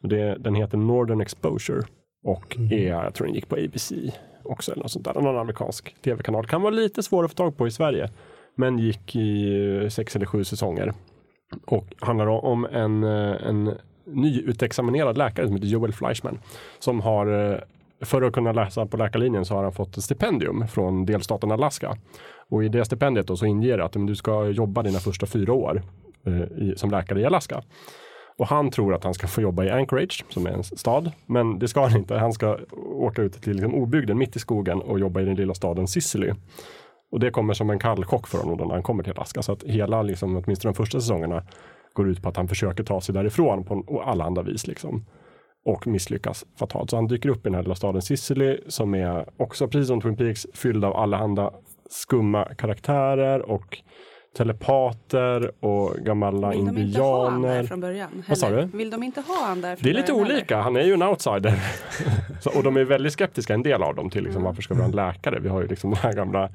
[0.00, 1.82] Det, den heter Northern Exposure
[2.24, 3.92] och är, jag tror den gick på ABC
[4.44, 5.14] också eller något sånt där.
[5.14, 6.46] Någon amerikansk tv-kanal.
[6.46, 8.10] Kan vara lite svår att få tag på i Sverige.
[8.54, 10.92] Men gick i eh, sex eller sju säsonger.
[11.66, 13.74] Och handlar om en, eh, en
[14.04, 16.38] nyutexaminerad läkare som heter Joel Fleischman.
[16.78, 17.58] Som har, eh,
[18.00, 21.96] för att kunna läsa på läkarlinjen så har han fått ett stipendium från delstaten Alaska.
[22.48, 25.52] Och i det stipendiet då så inger det att du ska jobba dina första fyra
[25.52, 25.82] år
[26.26, 27.62] eh, i, som läkare i Alaska.
[28.38, 31.12] Och han tror att han ska få jobba i Anchorage, som är en stad.
[31.26, 32.14] Men det ska han inte.
[32.14, 32.58] Han ska
[32.94, 36.32] åka ut till liksom obygden mitt i skogen och jobba i den lilla staden Sicily.
[37.12, 39.42] Och det kommer som en kall chock för honom då när han kommer till Alaska.
[39.42, 41.42] Så att hela, liksom, åtminstone de första säsongerna,
[41.92, 44.66] går ut på att han försöker ta sig därifrån på alla andra vis.
[44.66, 45.04] Liksom.
[45.64, 46.90] Och misslyckas fatalt.
[46.90, 50.00] Så han dyker upp i den här lilla staden Sicily som är också, precis som
[50.00, 51.50] Twin Peaks, fylld av allehanda
[51.90, 53.78] skumma karaktärer och
[54.36, 57.64] telepater och gamla Vill de inte ha han där indianer.
[57.64, 58.24] från början?
[58.28, 58.68] Vad sa heller?
[58.72, 58.78] du?
[58.78, 60.36] Vill de inte ha han där från Det är lite början heller?
[60.36, 60.60] olika.
[60.60, 61.62] Han är ju en outsider.
[62.40, 64.80] så, och de är väldigt skeptiska, en del av dem, till liksom, varför ska vi
[64.80, 65.40] ha en läkare?
[65.40, 66.50] Vi har ju liksom den här gamla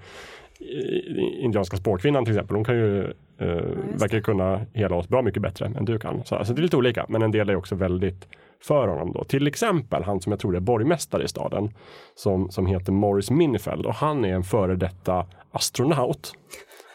[1.39, 2.55] indianska spårkvinnan till exempel.
[2.55, 3.01] Hon kan ju,
[3.37, 3.63] eh,
[3.99, 6.23] verkar ju kunna hela oss bra mycket bättre än du kan.
[6.25, 8.27] Så alltså, det är lite olika, men en del är också väldigt
[8.63, 9.23] för honom då.
[9.23, 11.73] Till exempel han som jag tror är borgmästare i staden
[12.15, 16.33] som, som heter Morris Minifeld och han är en före detta astronaut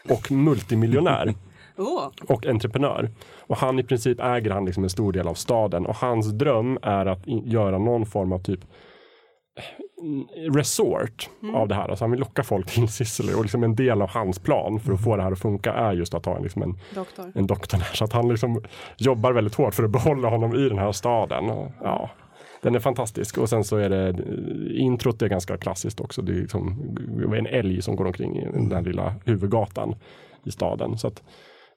[0.09, 1.33] och multimiljonär
[2.27, 3.09] och entreprenör.
[3.39, 6.79] Och han i princip äger han liksom en stor del av staden och hans dröm
[6.81, 8.59] är att göra någon form av typ
[9.55, 11.89] eh, resort av det här.
[11.89, 14.93] Alltså han vill locka folk till Sicily och liksom en del av hans plan för
[14.93, 17.31] att få det här att funka är just att ha en, liksom en, doktor.
[17.35, 17.91] en doktor där.
[17.93, 18.63] Så att han liksom
[18.97, 21.49] jobbar väldigt hårt för att behålla honom i den här staden.
[21.49, 22.09] Och, ja,
[22.61, 24.15] den är fantastisk och sen så är det
[24.73, 26.21] introt är ganska klassiskt också.
[26.21, 26.95] Det är liksom
[27.37, 29.95] en älg som går omkring i den där lilla huvudgatan
[30.43, 30.97] i staden.
[30.97, 31.23] Så att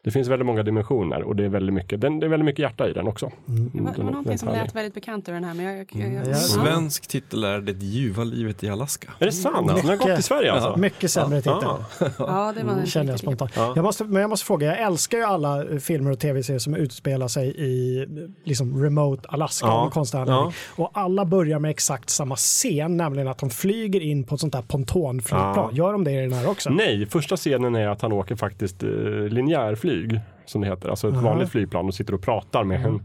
[0.07, 2.59] det finns väldigt många dimensioner och det är väldigt mycket, den, det är väldigt mycket
[2.59, 3.30] hjärta i den också.
[3.48, 5.54] Mm, Det var, den var är någonting som lät väldigt bekant ur den här.
[5.54, 6.34] Men jag, jag, jag, Ja.
[6.34, 9.09] Svensk titel är Det ljuva livet i Alaska.
[9.18, 9.66] Är det sant?
[9.68, 10.76] Den har gått till Sverige alltså?
[10.80, 11.59] Mycket sämre titel.
[11.62, 11.78] Ja.
[12.18, 13.52] Ja, det var en Känner jag spontant.
[13.57, 13.72] Ja.
[13.76, 16.74] Jag måste, men jag måste fråga, jag älskar ju alla eh, filmer och tv-serier som
[16.74, 18.07] utspelar sig i eh,
[18.44, 19.72] liksom remote Alaska Ja.
[19.94, 20.52] av anledning.
[20.76, 24.52] Och alla börjar med exakt samma scen, nämligen att de flyger in på ett sånt
[24.52, 25.54] där pontonflygplan.
[25.57, 25.70] Ja.
[25.72, 26.70] Gör de det i den här också?
[26.70, 28.90] Nej, första scenen är att han åker faktiskt eh,
[29.28, 29.95] linjärflyg,
[30.44, 30.88] som det heter.
[30.88, 31.28] Alltså ett Aha.
[31.28, 33.01] vanligt flygplan och sitter och pratar med en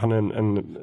[0.00, 0.76] han är en, en,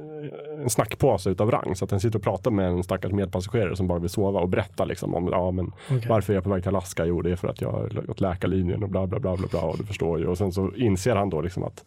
[0.62, 3.88] en snackpåse utav rang så att han sitter och pratar med en stackars medpassagerare som
[3.88, 6.10] bara vill sova och berätta liksom om ja, men Okej.
[6.10, 7.06] varför är jag på väg till Alaska?
[7.06, 9.62] Jo, det är för att jag har gått läkarlinjen och bla bla bla bla bla
[9.62, 10.28] och du förstår ju.
[10.28, 11.86] Och sen så inser han då liksom att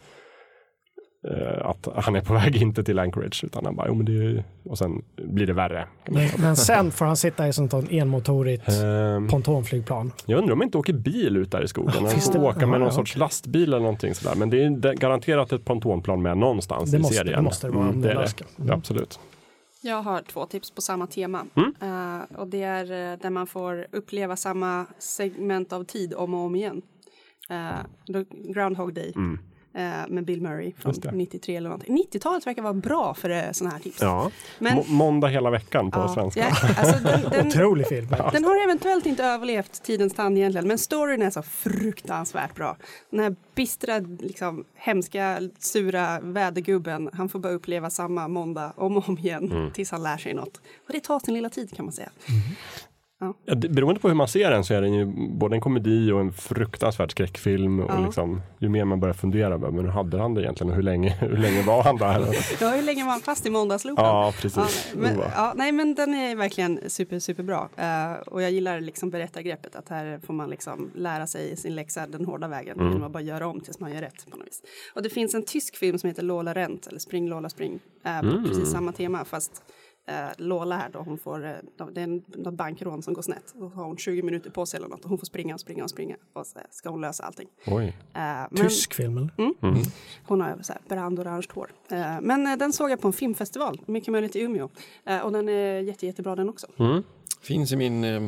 [1.63, 4.45] att han är på väg inte till Anchorage utan han bara, jo men det är,
[4.65, 5.87] och sen blir det värre.
[6.39, 10.13] Men, sen får han sitta i sånt enmotorigt Ehm, pontonflygplan.
[10.27, 12.09] jag undrar om de inte åker bil ut där i skogen.
[12.09, 12.39] Finns får det?
[12.41, 14.35] åka med Ja, någon ja, sorts lastbil eller någonting sådär.
[14.37, 17.37] Men det är garanterat ett pontonplan med någonstans Det i måste- serien.
[17.37, 18.63] det måste det vara om det är det.
[18.63, 18.73] Mm.
[18.79, 19.21] Absolut.
[19.83, 21.45] Jag har två tips på samma tema.
[21.57, 21.75] Mm.
[22.21, 26.41] Eh, och det är eh, där man får uppleva samma segment av tid om och
[26.41, 26.83] om igen.
[27.51, 27.81] Uh,
[28.55, 29.23] Groundhog Day eh,
[30.09, 30.95] med Bill Murray från Mm.
[30.95, 31.13] Just det.
[31.13, 31.97] 93 eller någonting.
[32.13, 33.99] 90-talet verkar vara bra för uh, sådana här tips.
[34.03, 34.31] Ja.
[34.59, 36.41] Men- Må- måndag hela veckan på Ja, svenska.
[36.41, 38.07] ja, alltså den, den, Otrolig film.
[38.33, 42.77] den har eventuellt inte överlevt tidens tand egentligen, men storyn är så fruktansvärt bra.
[43.11, 49.09] Den här bistra, liksom, hemska, sura vädergubben, han får bara uppleva samma måndag om och
[49.09, 49.71] om igen Mm.
[49.73, 50.57] tills han lär sig något.
[50.87, 52.11] Och det tar sin lilla tid kan man säga.
[53.21, 56.21] Ja, beroende på hur man ser den så är den ju både en komedi och
[56.21, 57.81] en fruktansvärd skräckfilm.
[57.81, 58.05] Och Ja.
[58.05, 61.11] liksom, ju mer man börjar fundera men hur hade han det egentligen och hur länge,
[61.21, 62.37] hur länge var han där?
[62.61, 64.05] Ja, hur länge var han fast i måndagsloopen?
[64.05, 64.89] ja, precis.
[64.95, 67.69] Ja, men, ja, nej, men den är verkligen super, superbra.
[67.79, 72.07] Uh, och jag gillar liksom berättargreppet, att här får man liksom lära sig sin läxa
[72.07, 73.03] den hårda vägen Mm.
[73.03, 74.63] att bara göra om tills man gör rätt på något vis.
[74.95, 77.73] Och det finns en tysk film som heter Lola Rent, eller Spring Lola Spring,
[78.07, 78.45] uh, Mm.
[78.45, 79.63] precis samma tema, fast
[80.11, 81.51] uh, Lola här då, hon får, uh,
[81.93, 83.55] det är en, något bankrån som går snett.
[83.55, 85.85] Då har hon 20 minuter på sig eller något och hon får springa och springa
[85.85, 87.49] och springa och så ska hon lösa allting.
[87.67, 87.87] Oj.
[87.87, 89.31] Uh, men- Tysk film eller?
[90.27, 91.71] hon har så här brandorange hår.
[91.91, 94.69] Eh, men eh, den såg jag på en filmfestival, mycket möjligt i Umeå.
[95.05, 96.67] Eh, och den är jätte, jättebra den också.
[97.41, 98.05] Finns i min...
[98.05, 98.23] Eh,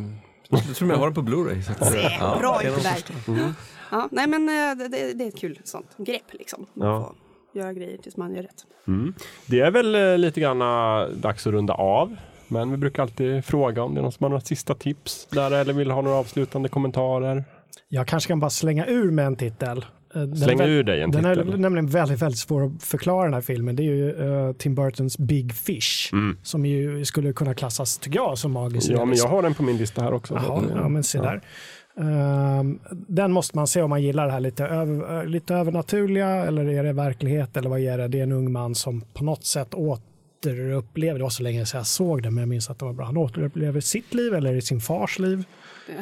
[0.49, 1.71] jag tror jag har den på Blu-ray.
[1.97, 2.71] eh, ja, bra där.
[2.73, 3.55] sorts-
[3.91, 6.67] Ja, nej men eh, det, det är ett kul sånt grepp liksom.
[6.75, 7.13] Ja.
[7.55, 8.65] Göra grejer tills man gör rätt.
[9.47, 10.59] Det är väl eh, lite grann
[11.21, 12.17] dags att runda av.
[12.49, 15.51] Men vi brukar alltid fråga om det är någon som har några sista tips där
[15.51, 17.45] eller vill ha några avslutande kommentarer.
[17.89, 19.79] Jag kanske kan bara slänga ur med en titel.
[20.15, 21.61] eh, den Släng är ur dig en Den är titel.
[21.61, 23.77] nämligen väldigt, väldigt svår att förklara den här filmen.
[23.77, 24.11] Det är ju
[24.49, 26.13] eh, Tim Burtons Big Fish.
[26.13, 26.37] Mm.
[26.43, 29.63] Som ju skulle kunna klassas, tycker jag, som magisk Ja, men jag har den på
[29.63, 30.35] min lista här också.
[30.35, 31.41] Jaha, ja, men se där.
[32.01, 36.69] Ehm, den måste man se om man gillar det här lite, över, lite övernaturliga eller
[36.69, 38.09] är det verklighet eller vad är det?
[38.09, 41.79] Det är en ung man som på något sätt återupplever, det var så länge sedan
[41.79, 44.61] jag såg det men jag minns att det var bra, han återupplever sitt liv eller
[44.61, 45.45] sin fars liv.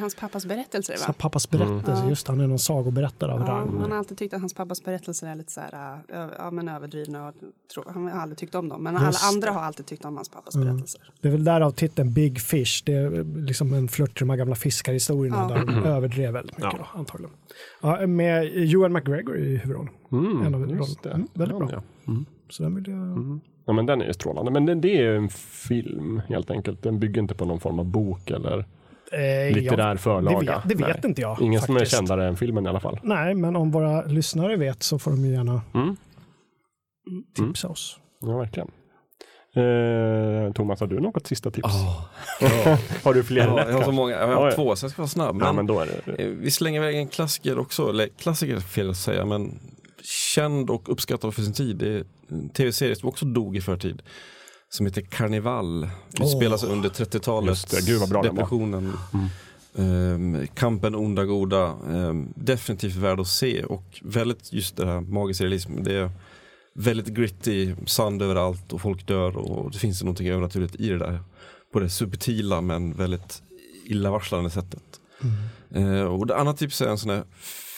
[0.00, 1.14] Hans pappas berättelser Så va?
[1.18, 2.08] pappas berättelse, Mm.
[2.08, 3.78] just han är någon sagoberättare av Ja, rang.
[3.80, 6.68] han har alltid tyckt att hans pappas berättelser är lite så här, äh, ja, men
[6.68, 7.34] överdrivna och
[7.74, 8.82] tro, han har aldrig tyckt om dem.
[8.82, 11.00] Men alla Just andra har alltid tyckt om hans pappas berättelser.
[11.20, 12.82] Det är väl därav titeln Big Fish.
[12.84, 15.54] Det är liksom en flört till de här gamla fiskarhistorierna Ja.
[15.54, 16.88] där de överdrev väldigt mycket Ja.
[16.92, 17.34] då, antagligen.
[17.82, 19.92] Ja, med Ewan McGregor i huvudrollen.
[20.12, 21.10] Mm, En av det.
[21.10, 21.68] Mm, väldigt bra.
[21.72, 21.82] ja.
[22.12, 22.24] Mm.
[22.50, 23.40] Så den vill jag...
[23.64, 24.50] Ja, men den är ju strålande.
[24.50, 26.82] Men det, det är ju en film helt enkelt.
[26.82, 28.66] Den bygger inte på någon form av bok eller
[29.12, 30.62] Eh, litterär ja, förlaga.
[30.64, 31.40] Det vet, det vet inte jag.
[31.40, 31.96] Ingen som är faktiskt.
[31.96, 33.00] kändare än filmen i alla fall.
[33.02, 35.96] Nej, men om våra lyssnare vet så får de ju gärna Mm.
[37.36, 37.98] tipsa oss.
[38.20, 38.68] Ja, verkligen.
[39.56, 41.68] Eh, Thomas, har du något sista tips?
[41.72, 42.08] Ja,
[43.04, 44.54] Har du fler ja, jag har så många, jag Ja, har ja.
[44.54, 45.36] två så jag ska vara snabb.
[45.40, 46.12] Ja, Men, men då är det...
[46.24, 49.58] eh, vi slänger iväg en klassiker också, eller klassiker är fel att säga, men
[50.34, 51.76] känd och uppskattad för sin tid.
[51.76, 54.02] Det är en tv-serie som också dog i förtid.
[54.70, 55.02] Som heter
[56.64, 57.48] under 30-talet.
[57.48, 58.42] Just det, gud vad bra den var.
[58.42, 58.92] Depressionen.
[59.78, 61.76] Ehm, kampen onda goda.
[61.88, 65.82] Ehm, definitivt värd att se och väldigt just det här magisk realism.
[65.82, 66.10] Det är
[66.74, 71.20] väldigt gritty, sand överallt och folk dör och det finns någonting övernaturligt i det där.
[71.72, 73.42] På det subtila men väldigt
[73.84, 74.82] illavarslande sättet.
[75.70, 77.24] Eh, och det andra tipset är en sån här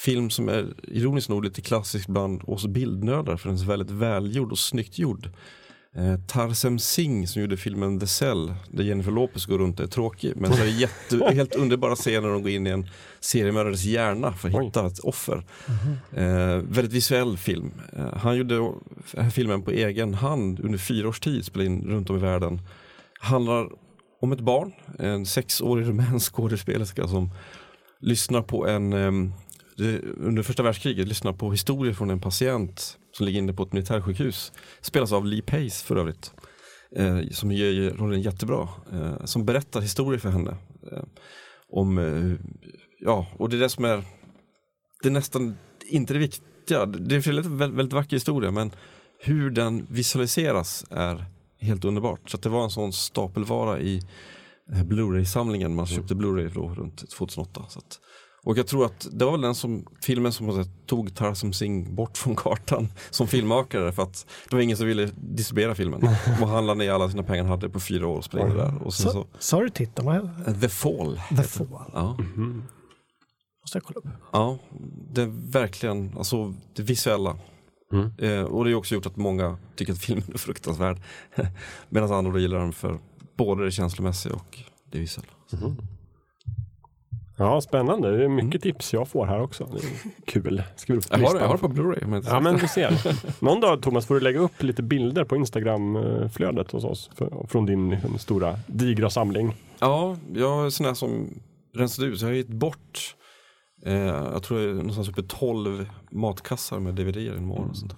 [0.05, 4.53] film som är ironiskt nog lite klassisk bland oss bildnördar för den är väldigt välgjord
[4.53, 5.31] och snyggt gjord.
[5.97, 9.91] Eh, Tarsem Singh som gjorde filmen The Cell där Jennifer Lopez går runt och är
[9.91, 12.87] tråkig men så är det jätte, helt underbara scener när de går in i en
[13.21, 14.65] seriemördares hjärna för att Oj.
[14.65, 15.45] hitta ett offer.
[16.13, 17.73] Eh, väldigt visuell film.
[17.93, 18.73] Eh, han gjorde
[19.33, 22.61] filmen på egen hand under fyra års tid, spelade in runt om i världen.
[23.21, 23.69] Handlar
[24.21, 27.31] om ett barn, en sexårig rumänsk skådespelerska som
[28.01, 29.33] lyssnar på en, ehm,
[30.17, 34.53] under första världskriget, lyssnar på historier från en patient som ligger inne på ett militärsjukhus.
[34.81, 36.33] Spelas av Lee Pace för övrigt.
[36.97, 38.69] Eh, som gör rollen jättebra.
[38.93, 40.57] Eh, som berättar historier för henne.
[40.93, 41.03] Eh,
[41.73, 42.47] om, eh,
[43.01, 44.05] ja, och det är det som är,
[45.03, 45.57] det är nästan
[45.87, 46.87] inte det viktiga.
[46.87, 48.71] Det är en väldigt, väldigt vacker historia men
[49.19, 51.25] hur den visualiseras är
[51.59, 52.31] helt underbart.
[52.31, 54.03] Så att det var en sån stapelvara i
[54.73, 57.65] eh, Blu-ray-samlingen man köpte Blu-ray då runt 2008.
[57.69, 58.01] Så att,
[58.45, 62.19] och jag tror att det var väl den som, filmen som tog Tarsem Singh bort
[62.19, 66.03] från kartan som filmmakare för att det var ingen som ville distribuera filmen.
[66.41, 68.83] Och han la ner alla sina pengar han hade på fyra år och spelade där.
[68.83, 70.31] Och sen så, Så, sa du titeln?
[70.61, 71.21] The Fall.
[71.37, 71.91] The Fall.
[71.93, 72.19] Ja.
[73.63, 74.07] Måste jag kolla upp.
[74.33, 74.59] Ja,
[75.13, 77.37] det är verkligen, alltså det visuella.
[77.93, 78.11] Mm.
[78.19, 81.01] Eh, och det har också gjort att många tycker att filmen är fruktansvärd.
[81.89, 82.99] Medan andra gillar den för
[83.37, 84.59] både det känslomässiga och
[84.91, 85.33] det visuella.
[87.41, 88.17] Ja, spännande.
[88.17, 89.69] Det är mycket tips jag får här också.
[89.73, 90.63] Det är kul.
[90.87, 92.07] På Jag har, jag har det på Blu-ray.
[92.07, 93.17] Men Ja, men du ser.
[93.45, 97.67] Någon dag Thomas får du lägga upp lite bilder på Instagram-flödet hos oss för, från
[97.67, 99.55] din liksom, stora digra samling.
[99.79, 101.29] ja, jag är sån här som
[101.77, 103.17] rensat ut, så jag har gett bort
[103.87, 107.71] eh, jag tror det är någonstans uppe i 12 matkassar med DVD i en månad.
[107.71, 107.95] Och sånt.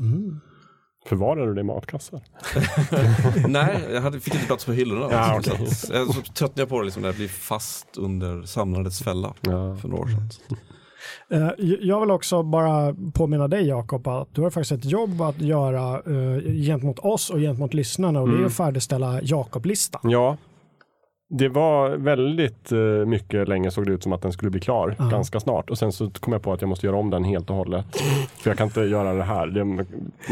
[1.06, 2.20] Förvarar du det i matkassar?
[3.48, 5.06] Nej, jag hade, fick inte plats på hyllorna.
[5.10, 5.66] Ja, så okej.
[5.66, 9.34] att, jag så tröttnade jag på det liksom, när det blir fast under samlandets fälla
[9.40, 9.76] Ja.
[9.76, 10.30] för några år sedan.
[11.30, 11.48] Eh,
[11.80, 15.94] Jag vill också bara påminna dig Jakob att du har faktiskt ett jobb att göra
[15.94, 20.00] eh, gentemot oss och gentemot lyssnarna och det är att färdigställa Jakob-listan.
[20.04, 20.36] Ja,
[21.34, 24.94] det var väldigt eh, mycket länge såg det ut som att den skulle bli klar
[24.98, 25.04] Ja.
[25.04, 25.70] ganska snart.
[25.70, 27.86] Och sen så kom jag på att jag måste göra om den helt och hållet.
[28.42, 29.46] För jag kan inte göra det här.
[29.46, 29.64] Det,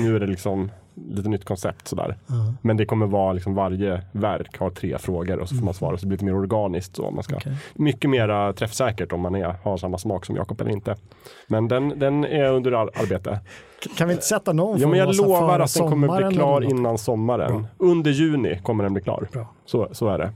[0.03, 2.17] nu är det liksom lite nytt koncept sådär.
[2.63, 5.97] Men det kommer vara liksom varje verk har tre frågor och så får man svara.
[5.97, 6.97] Så det blir lite mer organiskt.
[6.97, 7.53] Så man ska, Okej.
[7.75, 10.97] Mycket mer träffsäkert om man är, har samma smak som Jakob eller inte.
[11.47, 13.39] Men den, den är under ar- arbete.
[13.97, 16.99] Kan vi inte sätta någon Ja, men jag lovar att den kommer bli klar innan
[16.99, 17.53] sommaren.
[17.53, 17.65] Bra.
[17.89, 19.29] Under juni kommer den bli klar.
[19.33, 19.47] Bra.
[19.65, 20.31] Så, så är det.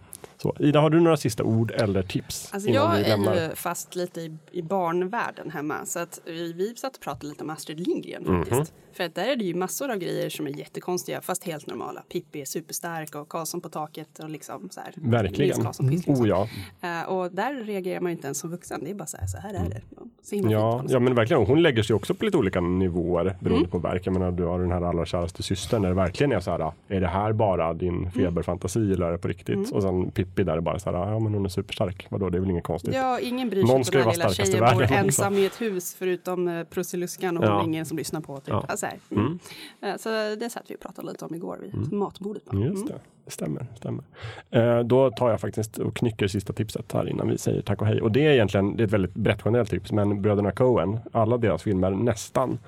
[0.44, 2.50] Så, Ida, har du några sista ord eller tips?
[2.52, 6.96] Alltså jag är ju fast lite i, i barnvärlden hemma så att vi, vi satt
[6.96, 8.50] och pratade lite om Astrid Lindgren faktiskt.
[8.56, 8.66] Mhm.
[8.92, 12.02] För att där är det ju massor av grejer som är jättekonstiga fast helt normala.
[12.12, 14.92] Pippi är superstark och Karlsson på taket och liksom så här.
[14.96, 15.62] Verkligen.
[15.62, 16.14] Karlsson, liksom.
[16.14, 16.48] Oh ja.
[16.80, 18.80] Eh, och där reagerar man ju inte ens som vuxen.
[18.84, 19.80] Det är bara så här, så här är det.
[20.22, 21.46] Så himla fint på Ja, ja, men verkligen.
[21.46, 23.70] Hon lägger sig också på lite olika nivåer beroende Mm.
[23.70, 24.06] på verk.
[24.06, 26.72] Jag menar, du har den här allra käraste systern där det verkligen är så här,
[26.88, 27.78] är det här bara Mm.
[27.78, 29.72] din feberfantasi eller är det på riktigt?
[29.72, 32.06] Och sen Pippi där det bara så här, ja men hon är superstark.
[32.10, 32.94] Vadå, det är väl inget konstigt.
[32.94, 35.46] Ja, ingen bryr Någon sig ska ju vara starkast i tjejen bor världen, ensam i
[35.46, 37.50] ett hus förutom eh, Prussiluskan och Ja.
[37.52, 38.36] hon är ingen som lyssnar på.
[38.36, 38.48] Typ.
[38.48, 38.64] Ja.
[38.68, 38.98] Alltså, här.
[39.10, 39.38] mm.
[39.82, 40.08] Eh, Så
[40.40, 42.44] det satt vi och pratade lite om igår vid matbordet.
[42.44, 42.56] bara.
[42.56, 42.94] Mm, Just det,
[43.24, 43.66] det stämmer.
[43.76, 44.04] stämmer.
[44.50, 47.86] Eh, då tar jag faktiskt och knycker sista tipset här innan vi säger tack och
[47.86, 48.00] hej.
[48.02, 51.36] Och det är egentligen det är ett väldigt brett generellt tips, men bröderna Coen, alla
[51.36, 52.58] deras filmer nästan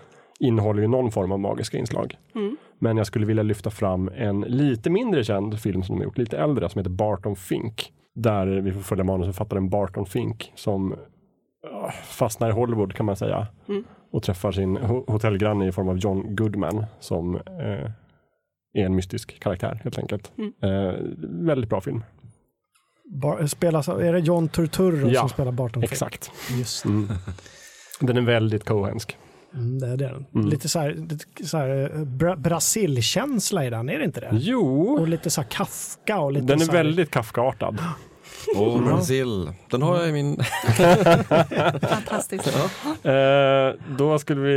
[0.40, 2.18] innehåller ju någon form av magiska inslag.
[2.78, 6.18] Men jag skulle vilja lyfta fram en lite mindre känd film som de har gjort,
[6.18, 7.92] lite äldre, som heter Barton Fink.
[8.14, 10.94] Där vi får följa manusförfattaren Barton Fink som
[12.04, 13.46] fastnar i Hollywood kan man säga.
[14.12, 17.90] Och träffar sin ho- hotellgranne i form av John Goodman som eh,
[18.74, 20.32] är en mystisk karaktär helt enkelt.
[20.62, 20.92] Eh,
[21.46, 22.04] väldigt bra film.
[23.22, 25.92] Bar, spelas, är det John Turturro Ja, som spelar Barton Fink?
[25.92, 26.30] Exakt.
[26.58, 27.08] Just Mm.
[28.00, 29.16] Den är väldigt cohensk.
[29.56, 30.24] Mm, det är det.
[30.34, 30.48] Mm.
[30.48, 34.30] Lite så här, lite så här eh, bra, Brasil-känsla i den, är det inte det?
[34.32, 37.78] Jo, Och lite så här Kafka och lite den är så här, väldigt Kafkaartad.
[38.54, 39.50] Åh, Brasil.
[39.70, 40.36] Den har jag i min...
[41.82, 42.56] Fantastiskt.
[43.02, 44.54] Eh, då skulle vi,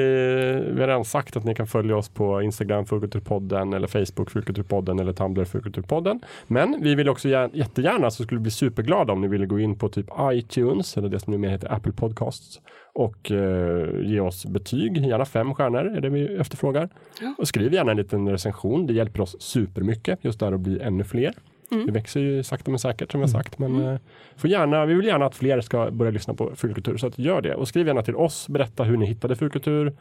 [0.73, 4.99] vi har redan sagt att ni kan följa oss på Instagram Fulkulturpodden eller Facebook Fulkulturpodden
[4.99, 6.21] eller Tumblr Fulkulturpodden.
[6.47, 9.59] Men vi vill också gär, jättegärna så skulle vi bli superglada om ni ville gå
[9.59, 12.59] in på typ iTunes eller det som numera heter Apple Podcasts
[12.93, 16.89] och eh, ge oss betyg, gärna fem stjärnor är det vi efterfrågar.
[17.37, 21.03] Och skriv gärna en liten recension, det hjälper oss supermycket just där att bli ännu
[21.03, 21.33] fler.
[21.69, 23.59] Det växer ju sakta men säkert som jag sagt.
[23.59, 23.99] Men eh,
[24.35, 26.97] får gärna, vi vill gärna att fler ska börja lyssna på fulkultur.
[26.97, 27.55] Så att gör det.
[27.55, 28.47] Och skriv gärna till oss.
[28.49, 29.97] Berätta hur ni hittade fulkultur.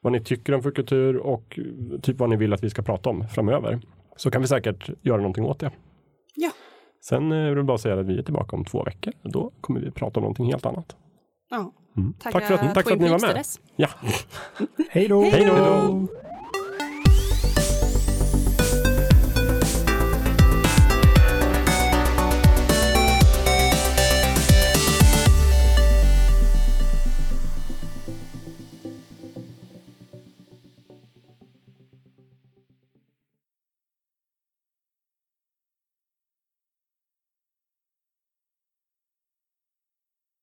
[0.00, 3.10] Vad ni tycker om fulkultur och eh, typ vad ni vill att vi ska prata
[3.10, 3.80] om framöver.
[4.16, 5.70] Så kan vi säkert göra någonting åt det.
[6.34, 6.50] Ja.
[7.00, 9.12] Sen eh, vill jag bara säga att vi är tillbaka om två veckor.
[9.22, 10.96] Då kommer vi prata om någonting helt annat.
[11.50, 11.72] Ja.
[11.96, 12.12] Mm.
[12.12, 13.44] Tack för att, tack för att ni var med.
[13.76, 13.88] Ja,
[14.90, 15.22] Hej då!
[15.22, 16.08] hej då!